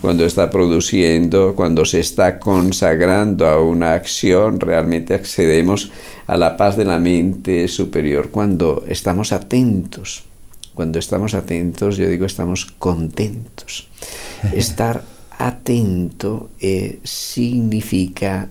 cuando 0.00 0.24
está 0.24 0.50
produciendo, 0.50 1.54
cuando 1.54 1.84
se 1.84 2.00
está 2.00 2.38
consagrando 2.38 3.46
a 3.46 3.60
una 3.60 3.94
acción, 3.94 4.58
realmente 4.60 5.14
accedemos 5.14 5.90
a 6.26 6.36
la 6.36 6.56
paz 6.56 6.76
de 6.76 6.84
la 6.84 6.98
mente 6.98 7.68
superior 7.68 8.30
cuando 8.30 8.84
estamos 8.88 9.32
atentos. 9.32 10.24
Cuando 10.74 10.98
estamos 10.98 11.34
atentos, 11.34 11.96
yo 11.96 12.08
digo, 12.08 12.24
estamos 12.24 12.66
contentos. 12.66 13.88
Estar 14.54 15.02
atento 15.38 16.50
eh, 16.60 17.00
significa 17.02 18.48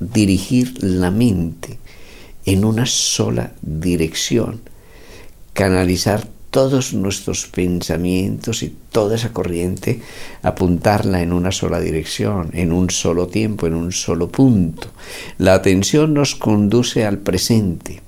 dirigir 0.00 0.82
la 0.82 1.10
mente 1.10 1.78
en 2.44 2.64
una 2.64 2.86
sola 2.86 3.52
dirección 3.62 4.60
canalizar 5.54 6.26
todos 6.50 6.94
nuestros 6.94 7.46
pensamientos 7.46 8.62
y 8.62 8.72
toda 8.92 9.16
esa 9.16 9.32
corriente, 9.32 10.00
apuntarla 10.42 11.20
en 11.20 11.32
una 11.32 11.50
sola 11.50 11.80
dirección, 11.80 12.50
en 12.52 12.70
un 12.70 12.90
solo 12.90 13.26
tiempo, 13.26 13.66
en 13.66 13.74
un 13.74 13.90
solo 13.90 14.28
punto. 14.28 14.86
La 15.38 15.54
atención 15.54 16.14
nos 16.14 16.36
conduce 16.36 17.04
al 17.04 17.18
presente 17.18 18.02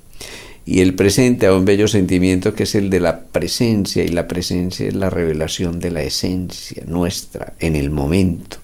y 0.65 0.79
el 0.79 0.93
presente 0.93 1.47
a 1.47 1.53
un 1.53 1.65
bello 1.65 1.89
sentimiento 1.89 2.53
que 2.53 2.63
es 2.63 2.75
el 2.75 2.89
de 2.89 3.01
la 3.01 3.19
presencia 3.19 4.05
y 4.05 4.09
la 4.09 4.29
presencia 4.29 4.87
es 4.87 4.93
la 4.93 5.09
revelación 5.09 5.81
de 5.81 5.91
la 5.91 6.03
esencia 6.03 6.83
nuestra 6.85 7.53
en 7.59 7.75
el 7.75 7.89
momento 7.89 8.59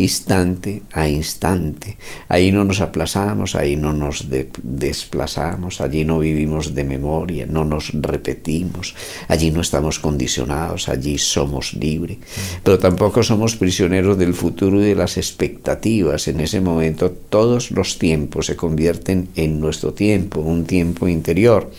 instante 0.00 0.82
a 0.92 1.08
instante. 1.08 1.96
Ahí 2.28 2.52
no 2.52 2.64
nos 2.64 2.80
aplazamos, 2.80 3.54
ahí 3.54 3.76
no 3.76 3.92
nos 3.92 4.26
desplazamos, 4.62 5.80
allí 5.80 6.04
no 6.04 6.18
vivimos 6.18 6.74
de 6.74 6.84
memoria, 6.84 7.46
no 7.46 7.64
nos 7.64 7.92
repetimos, 7.92 8.94
allí 9.28 9.50
no 9.50 9.60
estamos 9.60 9.98
condicionados, 9.98 10.88
allí 10.88 11.18
somos 11.18 11.74
libres, 11.74 12.18
pero 12.62 12.78
tampoco 12.78 13.22
somos 13.22 13.56
prisioneros 13.56 14.16
del 14.18 14.34
futuro 14.34 14.80
y 14.80 14.84
de 14.84 14.94
las 14.94 15.16
expectativas. 15.16 16.28
En 16.28 16.40
ese 16.40 16.60
momento 16.60 17.10
todos 17.10 17.70
los 17.70 17.98
tiempos 17.98 18.46
se 18.46 18.56
convierten 18.56 19.28
en 19.36 19.60
nuestro 19.60 19.92
tiempo, 19.92 20.40
un 20.40 20.64
tiempo 20.64 21.08
interior. 21.08 21.70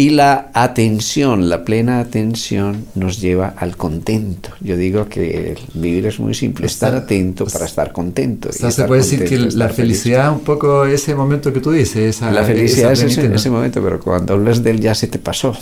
Y 0.00 0.10
la 0.10 0.52
atención, 0.54 1.48
la 1.48 1.64
plena 1.64 1.98
atención 1.98 2.86
nos 2.94 3.20
lleva 3.20 3.52
al 3.56 3.76
contento. 3.76 4.50
Yo 4.60 4.76
digo 4.76 5.08
que 5.08 5.56
vivir 5.74 6.06
es 6.06 6.20
muy 6.20 6.34
simple, 6.34 6.66
estar 6.66 6.94
atento 6.94 7.46
para 7.46 7.64
estar 7.64 7.90
contento. 7.90 8.52
se 8.52 8.84
puede 8.84 9.02
decir 9.02 9.24
que 9.24 9.36
la 9.56 9.68
felicidad 9.68 10.26
es 10.26 10.38
un 10.38 10.44
poco 10.44 10.84
ese 10.84 11.16
momento 11.16 11.52
que 11.52 11.58
tú 11.58 11.72
dices. 11.72 12.20
la 12.20 12.44
felicidad 12.44 12.92
es 12.92 13.02
ese, 13.02 13.34
ese, 13.34 13.50
momento, 13.50 13.82
pero 13.82 13.98
cuando 13.98 14.34
hablas 14.34 14.62
de 14.62 14.70
él 14.70 14.78
ya 14.78 14.94
se 14.94 15.08
te 15.08 15.18
pasó. 15.18 15.56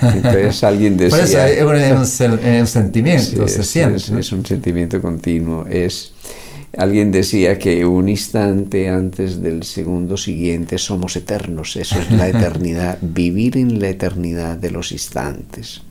Entonces 0.00 0.64
alguien 0.64 0.96
decía... 0.96 1.50
es, 1.50 1.62
un, 1.62 2.66
sentimiento, 2.66 3.46
se 3.46 3.62
siente. 3.62 3.96
es 3.96 4.32
un 4.32 4.46
sentimiento 4.46 5.02
continuo, 5.02 5.66
es 5.68 6.12
Alguien 6.76 7.12
decía 7.12 7.58
que 7.58 7.84
un 7.84 8.08
instante 8.08 8.88
antes 8.88 9.42
del 9.42 9.62
segundo 9.62 10.16
siguiente 10.16 10.78
somos 10.78 11.16
eternos, 11.16 11.76
eso 11.76 11.98
es 11.98 12.10
la 12.10 12.28
eternidad, 12.28 12.98
vivir 13.02 13.58
en 13.58 13.78
la 13.78 13.90
eternidad 13.90 14.56
de 14.56 14.70
los 14.70 14.90
instantes. 14.90 15.82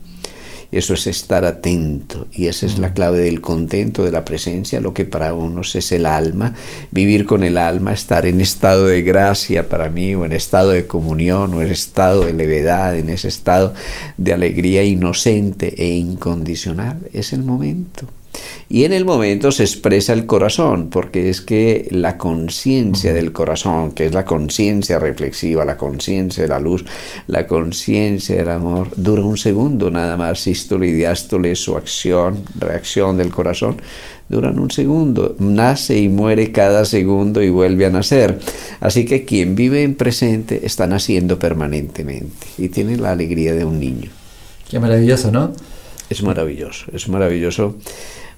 Eso 0.72 0.94
es 0.94 1.06
estar 1.06 1.44
atento 1.44 2.26
y 2.32 2.46
esa 2.46 2.64
es 2.64 2.78
la 2.78 2.88
mm. 2.88 2.94
clave 2.94 3.18
del 3.18 3.42
contento, 3.42 4.04
de 4.04 4.10
la 4.10 4.24
presencia, 4.24 4.80
lo 4.80 4.92
que 4.94 5.04
para 5.04 5.34
unos 5.34 5.76
es 5.76 5.92
el 5.92 6.06
alma, 6.06 6.54
vivir 6.90 7.26
con 7.26 7.44
el 7.44 7.58
alma, 7.58 7.92
estar 7.92 8.26
en 8.26 8.40
estado 8.40 8.86
de 8.86 9.02
gracia 9.02 9.68
para 9.68 9.90
mí, 9.90 10.14
o 10.14 10.24
en 10.24 10.32
estado 10.32 10.70
de 10.70 10.86
comunión, 10.86 11.54
o 11.54 11.62
en 11.62 11.70
estado 11.70 12.24
de 12.24 12.32
levedad, 12.32 12.96
en 12.96 13.10
ese 13.10 13.28
estado 13.28 13.74
de 14.16 14.32
alegría 14.32 14.82
inocente 14.82 15.74
e 15.76 15.90
incondicional. 15.90 16.98
Es 17.12 17.34
el 17.34 17.44
momento. 17.44 18.08
Y 18.68 18.84
en 18.84 18.92
el 18.92 19.04
momento 19.04 19.52
se 19.52 19.64
expresa 19.64 20.12
el 20.14 20.24
corazón, 20.24 20.88
porque 20.88 21.28
es 21.28 21.40
que 21.42 21.88
la 21.90 22.16
conciencia 22.16 23.12
del 23.12 23.32
corazón, 23.32 23.92
que 23.92 24.06
es 24.06 24.14
la 24.14 24.24
conciencia 24.24 24.98
reflexiva, 24.98 25.64
la 25.64 25.76
conciencia 25.76 26.44
de 26.44 26.48
la 26.48 26.58
luz, 26.58 26.84
la 27.26 27.46
conciencia 27.46 28.36
del 28.36 28.48
amor, 28.48 28.88
dura 28.96 29.22
un 29.22 29.36
segundo 29.36 29.90
nada 29.90 30.16
más, 30.16 30.40
sístole 30.40 30.88
y 30.88 30.92
diástole, 30.92 31.54
su 31.54 31.76
acción, 31.76 32.44
reacción 32.58 33.18
del 33.18 33.30
corazón, 33.30 33.76
duran 34.28 34.58
un 34.58 34.70
segundo, 34.70 35.36
nace 35.38 35.98
y 35.98 36.08
muere 36.08 36.52
cada 36.52 36.86
segundo 36.86 37.42
y 37.42 37.50
vuelve 37.50 37.84
a 37.84 37.90
nacer. 37.90 38.38
Así 38.80 39.04
que 39.04 39.26
quien 39.26 39.54
vive 39.54 39.82
en 39.82 39.94
presente 39.94 40.64
está 40.64 40.86
naciendo 40.86 41.38
permanentemente 41.38 42.46
y 42.56 42.70
tiene 42.70 42.96
la 42.96 43.12
alegría 43.12 43.54
de 43.54 43.66
un 43.66 43.78
niño. 43.78 44.10
Qué 44.70 44.80
maravilloso, 44.80 45.30
¿no? 45.30 45.52
Es 46.08 46.22
maravilloso, 46.22 46.86
es 46.94 47.08
maravilloso 47.08 47.76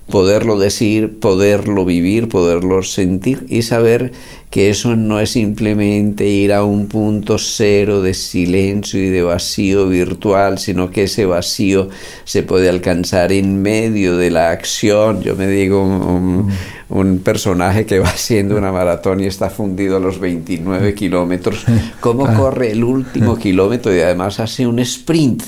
poderlo 0.09 0.59
decir, 0.59 1.19
poderlo 1.19 1.85
vivir, 1.85 2.29
poderlo 2.29 2.83
sentir 2.83 3.47
y 3.49 3.63
saber 3.63 4.13
que 4.55 4.71
eso 4.71 4.95
no 4.95 5.19
es 5.19 5.31
simplemente 5.31 6.29
ir 6.29 6.53
a 6.53 6.63
un 6.63 6.87
punto 6.87 7.39
cero 7.39 8.03
de 8.03 8.15
silencio 8.15 9.03
y 9.03 9.09
de 9.09 9.21
vacío 9.21 9.89
virtual, 9.89 10.61
sino 10.61 10.93
que 10.93 11.03
ese 11.03 11.27
vacío 11.27 11.89
se 12.23 12.45
puede 12.45 12.69
alcanzar 12.69 13.33
en 13.33 13.61
medio 13.61 14.17
de 14.17 14.31
la 14.31 14.53
acción. 14.53 15.23
Yo 15.23 15.35
me 15.35 15.49
digo 15.49 15.83
un, 15.83 16.53
un 16.89 17.19
personaje 17.19 17.85
que 17.85 17.99
va 17.99 18.07
haciendo 18.09 18.57
una 18.57 18.71
maratón 18.71 19.21
y 19.21 19.27
está 19.27 19.51
fundido 19.51 19.97
a 19.97 20.01
los 20.01 20.21
29 20.21 20.95
kilómetros, 20.95 21.65
¿cómo 21.99 22.27
ah. 22.27 22.35
corre 22.35 22.71
el 22.71 22.85
último 22.85 23.37
kilómetro 23.37 23.93
y 23.93 24.01
además 24.01 24.39
hace 24.39 24.69
un 24.69 24.79
sprint? 24.79 25.43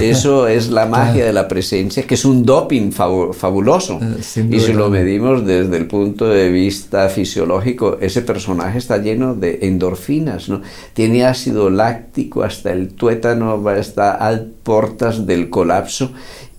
Eso 0.00 0.48
es 0.48 0.70
la 0.70 0.86
magia 0.96 1.24
de 1.24 1.32
la 1.32 1.46
presencia, 1.46 2.04
que 2.04 2.14
es 2.14 2.24
un 2.24 2.44
doping 2.44 2.90
fabuloso. 2.90 4.00
Eh, 4.02 4.48
y 4.50 4.58
si 4.58 4.72
lo 4.72 4.90
medimos 4.90 5.46
desde 5.46 5.76
el 5.76 5.86
punto 5.86 6.26
de 6.26 6.50
vista 6.50 7.08
fisiológico, 7.08 7.98
ese 8.00 8.22
personaje 8.22 8.39
personaje 8.40 8.78
está 8.78 8.96
lleno 8.96 9.34
de 9.34 9.58
endorfinas, 9.62 10.48
¿no? 10.48 10.62
Tiene 10.94 11.26
ácido 11.26 11.68
láctico 11.68 12.42
hasta 12.42 12.72
el 12.72 12.94
tuétano, 12.94 13.62
va 13.62 13.74
a 13.74 14.40
puertas 14.62 15.26
del 15.26 15.50
colapso 15.50 16.10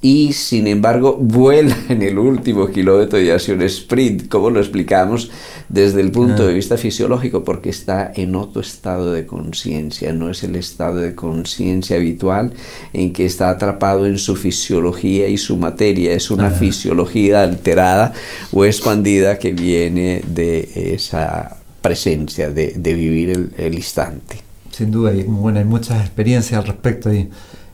y 0.02 0.34
sin 0.34 0.66
embargo 0.66 1.16
vuela 1.20 1.78
en 1.90 2.02
el 2.02 2.18
último 2.18 2.68
kilómetro 2.68 3.22
y 3.22 3.30
hace 3.30 3.54
un 3.54 3.62
sprint. 3.62 4.28
¿Cómo 4.28 4.50
lo 4.50 4.60
explicamos? 4.60 5.32
Desde 5.70 6.02
el 6.02 6.12
punto 6.12 6.46
de 6.46 6.52
ah. 6.52 6.56
vista 6.56 6.78
fisiológico, 6.78 7.44
porque 7.44 7.70
está 7.70 8.12
en 8.16 8.36
otro 8.36 8.62
estado 8.62 9.14
de 9.14 9.26
conciencia, 9.26 10.12
no 10.12 10.30
es 10.30 10.44
el 10.44 10.56
estado 10.56 10.98
de 10.98 11.16
conciencia 11.16 11.98
habitual 11.98 12.54
en 12.94 13.14
que 13.14 13.26
está 13.26 13.50
atrapado 13.50 14.06
en 14.06 14.18
su 14.18 14.36
fisiología 14.36 15.28
y 15.28 15.38
su 15.38 15.56
materia, 15.58 16.14
es 16.14 16.32
una 16.32 16.50
fisiología 16.50 17.44
alterada 17.44 18.14
o 18.52 18.66
expandida 18.66 19.38
que 19.40 19.54
viene 19.54 20.22
de 20.28 20.94
esa 20.94 21.61
presencia, 21.82 22.50
de, 22.50 22.74
vivir 22.94 23.52
el, 23.58 23.74
instante. 23.74 24.38
Sin 24.72 24.92
duda, 24.92 25.14
y 25.14 25.24
bueno, 25.24 25.60
hay 25.60 25.66
muchas 25.66 26.02
experiencias 26.02 26.60
al 26.60 26.68
respecto. 26.68 27.14
Y, 27.14 27.30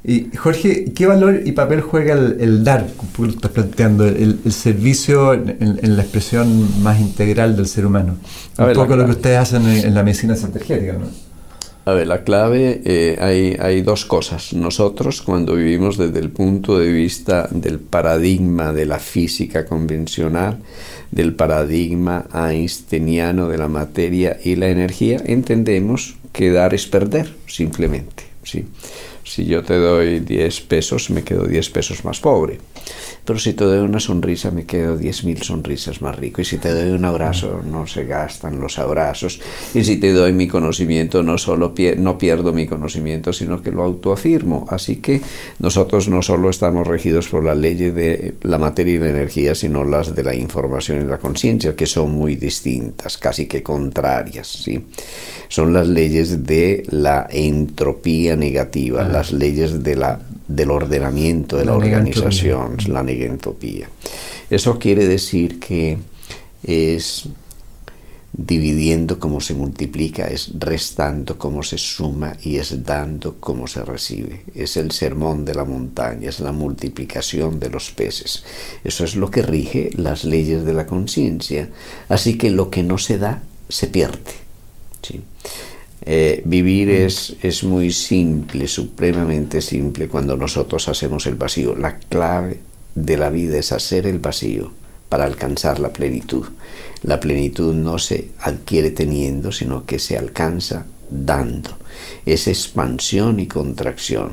y 0.08 0.30
Jorge, 0.38 0.94
¿qué 0.96 1.06
valor 1.06 1.42
y 1.44 1.52
papel 1.52 1.82
juega 1.82 2.14
el, 2.14 2.64
dar, 2.64 2.88
como 2.96 3.30
estás 3.30 3.52
planteando, 3.52 4.06
el, 4.08 4.40
servicio 4.54 5.34
en, 5.34 5.98
la 5.98 6.02
expresión 6.02 6.82
más 6.82 7.00
integral 7.02 7.58
del 7.58 7.68
ser 7.68 7.86
humano? 7.86 8.18
Un 8.58 8.74
poco 8.74 8.96
lo 8.96 9.06
que 9.06 9.12
ustedes 9.12 9.38
hacen 9.38 9.68
en, 9.68 9.94
la 9.94 10.04
medicina 10.04 10.38
sintergética, 10.38 10.94
¿no? 10.94 11.08
A 11.84 11.94
ver, 11.94 12.08
la 12.08 12.24
clave, 12.24 12.82
eh, 12.84 13.18
hay, 13.20 13.58
hay, 13.60 13.82
dos 13.82 14.06
cosas. 14.06 14.54
Nosotros, 14.54 15.22
cuando 15.22 15.56
vivimos 15.56 15.98
desde 15.98 16.20
el 16.20 16.32
punto 16.32 16.78
de 16.78 16.92
vista 16.92 17.48
del 17.50 17.80
paradigma 17.80 18.74
de 18.74 18.86
la 18.86 19.00
física 19.00 19.66
convencional, 19.66 20.60
del 21.12 21.34
paradigma 21.34 22.26
einsteiniano 22.34 23.50
de 23.50 23.58
la 23.58 23.68
materia 23.68 24.38
y 24.44 24.56
la 24.56 24.70
energía, 24.70 25.22
entendemos 25.26 26.16
que 26.34 26.52
dar 26.52 26.74
es 26.74 26.86
perder, 26.86 27.34
simplemente. 27.48 28.24
Si 29.24 29.46
yo 29.46 29.64
te 29.64 29.76
doy 29.76 30.20
10 30.20 30.62
pesos, 30.62 31.10
me 31.10 31.24
quedo 31.24 31.46
10 31.46 31.70
pesos 31.72 32.06
más 32.06 32.20
pobre. 32.20 32.60
Pero 33.28 33.40
si 33.40 33.52
te 33.52 33.66
doy 33.66 33.80
una 33.80 34.00
sonrisa, 34.00 34.52
me 34.52 34.66
quedo 34.66 34.98
10.000 34.98 35.44
sonrisas 35.44 36.02
más 36.02 36.16
rico. 36.16 36.42
Y 36.42 36.46
si 36.46 36.60
te 36.60 36.72
doy 36.72 36.92
un 36.92 37.04
abrazo, 37.04 37.62
no 37.70 37.86
se 37.86 38.06
gastan 38.06 38.62
los 38.62 38.80
abrazos. 38.80 39.42
Y 39.74 39.84
si 39.84 39.98
te 39.98 40.14
doy 40.14 40.32
mi 40.32 40.48
conocimiento, 40.48 41.22
no 41.24 41.38
solo 41.38 41.74
no 41.98 42.18
pierdo 42.18 42.54
mi 42.54 42.68
conocimiento, 42.68 43.34
sino 43.34 43.62
que 43.62 43.74
lo 43.74 43.84
autoafirmo. 43.84 44.66
Así 44.70 44.96
que 44.98 45.20
nosotros 45.60 46.08
no 46.08 46.22
solo 46.22 46.50
estamos 46.50 46.88
regidos 46.88 47.28
por 47.28 47.44
las 47.44 47.58
leyes 47.58 47.94
de 47.94 48.36
la 48.44 48.58
materia 48.58 48.94
y 48.94 49.00
la 49.00 49.10
energía, 49.10 49.56
sino 49.56 49.84
las 49.84 50.16
de 50.16 50.24
la 50.24 50.34
información 50.34 51.02
y 51.02 51.04
la 51.04 51.18
conciencia, 51.18 51.76
que 51.76 51.86
son 51.86 52.12
muy 52.12 52.38
distintas, 52.38 53.18
casi 53.18 53.46
que 53.46 53.62
contrarias. 53.62 54.48
¿sí? 54.48 54.86
Son 55.50 55.74
las 55.74 55.90
leyes 55.90 56.46
de 56.46 56.86
la 56.92 57.28
entropía 57.30 58.38
negativa, 58.38 59.04
las 59.04 59.34
leyes 59.34 59.84
de 59.84 59.98
la 59.98 60.22
del 60.48 60.72
ordenamiento 60.72 61.58
de 61.58 61.66
la, 61.66 61.76
organización, 61.76 62.78
la 62.88 63.04
negentropía. 63.18 63.90
Eso 64.50 64.78
quiere 64.80 65.08
decir 65.08 65.60
que 65.60 65.98
es 66.64 67.28
dividiendo 68.34 69.20
como 69.20 69.42
se 69.42 69.56
multiplica, 69.56 70.28
es 70.28 70.52
restando 70.60 71.40
como 71.40 71.64
se 71.64 71.80
suma 71.80 72.38
y 72.44 72.58
es 72.58 72.84
dando 72.84 73.38
como 73.40 73.66
se 73.66 73.84
recibe. 73.84 74.44
Es 74.54 74.78
el 74.78 74.92
sermón 74.92 75.44
de 75.44 75.56
la 75.56 75.66
montaña, 75.66 76.30
es 76.30 76.40
la 76.40 76.52
multiplicación 76.52 77.60
de 77.60 77.72
los 77.72 77.92
peces. 77.92 78.44
Eso 78.84 79.04
es 79.04 79.16
lo 79.16 79.32
que 79.32 79.42
rige 79.42 79.90
las 79.96 80.24
leyes 80.24 80.66
de 80.66 80.74
la 80.74 80.86
conciencia. 80.86 81.70
Así 82.10 82.38
que 82.38 82.52
lo 82.52 82.70
que 82.70 82.84
no 82.84 83.00
se 83.00 83.18
da, 83.18 83.42
se 83.70 83.88
pierde. 83.88 84.34
¿sí? 85.02 85.22
Eh, 86.06 86.44
vivir 86.46 86.90
es, 86.90 87.36
es 87.42 87.64
muy 87.64 87.92
simple, 87.92 88.68
supremamente 88.68 89.62
simple 89.62 90.08
cuando 90.08 90.38
nosotros 90.38 90.88
hacemos 90.88 91.26
el 91.26 91.36
vacío. 91.36 91.76
La 91.76 91.98
clave 91.98 92.60
de 92.98 93.16
la 93.16 93.30
vida 93.30 93.60
es 93.60 93.72
hacer 93.72 94.08
el 94.08 94.18
vacío 94.18 94.72
para 95.08 95.26
alcanzar 95.26 95.80
la 95.80 95.94
plenitud. 95.94 96.48
La 97.04 97.20
plenitud 97.20 97.74
no 97.76 98.00
se 98.00 98.30
adquiere 98.40 98.90
teniendo, 98.90 99.52
sino 99.52 99.86
que 99.86 100.00
se 100.00 100.18
alcanza 100.18 100.86
dando. 101.10 101.78
Es 102.26 102.48
expansión 102.48 103.40
y 103.40 103.46
contracción. 103.46 104.32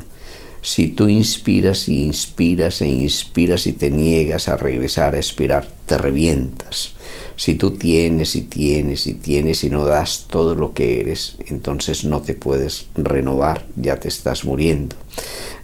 Si 0.62 0.89
tú 0.89 1.09
inspiras 1.09 1.91
y 1.91 2.05
inspiras 2.05 2.81
e 2.81 2.89
inspiras 2.89 3.67
y 3.67 3.75
te 3.75 3.91
niegas 3.91 4.49
a 4.49 4.57
regresar 4.57 5.15
a 5.15 5.19
expirar, 5.19 5.69
te 5.85 5.99
revientas. 5.99 6.95
Si 7.37 7.57
tú 7.57 7.73
tienes 7.73 8.35
y 8.35 8.43
tienes 8.43 9.07
y 9.07 9.12
tienes 9.12 9.62
y 9.62 9.69
no 9.69 9.85
das 9.85 10.25
todo 10.27 10.55
lo 10.55 10.73
que 10.73 11.01
eres, 11.01 11.37
entonces 11.49 12.07
no 12.07 12.23
te 12.23 12.33
puedes 12.33 12.87
renovar, 12.95 13.67
ya 13.77 14.01
te 14.01 14.09
estás 14.09 14.47
muriendo. 14.47 14.97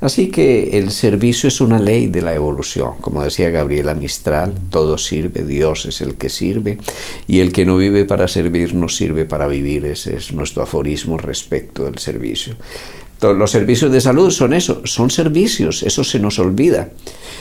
Así 0.01 0.31
que 0.31 0.79
el 0.79 0.91
servicio 0.91 1.49
es 1.49 1.61
una 1.61 1.79
ley 1.79 2.07
de 2.07 2.23
la 2.23 2.35
evolución. 2.35 2.93
Como 3.01 3.23
decía 3.23 3.51
Gabriela 3.51 3.95
Mistral, 3.95 4.55
todo 4.71 4.97
sirve, 4.97 5.45
Dios 5.45 5.85
es 5.87 6.01
el 6.01 6.15
que 6.15 6.31
sirve 6.31 6.79
y 7.27 7.41
el 7.41 7.53
que 7.53 7.67
no 7.67 7.77
vive 7.77 8.07
para 8.07 8.27
servir 8.27 8.75
no 8.75 8.89
sirve 8.89 9.27
para 9.27 9.47
vivir. 9.47 9.85
Ese 9.85 10.17
es 10.17 10.33
nuestro 10.33 10.63
aforismo 10.63 11.19
respecto 11.19 11.85
del 11.85 11.99
servicio. 11.99 12.57
Los 13.21 13.51
servicios 13.51 13.93
de 13.93 14.01
salud 14.01 14.31
son 14.31 14.55
eso, 14.55 14.81
son 14.85 15.11
servicios, 15.11 15.83
eso 15.83 16.03
se 16.03 16.19
nos 16.19 16.39
olvida. 16.39 16.89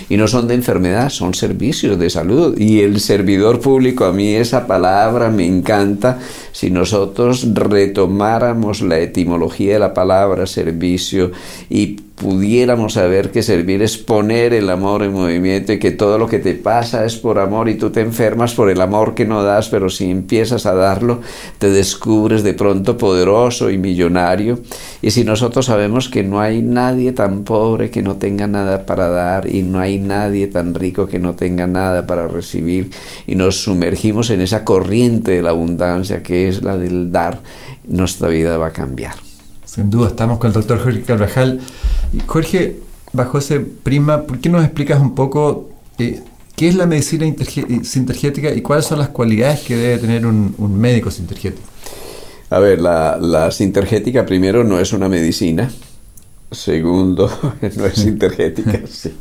Y 0.10 0.18
no 0.18 0.28
son 0.28 0.46
de 0.48 0.56
enfermedad, 0.56 1.10
son 1.10 1.34
servicios 1.34 1.98
de 1.98 2.10
salud. 2.10 2.58
Y 2.58 2.82
el 2.82 3.00
servidor 3.00 3.62
público, 3.62 4.04
a 4.04 4.12
mí 4.12 4.36
esa 4.36 4.68
palabra 4.68 5.30
me 5.30 5.46
encanta. 5.46 6.20
Si 6.52 6.70
nosotros 6.70 7.48
retomáramos 7.54 8.82
la 8.82 9.00
etimología 9.00 9.74
de 9.74 9.80
la 9.80 9.94
palabra 9.94 10.48
servicio 10.48 11.32
y 11.70 11.98
pudiéramos 12.20 12.94
saber 12.94 13.32
que 13.32 13.42
servir 13.42 13.82
es 13.82 13.98
poner 13.98 14.54
el 14.54 14.70
amor 14.70 15.04
en 15.04 15.14
movimiento 15.14 15.72
y 15.72 15.80
que 15.80 15.92
todo 15.92 16.18
lo 16.18 16.28
que 16.28 16.40
te 16.40 16.54
pasa 16.54 17.06
es 17.06 17.16
por 17.16 17.40
amor 17.40 17.70
y 17.70 17.76
tú 17.76 17.90
te 17.92 18.02
enfermas 18.02 18.54
por 18.54 18.70
el 18.70 18.82
amor 18.82 19.16
que 19.16 19.26
no 19.26 19.42
das, 19.42 19.70
pero 19.70 19.90
si 19.90 20.12
empiezas 20.12 20.66
a 20.66 20.74
darlo, 20.74 21.22
te 21.58 21.70
descubres 21.70 22.44
de 22.44 22.54
pronto 22.54 22.98
poderoso 22.98 23.70
y 23.70 23.78
millonario. 23.78 24.60
Y 25.02 25.12
si 25.12 25.24
nosotros 25.24 25.68
sabemos 25.68 26.10
que 26.10 26.24
no 26.24 26.42
hay 26.42 26.62
nadie 26.62 27.14
tan 27.14 27.44
pobre 27.44 27.90
que 27.90 28.02
no 28.02 28.18
tenga 28.18 28.48
nada 28.48 28.86
para 28.86 29.08
dar 29.08 29.48
y 29.48 29.64
no 29.64 29.80
hay 29.80 29.98
nadie 29.98 30.48
tan 30.48 30.76
rico 30.76 31.08
que 31.08 31.20
no 31.20 31.36
tenga 31.36 31.68
nada 31.68 32.06
para 32.06 32.28
recibir 32.28 32.90
y 33.28 33.36
nos 33.36 33.64
sumergimos 33.64 34.30
en 34.30 34.42
esa 34.42 34.66
corriente 34.66 35.32
de 35.32 35.42
la 35.42 35.52
abundancia 35.52 36.22
que 36.22 36.50
es 36.50 36.64
la 36.64 36.78
del 36.78 37.14
dar, 37.14 37.40
nuestra 37.88 38.28
vida 38.28 38.58
va 38.58 38.68
a 38.68 38.74
cambiar. 38.74 39.29
Sin 39.70 39.92
duda, 39.92 40.08
estamos 40.08 40.40
con 40.40 40.48
el 40.48 40.54
doctor 40.54 40.82
Jorge 40.82 41.04
Carvajal. 41.04 41.60
Jorge, 42.26 42.80
bajo 43.14 43.38
ese 43.38 43.60
prisma, 43.60 44.24
¿por 44.24 44.40
qué 44.40 44.50
nos 44.50 44.64
explicas 44.64 45.00
un 45.00 45.14
poco 45.14 45.70
eh, 46.00 46.22
qué 46.56 46.70
es 46.70 46.76
la 46.76 46.88
medicina 46.88 47.32
sintergética 47.84 48.52
y 48.52 48.64
cuáles 48.64 48.86
son 48.86 48.98
las 48.98 49.10
cualidades 49.10 49.60
que 49.60 49.76
debe 49.76 50.00
tener 50.00 50.26
un, 50.26 50.56
médico 50.80 51.12
sintergético? 51.12 51.68
A 52.50 52.58
ver, 52.58 52.82
la, 52.82 53.20
la 53.22 53.52
sintergética 53.52 54.26
primero 54.26 54.64
no 54.64 54.80
es 54.80 54.92
una 54.92 55.08
medicina, 55.08 55.70
segundo 56.50 57.30
no 57.78 57.86
es 57.86 57.94
sintergética. 58.02 58.82
Sí. 58.90 59.14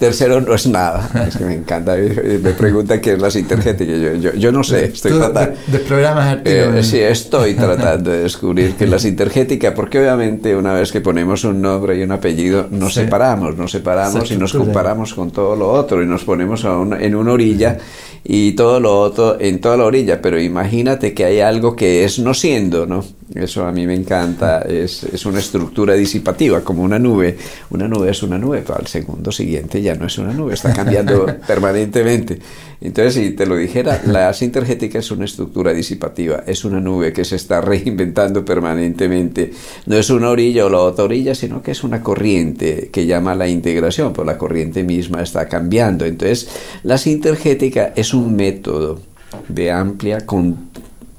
Tercero, 0.00 0.40
no 0.40 0.54
es 0.54 0.66
nada. 0.66 1.10
Es 1.28 1.36
que 1.36 1.44
me 1.44 1.52
encanta. 1.52 1.94
Me 1.94 2.52
preguntan 2.52 3.02
qué 3.02 3.12
es 3.12 3.18
la 3.20 3.30
sintergética. 3.30 3.92
Yo, 4.14 4.32
yo, 4.32 4.50
no 4.50 4.64
sé. 4.64 4.86
Estoy 4.86 5.12
tratando. 5.12 5.58
De, 5.66 5.78
programas 5.80 6.38
eh, 6.46 6.80
Sí, 6.82 6.98
estoy 7.00 7.52
tratando 7.52 8.10
de 8.10 8.22
descubrir 8.22 8.76
qué 8.76 8.84
es 8.84 8.90
la 8.90 8.98
sintergética, 8.98 9.74
porque 9.74 9.98
obviamente 9.98 10.56
una 10.56 10.72
vez 10.72 10.90
que 10.90 11.02
ponemos 11.02 11.44
un 11.44 11.60
nombre 11.60 11.98
y 11.98 12.02
un 12.02 12.12
apellido, 12.12 12.66
nos 12.70 12.94
separamos, 12.94 13.58
nos 13.58 13.72
separamos 13.72 14.30
y 14.30 14.38
nos 14.38 14.54
comparamos 14.54 15.12
con 15.12 15.32
todo 15.32 15.54
lo 15.54 15.70
otro 15.70 16.02
y 16.02 16.06
nos 16.06 16.24
ponemos 16.24 16.64
en 16.64 17.14
una 17.14 17.32
orilla 17.32 17.76
y 18.24 18.52
todo 18.52 18.80
lo 18.80 18.98
otro 18.98 19.38
en 19.38 19.60
toda 19.60 19.76
la 19.76 19.84
orilla. 19.84 20.22
Pero 20.22 20.40
imagínate 20.40 21.12
que 21.12 21.26
hay 21.26 21.40
algo 21.40 21.76
que 21.76 22.04
es 22.04 22.18
no 22.18 22.32
siendo, 22.32 22.86
¿no? 22.86 23.04
Eso 23.34 23.66
a 23.66 23.70
mí 23.70 23.86
me 23.86 23.94
encanta. 23.94 24.62
Es, 24.62 25.04
es 25.04 25.26
una 25.26 25.40
estructura 25.40 25.92
disipativa, 25.92 26.62
como 26.62 26.82
una 26.82 26.98
nube. 26.98 27.36
Una 27.68 27.86
nube 27.86 28.10
es 28.10 28.22
una 28.22 28.38
nube, 28.38 28.62
pero 28.66 28.78
al 28.78 28.86
segundo 28.86 29.30
siguiente 29.30 29.59
ya 29.82 29.94
no 29.94 30.06
es 30.06 30.18
una 30.18 30.32
nube, 30.32 30.54
está 30.54 30.72
cambiando 30.72 31.26
permanentemente. 31.46 32.38
Entonces, 32.80 33.14
si 33.14 33.30
te 33.32 33.44
lo 33.44 33.56
dijera, 33.56 34.00
la 34.06 34.32
sintergética 34.32 34.98
es 34.98 35.10
una 35.10 35.26
estructura 35.26 35.72
disipativa, 35.72 36.44
es 36.46 36.64
una 36.64 36.80
nube 36.80 37.12
que 37.12 37.24
se 37.24 37.36
está 37.36 37.60
reinventando 37.60 38.44
permanentemente. 38.44 39.52
No 39.86 39.96
es 39.96 40.08
una 40.08 40.30
orilla 40.30 40.64
o 40.64 40.70
la 40.70 40.78
otra 40.78 41.04
orilla, 41.04 41.34
sino 41.34 41.62
que 41.62 41.72
es 41.72 41.84
una 41.84 42.02
corriente 42.02 42.88
que 42.90 43.06
llama 43.06 43.34
la 43.34 43.48
integración, 43.48 44.12
pues 44.12 44.26
la 44.26 44.38
corriente 44.38 44.82
misma 44.82 45.22
está 45.22 45.46
cambiando. 45.46 46.06
Entonces, 46.06 46.48
la 46.82 46.96
sintergética 46.96 47.92
es 47.94 48.14
un 48.14 48.34
método 48.34 49.00
de 49.48 49.70
amplia 49.70 50.24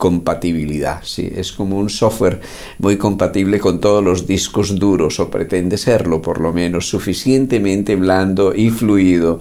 compatibilidad. 0.02 1.04
¿sí? 1.04 1.32
Es 1.36 1.52
como 1.52 1.78
un 1.78 1.92
software 1.92 2.42
muy 2.80 2.98
compatible 2.98 3.60
con 3.60 3.80
todos 3.80 4.04
los 4.04 4.26
discos 4.26 4.80
duros, 4.80 5.20
o 5.20 5.30
pretende 5.30 5.78
serlo 5.78 6.24
por 6.24 6.42
lo 6.42 6.52
menos, 6.52 6.90
suficientemente 6.90 7.96
blando 7.96 8.52
y 8.56 8.72
fluido 8.72 9.40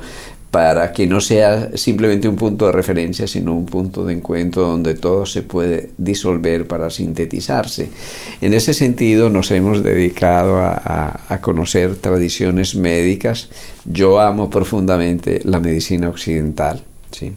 para 0.50 0.92
que 0.92 1.06
no 1.06 1.22
sea 1.22 1.70
simplemente 1.78 2.28
un 2.28 2.36
punto 2.36 2.66
de 2.66 2.72
referencia, 2.72 3.26
sino 3.26 3.54
un 3.54 3.64
punto 3.64 4.04
de 4.04 4.12
encuentro 4.12 4.60
donde 4.66 4.92
todo 4.92 5.24
se 5.24 5.40
puede 5.40 5.92
disolver 5.96 6.66
para 6.66 6.90
sintetizarse. 6.90 7.88
En 8.42 8.52
ese 8.52 8.74
sentido 8.74 9.30
nos 9.30 9.50
hemos 9.52 9.82
dedicado 9.82 10.58
a, 10.58 11.20
a 11.26 11.40
conocer 11.40 11.96
tradiciones 11.96 12.74
médicas. 12.74 13.48
Yo 13.86 14.20
amo 14.20 14.50
profundamente 14.50 15.40
la 15.44 15.58
medicina 15.58 16.10
occidental. 16.10 16.82
¿sí? 17.12 17.32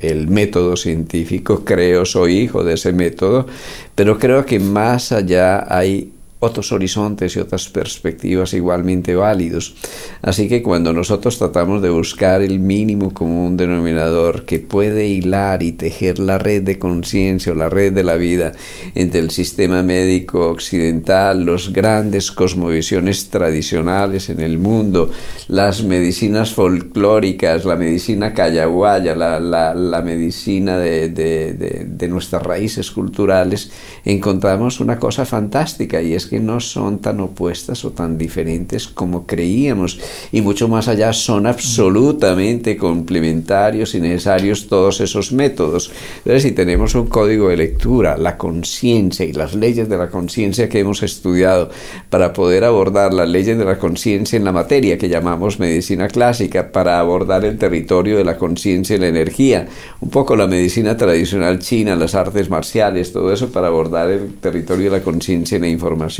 El 0.00 0.28
método 0.28 0.76
científico, 0.76 1.64
creo, 1.64 2.04
soy 2.04 2.38
hijo 2.38 2.64
de 2.64 2.74
ese 2.74 2.92
método, 2.92 3.46
pero 3.94 4.18
creo 4.18 4.44
que 4.44 4.58
más 4.58 5.12
allá 5.12 5.66
hay 5.68 6.12
otros 6.38 6.70
horizontes 6.72 7.34
y 7.34 7.40
otras 7.40 7.68
perspectivas 7.68 8.52
igualmente 8.52 9.14
válidos. 9.14 9.74
Así 10.20 10.48
que 10.48 10.62
cuando 10.62 10.92
nosotros 10.92 11.38
tratamos 11.38 11.80
de 11.80 11.88
buscar 11.88 12.42
el 12.42 12.58
mínimo 12.58 13.14
común 13.14 13.56
denominador 13.56 14.44
que 14.44 14.58
puede 14.58 15.06
hilar 15.06 15.62
y 15.62 15.72
tejer 15.72 16.18
la 16.18 16.36
red 16.36 16.62
de 16.62 16.78
conciencia 16.78 17.52
o 17.52 17.54
la 17.54 17.70
red 17.70 17.92
de 17.92 18.04
la 18.04 18.16
vida 18.16 18.52
entre 18.94 19.20
el 19.20 19.30
sistema 19.30 19.82
médico 19.82 20.50
occidental, 20.50 21.44
los 21.44 21.72
grandes 21.72 22.30
cosmovisiones 22.30 23.30
tradicionales 23.30 24.28
en 24.28 24.40
el 24.40 24.58
mundo, 24.58 25.10
las 25.48 25.84
medicinas 25.84 26.52
folclóricas, 26.52 27.64
la 27.64 27.76
medicina 27.76 28.34
callahuaya, 28.34 29.14
la, 29.14 29.40
la, 29.40 30.02
medicina 30.02 30.78
de, 30.78 31.08
de, 31.08 31.86
de 31.88 32.08
nuestras 32.08 32.42
raíces 32.42 32.90
culturales, 32.90 33.70
encontramos 34.04 34.80
una 34.80 34.98
cosa 34.98 35.24
fantástica 35.24 36.02
y 36.02 36.12
es 36.12 36.25
que 36.26 36.40
no 36.40 36.60
son 36.60 36.98
tan 36.98 37.20
opuestas 37.20 37.84
o 37.84 37.90
tan 37.90 38.18
diferentes 38.18 38.88
como 38.88 39.26
creíamos 39.26 39.98
y 40.32 40.40
mucho 40.40 40.68
más 40.68 40.88
allá 40.88 41.12
son 41.12 41.46
absolutamente 41.46 42.76
complementarios 42.76 43.94
y 43.94 44.00
necesarios 44.00 44.66
todos 44.68 45.00
esos 45.00 45.32
métodos. 45.32 45.90
Entonces, 46.18 46.42
si 46.42 46.52
tenemos 46.52 46.94
un 46.94 47.06
código 47.06 47.48
de 47.48 47.56
lectura, 47.56 48.16
la 48.16 48.36
conciencia 48.36 49.24
y 49.24 49.32
las 49.32 49.54
leyes 49.54 49.88
de 49.88 49.96
la 49.96 50.08
conciencia 50.08 50.68
que 50.68 50.80
hemos 50.80 51.02
estudiado 51.02 51.70
para 52.10 52.32
poder 52.32 52.64
abordar 52.64 53.12
las 53.12 53.28
leyes 53.28 53.58
de 53.58 53.64
la 53.64 53.78
conciencia 53.78 54.36
en 54.36 54.44
la 54.44 54.52
materia 54.52 54.98
que 54.98 55.08
llamamos 55.08 55.58
medicina 55.58 56.08
clásica, 56.08 56.72
para 56.72 56.98
abordar 56.98 57.44
el 57.44 57.58
territorio 57.58 58.16
de 58.16 58.24
la 58.24 58.36
conciencia 58.36 58.96
y 58.96 58.98
la 58.98 59.08
energía, 59.08 59.66
un 60.00 60.10
poco 60.10 60.36
la 60.36 60.46
medicina 60.46 60.96
tradicional 60.96 61.58
china, 61.58 61.96
las 61.96 62.14
artes 62.14 62.50
marciales, 62.50 63.12
todo 63.12 63.32
eso 63.32 63.50
para 63.50 63.68
abordar 63.68 64.10
el 64.10 64.34
territorio 64.34 64.90
de 64.90 64.98
la 64.98 65.04
conciencia 65.04 65.58
y 65.58 65.60
la 65.60 65.68
información, 65.68 66.15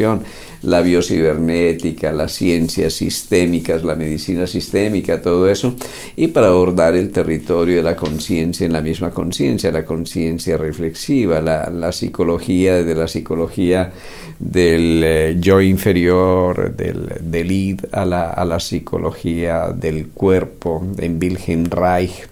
la 0.63 0.83
biocibernética, 0.83 2.13
las 2.13 2.33
ciencias 2.33 2.95
sistémicas, 2.95 3.85
la 3.85 3.95
medicina 3.95 4.47
sistémica, 4.47 5.23
todo 5.23 5.49
eso, 5.49 5.75
y 6.17 6.29
para 6.29 6.49
abordar 6.49 6.95
el 6.97 7.11
territorio 7.11 7.77
de 7.77 7.83
la 7.83 7.97
conciencia 7.97 8.67
en 8.67 8.73
la 8.73 8.81
misma 8.81 9.11
conciencia, 9.11 9.71
la 9.71 9.85
conciencia 9.85 10.57
reflexiva, 10.57 11.41
la, 11.41 11.93
psicología 11.93 12.83
de 12.83 12.95
la 12.95 13.09
psicología 13.09 13.93
del 14.39 15.03
eh, 15.05 15.37
yo 15.41 15.61
inferior, 15.61 16.75
del, 16.75 17.53
id 17.53 17.81
a 17.93 18.05
la 18.05 18.61
psicología 18.61 19.69
del 19.75 20.09
cuerpo, 20.09 20.85
en 20.99 21.19
Wilhelm 21.21 21.67
Reich, 21.71 22.29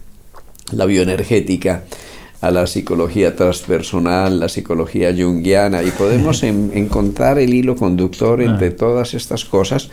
la 0.73 0.87
bioenergética 0.87 1.85
a 2.45 2.51
la 2.51 2.67
psicología 2.67 3.35
transpersonal, 3.35 4.39
la 4.39 4.51
psicología 4.51 5.15
junguiana, 5.17 5.83
y 5.83 5.91
podemos 5.91 6.43
encontrar 6.43 7.39
el 7.39 7.55
hilo 7.55 7.75
conductor 7.75 8.43
entre 8.43 8.69
ah. 8.69 8.77
todas 8.77 9.15
estas 9.15 9.47
cosas, 9.47 9.89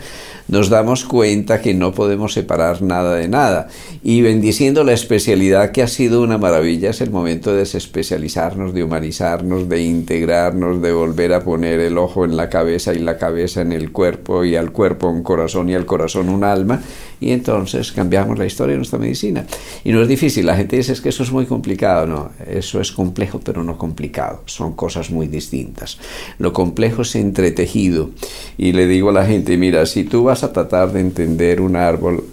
nos 0.48 0.68
damos 0.68 1.06
cuenta 1.06 1.62
que 1.62 1.72
no 1.72 1.92
podemos 1.92 2.34
separar 2.34 2.82
nada 2.82 3.14
de 3.14 3.26
nada. 3.26 3.68
Y 4.02 4.20
bendiciendo 4.20 4.84
la 4.84 4.92
especialidad 4.92 5.70
que 5.70 5.82
ha 5.82 5.88
sido 5.88 6.20
una 6.20 6.36
maravilla, 6.36 6.90
es 6.90 7.00
el 7.00 7.10
momento 7.10 7.52
de 7.52 7.60
desespecializarnos, 7.60 8.74
de 8.74 8.84
humanizarnos, 8.84 9.66
de 9.70 9.82
integrarnos, 9.82 10.82
de 10.82 10.92
volver 10.92 11.32
a 11.32 11.42
poner 11.42 11.80
el 11.80 11.96
ojo 11.96 12.26
en 12.26 12.36
la 12.36 12.50
cabeza 12.50 12.92
y 12.92 12.98
la 12.98 13.16
cabeza 13.16 13.62
en 13.62 13.72
el 13.72 13.92
cuerpo, 13.92 14.44
y 14.44 14.56
al 14.56 14.72
cuerpo 14.72 15.08
un 15.08 15.22
corazón 15.22 15.70
y 15.70 15.74
al 15.74 15.86
corazón 15.86 16.28
un 16.28 16.44
alma, 16.44 16.82
y 17.18 17.30
entonces 17.30 17.92
cambiamos 17.92 18.38
la 18.38 18.44
historia 18.44 18.72
de 18.72 18.78
nuestra 18.78 18.98
medicina. 18.98 19.46
Y 19.84 19.92
no 19.92 20.02
es 20.02 20.08
difícil, 20.08 20.44
la 20.44 20.56
gente 20.56 20.76
dice 20.76 20.92
es 20.92 21.00
que 21.00 21.08
eso 21.08 21.22
es 21.22 21.32
muy 21.32 21.46
complicado, 21.46 22.06
no, 22.06 22.30
eso 22.48 22.80
es 22.80 22.92
complejo 22.92 23.40
pero 23.44 23.62
no 23.64 23.78
complicado, 23.78 24.42
son 24.46 24.74
cosas 24.74 25.10
muy 25.10 25.28
distintas. 25.28 25.98
Lo 26.38 26.52
complejo 26.52 27.02
es 27.02 27.14
entretejido 27.14 28.10
y 28.58 28.72
le 28.72 28.86
digo 28.86 29.10
a 29.10 29.12
la 29.12 29.26
gente, 29.26 29.56
mira, 29.56 29.86
si 29.86 30.04
tú 30.04 30.24
vas 30.24 30.44
a 30.44 30.52
tratar 30.52 30.92
de 30.92 31.00
entender 31.00 31.60
un 31.60 31.76
árbol, 31.76 32.24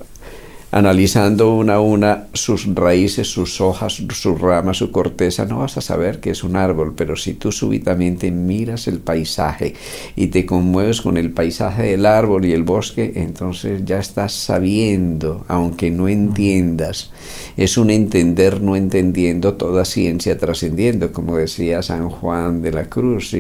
analizando 0.72 1.56
una 1.56 1.76
a 1.76 1.80
una 1.80 2.28
sus 2.34 2.74
raíces, 2.76 3.28
sus 3.28 3.60
hojas, 3.60 4.02
sus 4.12 4.40
ramas, 4.40 4.78
su 4.78 4.92
corteza, 4.92 5.46
no 5.46 5.60
vas 5.60 5.78
a 5.78 5.82
saber 5.82 6.20
que 6.20 6.30
es 6.32 6.44
un 6.44 6.56
árbol, 6.56 6.94
pero 6.96 7.16
si 7.16 7.34
tú 7.34 7.52
súbitamente 7.52 8.32
miras 8.32 8.88
el 8.88 9.00
paisaje 9.00 9.74
y 10.16 10.28
te 10.28 10.46
conmueves 10.46 11.02
con 11.02 11.18
el 11.18 11.32
paisaje 11.32 11.84
del 11.84 12.06
árbol 12.06 12.46
y 12.46 12.54
el 12.54 12.64
bosque, 12.64 13.14
entonces 13.16 13.84
ya 13.86 14.00
estás 14.00 14.34
sabiendo, 14.34 15.46
aunque 15.48 15.90
no 15.90 16.08
entiendas. 16.08 17.12
Es 17.58 17.78
un 17.78 17.90
entender 17.90 18.62
no 18.62 18.76
entendiendo 18.76 19.56
toda 19.56 19.86
ciencia 19.86 20.38
trascendiendo, 20.38 21.12
como 21.12 21.38
decía 21.38 21.82
San 21.82 22.10
Juan 22.10 22.62
de 22.62 22.72
la 22.72 22.86
Cruz. 22.86 23.34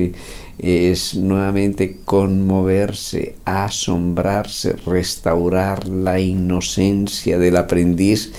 Es 0.59 1.15
nuevamente 1.15 1.99
conmoverse, 2.03 3.35
asombrarse, 3.45 4.75
restaurar 4.85 5.87
la 5.87 6.19
inocencia 6.19 7.39
del 7.39 7.55
aprendiz 7.55 8.33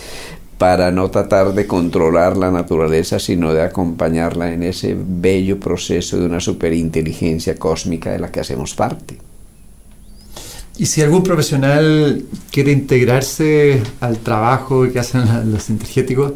para 0.58 0.90
no 0.90 1.10
tratar 1.10 1.54
de 1.54 1.66
controlar 1.66 2.36
la 2.36 2.50
naturaleza, 2.50 3.18
sino 3.18 3.54
de 3.54 3.62
acompañarla 3.62 4.52
en 4.52 4.62
ese 4.62 4.94
bello 4.94 5.58
proceso 5.58 6.18
de 6.18 6.26
una 6.26 6.40
superinteligencia 6.40 7.54
cósmica 7.54 8.12
de 8.12 8.18
la 8.18 8.30
que 8.30 8.40
hacemos 8.40 8.74
parte. 8.74 9.16
Y 10.76 10.84
si 10.86 11.00
algún 11.00 11.22
profesional 11.22 12.24
quiere 12.50 12.72
integrarse 12.72 13.82
al 14.00 14.18
trabajo 14.18 14.86
que 14.92 14.98
hacen 14.98 15.22
los 15.50 15.70
energéticos, 15.70 16.32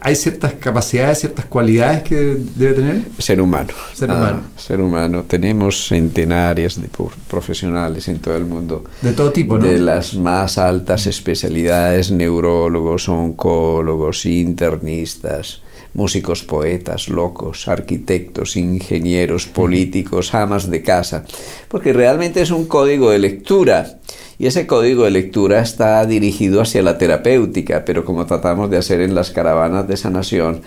hay 0.00 0.16
ciertas 0.16 0.54
capacidades, 0.54 1.20
ciertas 1.20 1.46
cualidades 1.46 2.02
que 2.02 2.36
debe 2.54 2.74
tener. 2.74 3.02
Ser 3.18 3.40
humano. 3.40 3.72
Ser 3.94 4.10
humano. 4.10 4.42
ser 4.56 4.80
humano. 4.80 5.24
Tenemos 5.24 5.88
centenares 5.88 6.80
de 6.80 6.88
profesionales 7.28 8.08
en 8.08 8.18
todo 8.18 8.36
el 8.36 8.44
mundo. 8.44 8.84
De 9.02 9.12
todo 9.12 9.32
tipo, 9.32 9.58
¿no? 9.58 9.66
De 9.66 9.78
las 9.78 10.14
más 10.14 10.58
altas 10.58 11.06
especialidades, 11.06 12.10
neurólogos, 12.10 13.08
oncólogos, 13.08 14.26
internistas, 14.26 15.62
músicos, 15.94 16.42
poetas, 16.42 17.08
locos, 17.08 17.68
arquitectos, 17.68 18.56
ingenieros, 18.56 19.46
políticos, 19.46 20.34
amas 20.34 20.68
de 20.68 20.82
casa, 20.82 21.24
porque 21.68 21.92
realmente 21.92 22.42
es 22.42 22.50
un 22.50 22.66
código 22.66 23.10
de 23.10 23.20
lectura 23.20 23.98
y 24.38 24.46
ese 24.46 24.66
código 24.66 25.04
de 25.04 25.10
lectura 25.10 25.60
está 25.60 26.04
dirigido 26.06 26.60
hacia 26.60 26.82
la 26.82 26.98
terapéutica, 26.98 27.84
pero 27.84 28.04
como 28.04 28.26
tratamos 28.26 28.70
de 28.70 28.78
hacer 28.78 29.00
en 29.00 29.14
las 29.14 29.30
caravanas 29.30 29.86
de 29.86 29.96
sanación, 29.96 30.62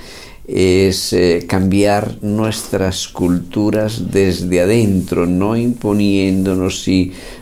es 0.48 1.12
eh, 1.12 1.46
cambiar 1.46 2.20
nuestras 2.22 3.10
culturas 3.10 4.12
desde 4.12 4.62
adentro, 4.62 5.26
no 5.26 5.58
imponiéndonos, 5.58 6.86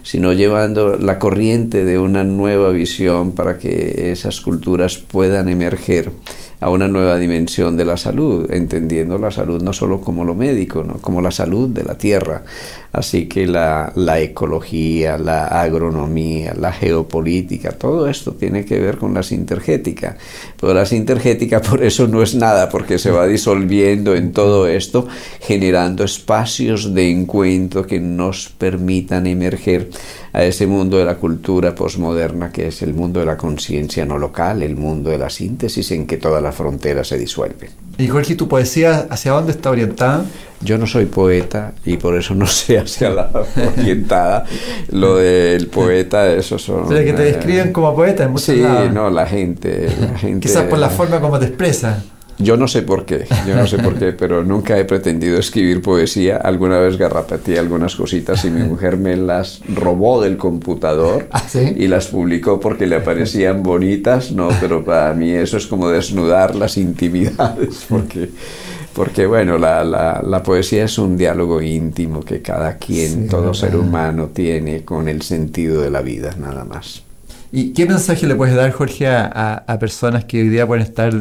sino 0.01 0.33
llevando 0.33 0.97
la 0.97 1.19
corriente 1.19 1.85
de 1.85 1.99
una 1.99 2.23
nueva 2.23 2.71
visión 2.71 3.33
para 3.33 3.59
que 3.59 4.11
esas 4.11 4.41
culturas 4.41 4.97
puedan 4.97 5.49
emerger 5.49 6.11
a 6.65 6.69
una 6.71 6.87
nueva 6.87 7.19
dimensión 7.19 7.77
de 7.77 7.85
la 7.85 7.95
salud, 7.95 8.51
entendiendo 8.51 9.19
la 9.19 9.29
salud 9.29 9.61
no 9.61 9.71
solo 9.71 10.01
como 10.01 10.25
lo 10.25 10.33
médico, 10.33 10.83
¿no? 10.83 10.95
como 10.95 11.21
la 11.21 11.29
salud 11.29 11.69
de 11.69 11.83
la 11.83 11.95
tierra. 11.95 12.41
Así 12.91 13.27
que 13.27 13.45
la, 13.45 13.93
la 13.93 14.19
ecología, 14.19 15.19
la 15.19 15.45
agronomía, 15.45 16.55
la 16.55 16.71
geopolítica, 16.71 17.73
todo 17.73 18.07
esto 18.07 18.31
tiene 18.31 18.65
que 18.65 18.79
ver 18.79 18.97
con 18.97 19.13
la 19.13 19.21
sintergética. 19.21 20.17
Pero 20.59 20.73
la 20.73 20.87
sintergética 20.87 21.61
por 21.69 21.83
eso 21.83 22.07
no 22.07 22.23
es 22.23 22.33
nada, 22.33 22.67
porque 22.69 22.97
se 22.97 23.11
va 23.11 23.27
disolviendo 23.27 24.15
en 24.15 24.31
todo 24.31 24.67
esto, 24.67 25.07
generando 25.41 26.03
espacios 26.03 26.95
de 26.95 27.11
encuentro 27.11 27.85
que 27.85 27.99
nos 27.99 28.49
permitan 28.49 29.27
emerger 29.27 29.91
a 30.35 30.43
ese 30.43 30.67
mundo 30.67 30.97
de 30.97 31.05
la 31.05 31.15
cultura 31.15 31.73
posmoderna 31.73 32.51
que 32.51 32.67
es 32.67 32.81
el 32.81 32.93
mundo 32.93 33.21
de 33.21 33.25
la 33.25 33.37
conciencia 33.37 34.05
no 34.05 34.17
local, 34.17 34.63
el 34.63 34.75
mundo 34.75 35.09
de 35.09 35.17
la 35.17 35.29
síntesis 35.29 35.91
en 35.91 36.05
que 36.05 36.17
todas 36.17 36.43
las 36.43 36.53
fronteras 36.53 37.07
se 37.07 37.17
disuelven. 37.17 37.69
Y 37.97 38.09
Jorge, 38.09 38.35
¿tu 38.35 38.49
poesía 38.49 39.07
hacia 39.09 39.31
dónde 39.31 39.53
está 39.53 39.69
orientada? 39.69 40.25
Yo 40.59 40.77
no 40.77 40.87
soy 40.87 41.05
poeta 41.05 41.71
y 41.85 41.95
por 41.95 42.17
eso 42.17 42.35
no 42.35 42.47
sé 42.47 42.77
hacia 42.79 43.11
la 43.11 43.31
orientada. 43.77 44.43
Lo 44.89 45.15
del 45.15 45.67
poeta, 45.67 46.29
eso 46.29 46.59
son... 46.59 46.89
Pero 46.89 47.05
que 47.05 47.13
te 47.13 47.23
describen 47.23 47.71
como 47.71 47.95
poeta 47.95 48.25
en 48.25 48.31
muchos 48.31 48.53
Sí, 48.53 48.61
no, 48.91 49.09
la 49.09 49.25
gente, 49.27 49.87
la 50.01 50.17
gente... 50.19 50.49
Quizás 50.49 50.65
por 50.65 50.79
la 50.79 50.89
forma 50.89 51.21
como 51.21 51.39
te 51.39 51.45
expresa. 51.45 52.03
Yo 52.37 52.57
no 52.57 52.67
sé 52.67 52.81
por 52.81 53.05
qué, 53.05 53.25
yo 53.47 53.55
no 53.55 53.65
sé 53.65 53.77
por 53.77 53.95
qué, 53.95 54.11
pero 54.17 54.43
nunca 54.43 54.77
he 54.77 54.83
pretendido 54.83 55.39
escribir 55.39 55.81
poesía. 55.81 56.37
Alguna 56.37 56.79
vez 56.79 56.97
garrapateé 56.97 57.59
algunas 57.59 57.95
cositas 57.95 58.43
y 58.43 58.49
mi 58.49 58.63
mujer 58.63 58.97
me 58.97 59.15
las 59.15 59.61
robó 59.73 60.21
del 60.21 60.35
computador 60.35 61.27
¿Ah, 61.31 61.43
y 61.53 61.87
las 61.87 62.07
publicó 62.07 62.59
porque 62.59 62.87
le 62.87 62.99
parecían 62.99 63.63
bonitas, 63.63 64.33
no, 64.33 64.49
pero 64.59 64.83
para 64.83 65.13
mí 65.13 65.31
eso 65.31 65.55
es 65.55 65.65
como 65.65 65.89
desnudar 65.89 66.55
las 66.55 66.75
intimidades, 66.77 67.85
porque, 67.89 68.29
porque 68.93 69.25
bueno, 69.25 69.57
la, 69.57 69.85
la, 69.85 70.21
la 70.21 70.43
poesía 70.43 70.83
es 70.83 70.97
un 70.97 71.15
diálogo 71.15 71.61
íntimo 71.61 72.19
que 72.19 72.41
cada 72.41 72.77
quien, 72.77 73.29
todo 73.29 73.53
ser 73.53 73.77
humano 73.77 74.31
tiene 74.33 74.83
con 74.83 75.07
el 75.07 75.21
sentido 75.21 75.81
de 75.81 75.89
la 75.89 76.01
vida, 76.01 76.35
nada 76.37 76.65
más. 76.65 77.03
¿Y 77.53 77.71
qué 77.71 77.85
mensaje 77.85 78.27
le 78.27 78.35
puedes 78.35 78.55
dar, 78.55 78.69
Jorge, 78.73 79.07
a, 79.07 79.63
a 79.65 79.79
personas 79.79 80.25
que 80.25 80.41
hoy 80.41 80.49
día 80.49 80.67
pueden 80.67 80.83
estar 80.83 81.13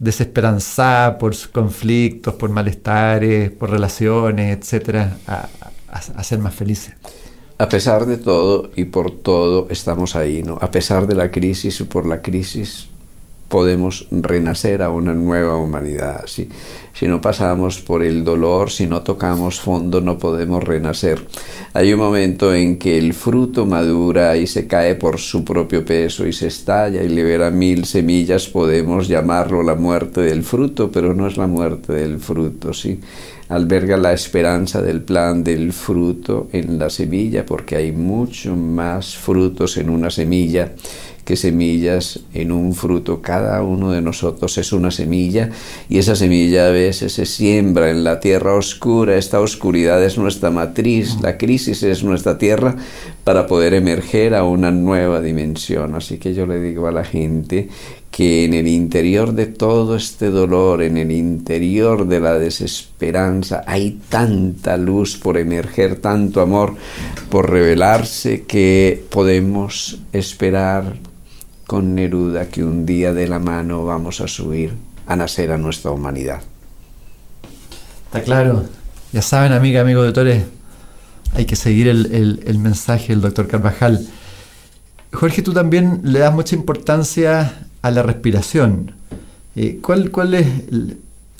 desesperanzada 0.00 1.18
por 1.18 1.36
conflictos, 1.50 2.34
por 2.34 2.50
malestares, 2.50 3.50
por 3.50 3.70
relaciones, 3.70 4.58
etcétera, 4.58 5.18
a, 5.26 5.48
a, 5.88 6.24
ser 6.24 6.38
más 6.38 6.54
felices. 6.54 6.94
A 7.58 7.68
pesar 7.68 8.06
de 8.06 8.16
todo 8.16 8.70
y 8.74 8.86
por 8.86 9.10
todo 9.10 9.68
estamos 9.70 10.16
ahí, 10.16 10.42
¿no? 10.42 10.58
A 10.60 10.70
pesar 10.70 11.06
de 11.06 11.14
la 11.14 11.30
crisis 11.30 11.80
y 11.80 11.84
por 11.84 12.06
la 12.06 12.22
crisis 12.22 12.88
podemos 13.50 14.06
renacer 14.12 14.80
a 14.80 14.90
una 14.90 15.12
nueva 15.12 15.56
humanidad. 15.56 16.22
Si, 16.26 16.48
si 16.94 17.08
no 17.08 17.20
pasamos 17.20 17.80
por 17.80 18.04
el 18.04 18.22
dolor, 18.22 18.70
si 18.70 18.86
no 18.86 19.02
tocamos 19.02 19.60
fondo, 19.60 20.00
no 20.00 20.18
podemos 20.18 20.62
renacer. 20.62 21.26
Hay 21.74 21.92
un 21.92 21.98
momento 21.98 22.54
en 22.54 22.78
que 22.78 22.96
el 22.96 23.12
fruto 23.12 23.66
madura 23.66 24.36
y 24.36 24.46
se 24.46 24.68
cae 24.68 24.94
por 24.94 25.18
su 25.18 25.44
propio 25.44 25.84
peso 25.84 26.28
y 26.28 26.32
se 26.32 26.46
estalla 26.46 27.02
y 27.02 27.08
libera 27.08 27.50
mil 27.50 27.86
semillas. 27.86 28.46
Podemos 28.46 29.08
llamarlo 29.08 29.64
la 29.64 29.74
muerte 29.74 30.20
del 30.20 30.44
fruto, 30.44 30.92
pero 30.92 31.12
no 31.12 31.26
es 31.26 31.36
la 31.36 31.48
muerte 31.48 31.92
del 31.92 32.20
fruto, 32.20 32.72
¿sí? 32.72 33.00
alberga 33.50 33.96
la 33.96 34.12
esperanza 34.12 34.80
del 34.80 35.02
plan 35.02 35.42
del 35.42 35.72
fruto 35.72 36.48
en 36.52 36.78
la 36.78 36.88
semilla, 36.88 37.44
porque 37.44 37.74
hay 37.74 37.90
mucho 37.90 38.54
más 38.54 39.16
frutos 39.16 39.76
en 39.76 39.90
una 39.90 40.08
semilla 40.08 40.72
que 41.24 41.36
semillas 41.36 42.20
en 42.34 42.52
un 42.52 42.74
fruto. 42.74 43.22
Cada 43.22 43.62
uno 43.62 43.92
de 43.92 44.00
nosotros 44.00 44.58
es 44.58 44.72
una 44.72 44.90
semilla 44.90 45.50
y 45.88 45.98
esa 45.98 46.16
semilla 46.16 46.66
a 46.66 46.70
veces 46.70 47.12
se 47.12 47.26
siembra 47.26 47.90
en 47.90 48.04
la 48.04 48.20
tierra 48.20 48.54
oscura. 48.54 49.16
Esta 49.16 49.40
oscuridad 49.40 50.02
es 50.04 50.18
nuestra 50.18 50.50
matriz, 50.50 51.16
la 51.20 51.38
crisis 51.38 51.82
es 51.82 52.02
nuestra 52.02 52.38
tierra 52.38 52.76
para 53.24 53.46
poder 53.46 53.74
emerger 53.74 54.34
a 54.34 54.44
una 54.44 54.70
nueva 54.70 55.20
dimensión. 55.20 55.94
Así 55.94 56.18
que 56.18 56.34
yo 56.34 56.46
le 56.46 56.60
digo 56.60 56.88
a 56.88 56.92
la 56.92 57.04
gente 57.04 57.68
que 58.10 58.44
en 58.44 58.54
el 58.54 58.66
interior 58.66 59.34
de 59.34 59.46
todo 59.46 59.94
este 59.94 60.30
dolor, 60.30 60.82
en 60.82 60.96
el 60.96 61.12
interior 61.12 62.08
de 62.08 62.20
la 62.20 62.38
desesperanza, 62.38 63.62
hay 63.66 64.00
tanta 64.08 64.76
luz 64.76 65.16
por 65.16 65.38
emerger, 65.38 65.96
tanto 66.00 66.40
amor 66.40 66.74
por 67.28 67.50
revelarse 67.50 68.42
que 68.42 69.04
podemos 69.10 70.00
esperar 70.12 70.96
con 71.70 71.94
Neruda 71.94 72.48
que 72.48 72.64
un 72.64 72.84
día 72.84 73.12
de 73.12 73.28
la 73.28 73.38
mano 73.38 73.84
vamos 73.84 74.20
a 74.20 74.26
subir 74.26 74.72
a 75.06 75.14
nacer 75.14 75.52
a 75.52 75.56
nuestra 75.56 75.92
humanidad. 75.92 76.42
Está 78.06 78.22
claro. 78.22 78.64
Ya 79.12 79.22
saben, 79.22 79.52
amiga, 79.52 79.80
amigo 79.80 80.02
de 80.02 80.10
Tore, 80.10 80.46
hay 81.32 81.44
que 81.44 81.54
seguir 81.54 81.86
el, 81.86 82.58
mensaje 82.58 83.12
del 83.12 83.20
doctor 83.20 83.46
Carvajal. 83.46 84.04
Jorge, 85.12 85.42
tú 85.42 85.52
también 85.52 86.00
le 86.02 86.18
das 86.18 86.34
mucha 86.34 86.56
importancia 86.56 87.68
a 87.82 87.90
la 87.92 88.02
respiración. 88.02 88.96
Eh, 89.54 89.78
¿cuál, 89.80 90.10
¿Cuál 90.10 90.34
es, 90.34 90.48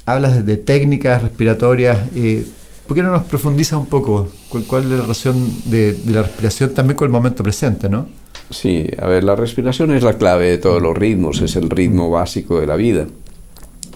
hablas 0.07 0.47
de 0.47 0.57
técnicas 0.59 1.23
respiratorias? 1.23 1.99
Eh, 2.15 2.47
¿Por 2.87 2.97
qué 2.97 3.03
no 3.03 3.11
nos 3.11 3.25
profundiza 3.25 3.77
un 3.77 3.87
poco 3.87 4.29
cuál, 4.69 4.85
es 4.85 4.91
la 4.91 5.01
relación 5.03 5.53
de, 5.65 5.95
de, 5.95 6.13
la 6.13 6.23
respiración 6.23 6.73
también 6.73 6.97
con 6.97 7.07
el 7.07 7.13
momento 7.13 7.43
presente, 7.43 7.89
no? 7.89 8.07
Sí, 8.51 8.87
a 8.99 9.07
ver, 9.07 9.23
la 9.23 9.37
respiración 9.37 9.93
es 9.93 10.03
la 10.03 10.19
clave 10.19 10.51
de 10.51 10.59
todos 10.59 10.83
los 10.83 10.97
ritmos, 10.97 11.41
es 11.41 11.55
el 11.57 11.71
ritmo 11.71 12.11
básico 12.11 12.61
de 12.61 12.67
la 12.67 12.77
vida. 12.77 13.07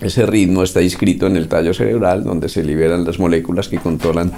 Ese 0.00 0.26
ritmo 0.26 0.62
está 0.62 0.80
inscrito 0.80 1.26
en 1.26 1.36
el 1.36 1.48
tallo 1.48 1.74
cerebral, 1.74 2.24
donde 2.24 2.48
se 2.48 2.62
liberan 2.62 3.04
las 3.04 3.18
moléculas 3.18 3.68
que 3.68 3.78
controlan 3.78 4.32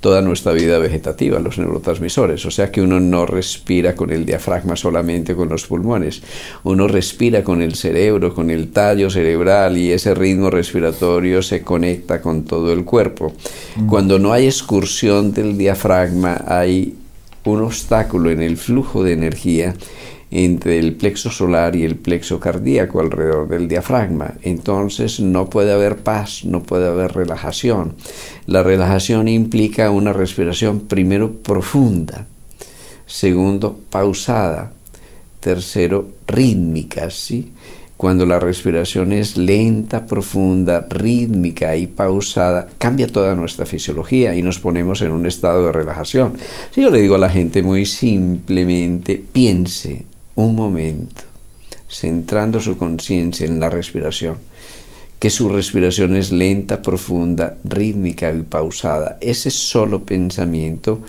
toda 0.00 0.22
nuestra 0.22 0.52
vida 0.52 0.78
vegetativa, 0.78 1.38
los 1.38 1.58
neurotransmisores. 1.58 2.44
O 2.46 2.50
sea 2.50 2.70
que 2.70 2.80
uno 2.80 3.00
no 3.00 3.26
respira 3.26 3.94
con 3.94 4.10
el 4.10 4.24
diafragma 4.24 4.76
solamente 4.76 5.34
con 5.34 5.48
los 5.48 5.66
pulmones, 5.66 6.22
uno 6.64 6.88
respira 6.88 7.44
con 7.44 7.60
el 7.62 7.74
cerebro, 7.74 8.34
con 8.34 8.50
el 8.50 8.70
tallo 8.70 9.10
cerebral 9.10 9.76
y 9.76 9.92
ese 9.92 10.14
ritmo 10.14 10.50
respiratorio 10.50 11.42
se 11.42 11.62
conecta 11.62 12.20
con 12.22 12.44
todo 12.44 12.72
el 12.72 12.84
cuerpo. 12.84 13.34
Mm. 13.76 13.86
Cuando 13.86 14.18
no 14.18 14.32
hay 14.32 14.46
excursión 14.46 15.32
del 15.32 15.58
diafragma, 15.58 16.44
hay 16.46 16.94
un 17.44 17.62
obstáculo 17.62 18.30
en 18.30 18.42
el 18.42 18.56
flujo 18.56 19.02
de 19.02 19.12
energía 19.12 19.74
entre 20.30 20.78
el 20.78 20.94
plexo 20.94 21.30
solar 21.30 21.74
y 21.74 21.84
el 21.84 21.96
plexo 21.96 22.38
cardíaco 22.38 23.00
alrededor 23.00 23.48
del 23.48 23.66
diafragma. 23.66 24.34
Entonces 24.42 25.18
no 25.20 25.50
puede 25.50 25.72
haber 25.72 25.96
paz, 25.96 26.44
no 26.44 26.62
puede 26.62 26.86
haber 26.86 27.12
relajación. 27.12 27.94
La 28.46 28.62
relajación 28.62 29.28
implica 29.28 29.90
una 29.90 30.12
respiración 30.12 30.80
primero 30.80 31.32
profunda, 31.32 32.26
segundo 33.06 33.80
pausada, 33.90 34.72
tercero 35.40 36.08
rítmica, 36.28 37.10
¿sí? 37.10 37.52
Cuando 38.00 38.24
la 38.24 38.40
respiración 38.40 39.12
es 39.12 39.36
lenta, 39.36 40.06
profunda, 40.06 40.86
rítmica 40.88 41.76
y 41.76 41.86
pausada, 41.86 42.66
cambia 42.78 43.06
toda 43.06 43.34
nuestra 43.34 43.66
fisiología 43.66 44.34
y 44.34 44.42
nos 44.42 44.58
ponemos 44.58 45.02
en 45.02 45.12
un 45.12 45.26
estado 45.26 45.66
de 45.66 45.72
relajación. 45.72 46.32
Si 46.70 46.80
yo 46.80 46.88
le 46.88 47.02
digo 47.02 47.16
a 47.16 47.18
la 47.18 47.28
gente 47.28 47.62
muy 47.62 47.84
simplemente, 47.84 49.22
piense 49.30 50.06
un 50.34 50.54
momento, 50.54 51.24
centrando 51.90 52.58
su 52.58 52.78
conciencia 52.78 53.46
en 53.46 53.60
la 53.60 53.68
respiración, 53.68 54.38
que 55.18 55.28
su 55.28 55.50
respiración 55.50 56.16
es 56.16 56.32
lenta, 56.32 56.80
profunda, 56.80 57.58
rítmica 57.64 58.32
y 58.32 58.40
pausada. 58.44 59.18
Ese 59.20 59.50
solo 59.50 60.04
pensamiento 60.06 61.02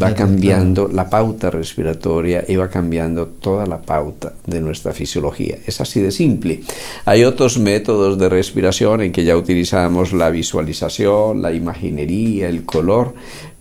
va 0.00 0.14
cambiando 0.14 0.88
la 0.88 1.08
pauta 1.10 1.50
respiratoria 1.50 2.44
y 2.46 2.56
va 2.56 2.68
cambiando 2.68 3.26
toda 3.26 3.66
la 3.66 3.80
pauta 3.80 4.34
de 4.46 4.60
nuestra 4.60 4.92
fisiología. 4.92 5.58
Es 5.66 5.80
así 5.80 6.00
de 6.00 6.10
simple. 6.10 6.60
Hay 7.04 7.24
otros 7.24 7.58
métodos 7.58 8.18
de 8.18 8.28
respiración 8.28 9.02
en 9.02 9.12
que 9.12 9.24
ya 9.24 9.36
utilizamos 9.36 10.12
la 10.12 10.30
visualización, 10.30 11.42
la 11.42 11.52
imaginería, 11.52 12.48
el 12.48 12.64
color, 12.64 13.14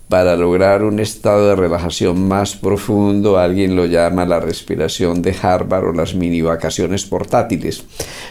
para 0.10 0.36
lograr 0.36 0.84
un 0.84 1.00
estado 1.00 1.50
de 1.50 1.56
relajación 1.56 2.28
más 2.28 2.56
profundo, 2.56 3.38
alguien 3.38 3.76
lo 3.76 3.86
llama 3.86 4.26
la 4.26 4.40
respiración 4.40 5.22
de 5.22 5.36
Harvard 5.40 5.86
o 5.86 5.94
las 5.94 6.16
mini 6.16 6.42
vacaciones 6.42 7.06
portátiles, 7.06 7.84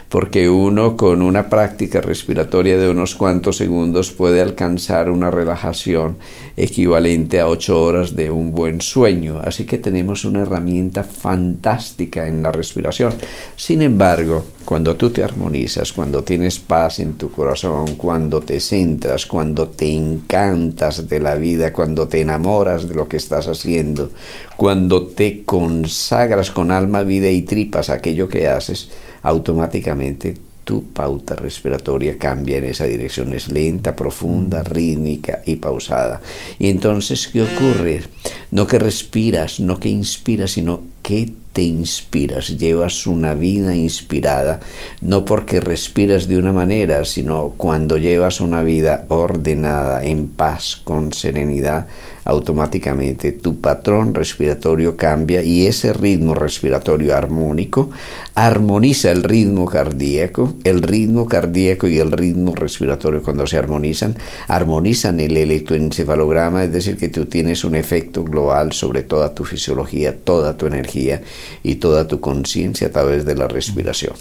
porque 0.09 0.51
uno 0.51 0.97
con 0.97 1.23
una 1.23 1.49
práctica 1.49 2.01
respiratoria 2.01 2.77
de 2.77 2.91
unos 2.91 3.15
cuantos 3.15 3.59
segundos 3.59 4.11
puede 4.11 4.41
alcanzar 4.41 5.09
una 5.09 5.31
relajación 5.31 6.17
equivalente 6.57 7.39
a 7.39 7.47
ocho 7.47 7.81
horas 7.81 8.17
de 8.17 8.33
un 8.33 8.51
buen 8.51 8.81
sueño. 8.81 9.41
Así 9.45 9.65
que 9.65 9.79
tenemos 9.79 10.25
una 10.25 10.43
herramienta 10.43 11.05
fantástica 11.05 12.27
en 12.27 12.43
la 12.43 12.51
respiración. 12.51 13.15
Sin 13.55 13.83
embargo, 13.83 14.45
cuando 14.69 14.97
tú 14.97 15.09
te 15.09 15.25
armonizas, 15.25 15.95
cuando 15.95 16.23
tienes 16.23 16.59
paz 16.59 16.99
en 16.99 17.15
tu 17.15 17.31
corazón, 17.31 17.97
cuando 17.97 18.43
te 18.43 18.61
centras, 18.61 19.25
cuando 19.25 19.69
te 19.69 19.91
encantas 19.91 21.09
de 21.09 21.21
la 21.21 21.37
vida, 21.37 21.73
cuando 21.73 22.07
te 22.07 22.21
enamoras 22.21 22.87
de 22.87 22.95
lo 22.95 23.09
que 23.09 23.17
estás 23.17 23.49
haciendo, 23.49 24.11
cuando 24.59 25.07
te 25.07 25.43
consagras 25.45 26.51
con 26.51 26.71
alma, 26.71 27.03
vida 27.03 27.31
y 27.31 27.41
tripas 27.41 27.89
aquello 27.89 28.29
que 28.29 28.47
haces, 28.47 28.91
automáticamente 29.23 30.37
tu 30.65 30.85
pauta 30.85 31.35
respiratoria 31.35 32.19
cambia 32.19 32.59
en 32.59 32.65
esa 32.65 32.85
dirección, 32.85 33.33
es 33.33 33.49
lenta, 33.49 33.97
profunda, 33.97 34.63
rítmica 34.63 35.41
y 35.47 35.57
pausada. 35.57 36.21
Y 36.59 36.69
entonces, 36.69 37.29
¿qué 37.29 37.41
ocurre? 37.41 38.03
No 38.51 38.67
que 38.67 38.79
respiras, 38.79 39.61
no 39.61 39.81
que 39.81 39.89
inspiras, 39.89 40.51
sino 40.51 40.83
que 41.03 41.33
te 41.59 41.65
inspiras, 41.65 42.57
llevas 42.57 43.05
una 43.09 43.35
vida 43.35 43.75
inspirada, 43.75 44.61
no 45.01 45.25
porque 45.25 45.59
respiras 45.59 46.29
de 46.29 46.39
una 46.39 46.53
manera, 46.53 47.05
sino 47.05 47.55
cuando 47.57 47.97
llevas 47.97 48.41
una 48.41 48.63
vida 48.63 49.07
ordenada, 49.09 50.05
en 50.05 50.29
paz, 50.29 50.81
con 50.85 51.13
serenidad, 51.13 51.89
automáticamente 52.29 53.33
tu 53.33 53.59
patrón 53.59 54.15
respiratorio 54.15 54.99
cambia 54.99 55.43
y 55.43 55.67
ese 55.67 55.95
ritmo 55.95 56.35
respiratorio 56.35 57.17
armónico 57.17 57.89
armoniza 58.35 59.11
el 59.11 59.25
ritmo 59.25 59.65
cardíaco, 59.65 60.53
el 60.63 60.83
ritmo 60.83 61.27
cardíaco 61.27 61.89
y 61.89 61.99
el 61.99 62.13
ritmo 62.13 62.55
respiratorio 62.55 63.23
cuando 63.23 63.47
se 63.47 63.57
armonizan, 63.57 64.15
armonizan 64.47 65.21
el 65.21 65.39
electroencefalograma, 65.39 66.65
es 66.65 66.73
decir, 66.73 66.99
que 66.99 67.09
tú 67.09 67.25
tienes 67.25 67.65
un 67.65 67.75
efecto 67.75 68.23
global 68.25 68.73
sobre 68.73 69.05
toda 69.05 69.35
tu 69.35 69.47
fisiología, 69.47 70.15
toda 70.15 70.55
tu 70.55 70.67
energía 70.67 71.23
y 71.63 71.77
toda 71.77 72.07
tu 72.07 72.21
conciencia 72.21 72.89
a 72.89 72.91
través 72.91 73.25
de 73.25 73.37
la 73.37 73.49
respiración. 73.49 74.13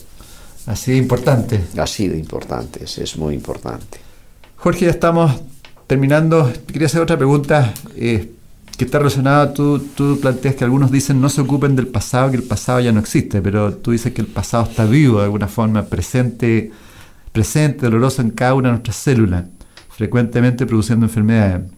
Así 0.66 0.92
de 0.92 0.98
importante. 0.98 1.60
Así 1.78 2.08
de 2.08 2.18
importante, 2.18 2.86
es 2.86 3.18
muy 3.18 3.36
importante. 3.36 4.00
Jorge, 4.56 4.86
ya 4.86 4.92
estamos 4.92 5.32
terminando, 5.88 6.52
quería 6.68 6.88
hacer 6.88 7.02
otra 7.02 7.18
pregunta 7.18 7.74
eh, 7.96 8.32
que 8.78 8.86
está 8.86 9.00
relacionada, 9.00 9.54
tú, 9.54 9.82
planteas 10.22 10.56
que 10.56 10.64
algunos 10.64 10.92
dicen 10.92 11.20
no 11.20 11.30
se 11.30 11.42
ocupen 11.42 11.76
del 11.76 11.88
pasado, 11.88 12.30
que 12.30 12.38
el 12.38 12.44
pasado 12.44 12.82
ya 12.82 12.92
no 12.92 13.00
existe, 13.00 13.42
pero 13.42 13.74
tú 13.74 13.92
dices 13.92 14.14
que 14.14 14.22
el 14.22 14.28
pasado 14.28 14.66
está 14.66 14.86
vivo 14.86 15.20
de 15.20 15.26
alguna 15.26 15.48
forma, 15.48 15.84
presente, 15.84 16.72
presente, 17.32 17.86
doloroso 17.86 18.22
en 18.22 18.32
cada 18.32 18.54
una 18.54 18.68
de 18.68 18.74
nuestras 18.74 18.98
células, 18.98 19.46
frecuentemente 19.90 20.66
produciendo 20.66 21.06
enfermedades. 21.06 21.72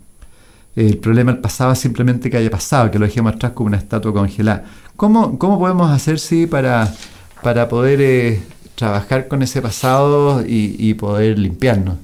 El 0.76 0.98
problema 0.98 1.32
del 1.32 1.42
pasado 1.42 1.72
es 1.72 1.80
simplemente 1.80 2.30
que 2.30 2.38
haya 2.38 2.50
pasado, 2.50 2.92
que 2.92 3.00
lo 3.00 3.06
dejemos 3.06 3.34
atrás 3.34 3.54
como 3.54 3.68
una 3.68 3.78
estatua 3.78 4.14
congelada. 4.14 4.66
¿Cómo, 4.96 5.38
podemos 5.38 5.92
hacer, 5.92 6.20
sí, 6.20 6.48
para, 6.48 6.94
para 7.42 7.70
poder 7.70 8.02
eh, 8.02 8.42
trabajar 8.76 9.28
con 9.28 9.42
ese 9.42 9.62
pasado 9.62 10.44
y 10.46 10.94
poder 10.96 11.40
limpiarnos? 11.40 11.96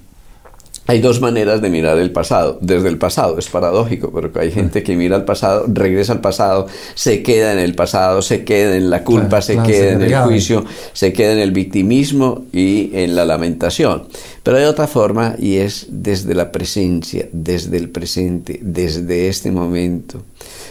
Hay 0.87 1.01
dos 1.01 1.19
maneras 1.19 1.61
de 1.61 1.69
mirar 1.71 1.97
el 1.97 2.11
pasado. 2.11 2.59
Desde 2.61 2.89
el 2.89 2.99
pasado, 2.99 3.39
es 3.39 3.49
paradójico, 3.49 4.11
pero 4.11 4.31
hay 4.39 4.51
gente 4.51 4.83
que 4.83 4.95
mira 4.95 5.15
al 5.15 5.25
pasado, 5.25 5.65
regresa 5.67 6.13
al 6.13 6.21
pasado, 6.21 6.67
se 6.93 7.23
queda 7.23 7.53
en 7.53 7.59
el 7.59 7.73
pasado, 7.73 8.21
se 8.21 8.43
queda 8.43 8.75
en 8.75 8.91
la 8.91 9.03
culpa, 9.03 9.41
se 9.41 9.57
queda 9.63 9.93
en 9.93 10.01
el 10.03 10.15
juicio, 10.17 10.63
se 10.93 11.11
queda 11.11 11.33
en 11.33 11.39
el 11.39 11.51
victimismo 11.51 12.45
y 12.53 12.91
en 12.93 13.15
la 13.15 13.25
lamentación. 13.25 14.03
Pero 14.43 14.57
hay 14.57 14.65
otra 14.65 14.85
forma 14.85 15.35
y 15.39 15.55
es 15.55 15.87
desde 15.89 16.35
la 16.35 16.51
presencia, 16.51 17.27
desde 17.31 17.77
el 17.77 17.89
presente, 17.89 18.59
desde 18.61 19.27
este 19.27 19.49
momento. 19.49 20.21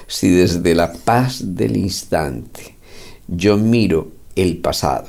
Si 0.07 0.31
desde 0.31 0.77
la 0.77 0.93
paz 0.93 1.41
del 1.43 1.77
instante 1.77 2.77
yo 3.27 3.57
miro 3.57 4.13
el 4.37 4.59
pasado, 4.59 5.09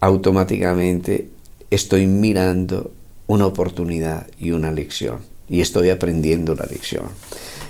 automáticamente 0.00 1.28
estoy 1.70 2.06
mirando 2.08 2.92
una 3.28 3.46
oportunidad 3.46 4.26
y 4.40 4.50
una 4.50 4.72
lección. 4.72 5.18
Y 5.48 5.60
estoy 5.60 5.90
aprendiendo 5.90 6.56
la 6.56 6.66
lección. 6.66 7.04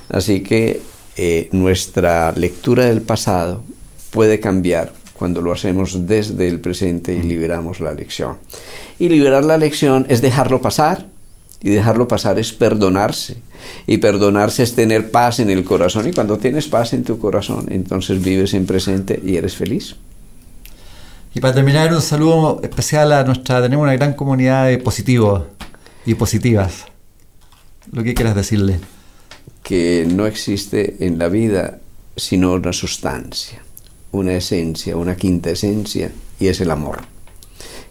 Así 0.08 0.42
que 0.42 0.80
eh, 1.16 1.48
nuestra 1.52 2.32
lectura 2.32 2.86
del 2.86 3.02
pasado 3.02 3.62
puede 4.10 4.40
cambiar 4.40 4.92
cuando 5.12 5.42
lo 5.42 5.52
hacemos 5.52 6.06
desde 6.06 6.48
el 6.48 6.60
presente 6.60 7.12
y 7.12 7.22
liberamos 7.22 7.80
la 7.80 7.92
lección. 7.92 8.38
Y 8.98 9.08
liberar 9.08 9.44
la 9.44 9.58
lección 9.58 10.06
es 10.08 10.22
dejarlo 10.22 10.62
pasar. 10.62 11.06
Y 11.60 11.70
dejarlo 11.70 12.06
pasar 12.06 12.38
es 12.38 12.52
perdonarse. 12.52 13.36
Y 13.86 13.98
perdonarse 13.98 14.62
es 14.62 14.76
tener 14.76 15.10
paz 15.10 15.40
en 15.40 15.50
el 15.50 15.64
corazón. 15.64 16.06
Y 16.06 16.12
cuando 16.12 16.38
tienes 16.38 16.68
paz 16.68 16.92
en 16.92 17.02
tu 17.02 17.18
corazón, 17.18 17.66
entonces 17.70 18.22
vives 18.22 18.54
en 18.54 18.64
presente 18.64 19.20
y 19.24 19.36
eres 19.36 19.56
feliz. 19.56 19.96
Y 21.34 21.40
para 21.40 21.54
terminar, 21.54 21.92
un 21.92 22.00
saludo 22.00 22.60
especial 22.62 23.12
a 23.12 23.24
nuestra, 23.24 23.60
tenemos 23.62 23.84
una 23.84 23.94
gran 23.94 24.14
comunidad 24.14 24.66
de 24.66 24.78
positivos 24.78 25.44
y 26.06 26.14
positivas. 26.14 26.86
Lo 27.92 28.02
que 28.02 28.14
quieras 28.14 28.34
decirle. 28.34 28.80
Que 29.62 30.06
no 30.10 30.26
existe 30.26 30.96
en 31.06 31.18
la 31.18 31.28
vida 31.28 31.80
sino 32.16 32.54
una 32.54 32.72
sustancia, 32.72 33.62
una 34.10 34.34
esencia, 34.34 34.96
una 34.96 35.16
quinta 35.16 35.50
esencia, 35.50 36.10
y 36.40 36.48
es 36.48 36.60
el 36.60 36.70
amor. 36.70 37.00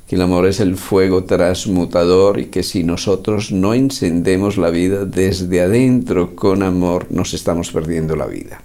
Que 0.08 0.16
el 0.16 0.22
amor 0.22 0.48
es 0.48 0.60
el 0.60 0.76
fuego 0.76 1.26
transmutador 1.26 2.40
y 2.40 2.46
que 2.46 2.64
si 2.64 2.84
nosotros 2.84 3.52
no 3.52 3.74
encendemos 3.74 4.58
la 4.58 4.70
vida 4.70 5.06
desde 5.06 5.62
adentro 5.62 6.36
con 6.36 6.64
amor, 6.64 7.08
nos 7.10 7.34
estamos 7.34 7.72
perdiendo 7.72 8.16
la 8.16 8.26
vida. 8.26 8.62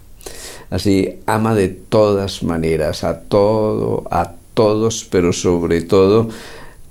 Así, 0.70 1.18
ama 1.26 1.54
de 1.54 1.68
todas 1.68 2.42
maneras, 2.42 3.04
a 3.04 3.20
todo, 3.20 4.04
a 4.10 4.34
todos, 4.54 5.06
pero 5.10 5.32
sobre 5.32 5.82
todo, 5.82 6.28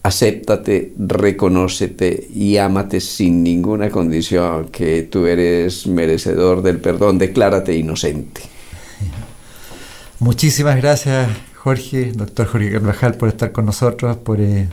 acéptate, 0.04 0.94
reconócete 0.98 2.28
y 2.34 2.58
ámate 2.58 3.00
sin 3.00 3.44
ninguna 3.44 3.90
condición, 3.90 4.70
que 4.70 5.04
tú 5.04 5.28
eres 5.28 5.88
merecedor 5.88 6.62
del 6.62 6.80
perdón, 6.80 7.18
declárate 7.18 7.76
inocente. 7.76 8.42
Muchísimas 10.20 10.78
gracias, 10.78 11.30
Jorge, 11.56 12.12
doctor 12.14 12.48
Jorge 12.48 12.72
Carvajal, 12.72 13.16
por 13.16 13.30
estar 13.30 13.52
con 13.52 13.66
nosotros, 13.66 14.18
por 14.18 14.40
eh, 14.40 14.68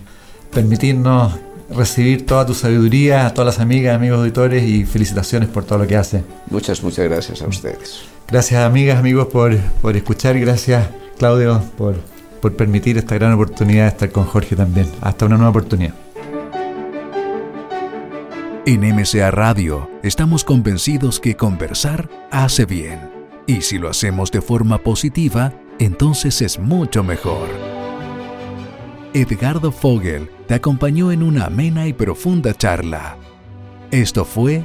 permitirnos 0.52 1.34
recibir 1.70 2.24
toda 2.24 2.46
tu 2.46 2.54
sabiduría, 2.54 3.26
a 3.26 3.34
todas 3.34 3.56
las 3.56 3.60
amigas, 3.62 3.94
amigos 3.94 4.18
auditores 4.18 4.62
y 4.64 4.84
felicitaciones 4.84 5.48
por 5.48 5.64
todo 5.64 5.78
lo 5.78 5.86
que 5.86 5.96
hace. 5.96 6.22
Muchas, 6.50 6.82
muchas 6.82 7.04
gracias 7.06 7.42
a 7.42 7.46
ustedes. 7.46 8.00
Gracias, 8.28 8.62
amigas, 8.62 8.98
amigos, 8.98 9.28
por, 9.28 9.56
por 9.82 9.96
escuchar 9.96 10.38
gracias, 10.38 10.86
Claudio, 11.18 11.62
por 11.76 11.96
por 12.38 12.56
permitir 12.56 12.96
esta 12.98 13.16
gran 13.16 13.32
oportunidad 13.32 13.82
de 13.84 13.88
estar 13.88 14.10
con 14.10 14.24
Jorge 14.24 14.56
también. 14.56 14.90
Hasta 15.00 15.26
una 15.26 15.36
nueva 15.36 15.50
oportunidad. 15.50 15.94
En 18.66 18.80
MCA 18.80 19.30
Radio 19.30 19.90
estamos 20.02 20.44
convencidos 20.44 21.20
que 21.20 21.36
conversar 21.36 22.08
hace 22.30 22.66
bien. 22.66 23.00
Y 23.46 23.62
si 23.62 23.78
lo 23.78 23.88
hacemos 23.88 24.30
de 24.30 24.42
forma 24.42 24.78
positiva, 24.78 25.54
entonces 25.78 26.42
es 26.42 26.58
mucho 26.58 27.02
mejor. 27.02 27.48
Edgardo 29.14 29.72
Fogel 29.72 30.30
te 30.46 30.54
acompañó 30.54 31.12
en 31.12 31.22
una 31.22 31.46
amena 31.46 31.86
y 31.86 31.94
profunda 31.94 32.52
charla. 32.52 33.16
Esto 33.90 34.26
fue 34.26 34.62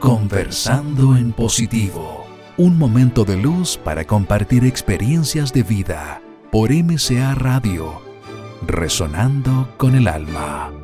Conversando 0.00 1.16
en 1.16 1.32
Positivo, 1.32 2.26
un 2.58 2.76
momento 2.76 3.24
de 3.24 3.38
luz 3.38 3.78
para 3.82 4.04
compartir 4.04 4.66
experiencias 4.66 5.50
de 5.54 5.62
vida 5.62 6.20
por 6.54 6.70
MCA 6.70 7.34
Radio, 7.34 8.00
resonando 8.64 9.74
con 9.76 9.96
el 9.96 10.06
alma. 10.06 10.83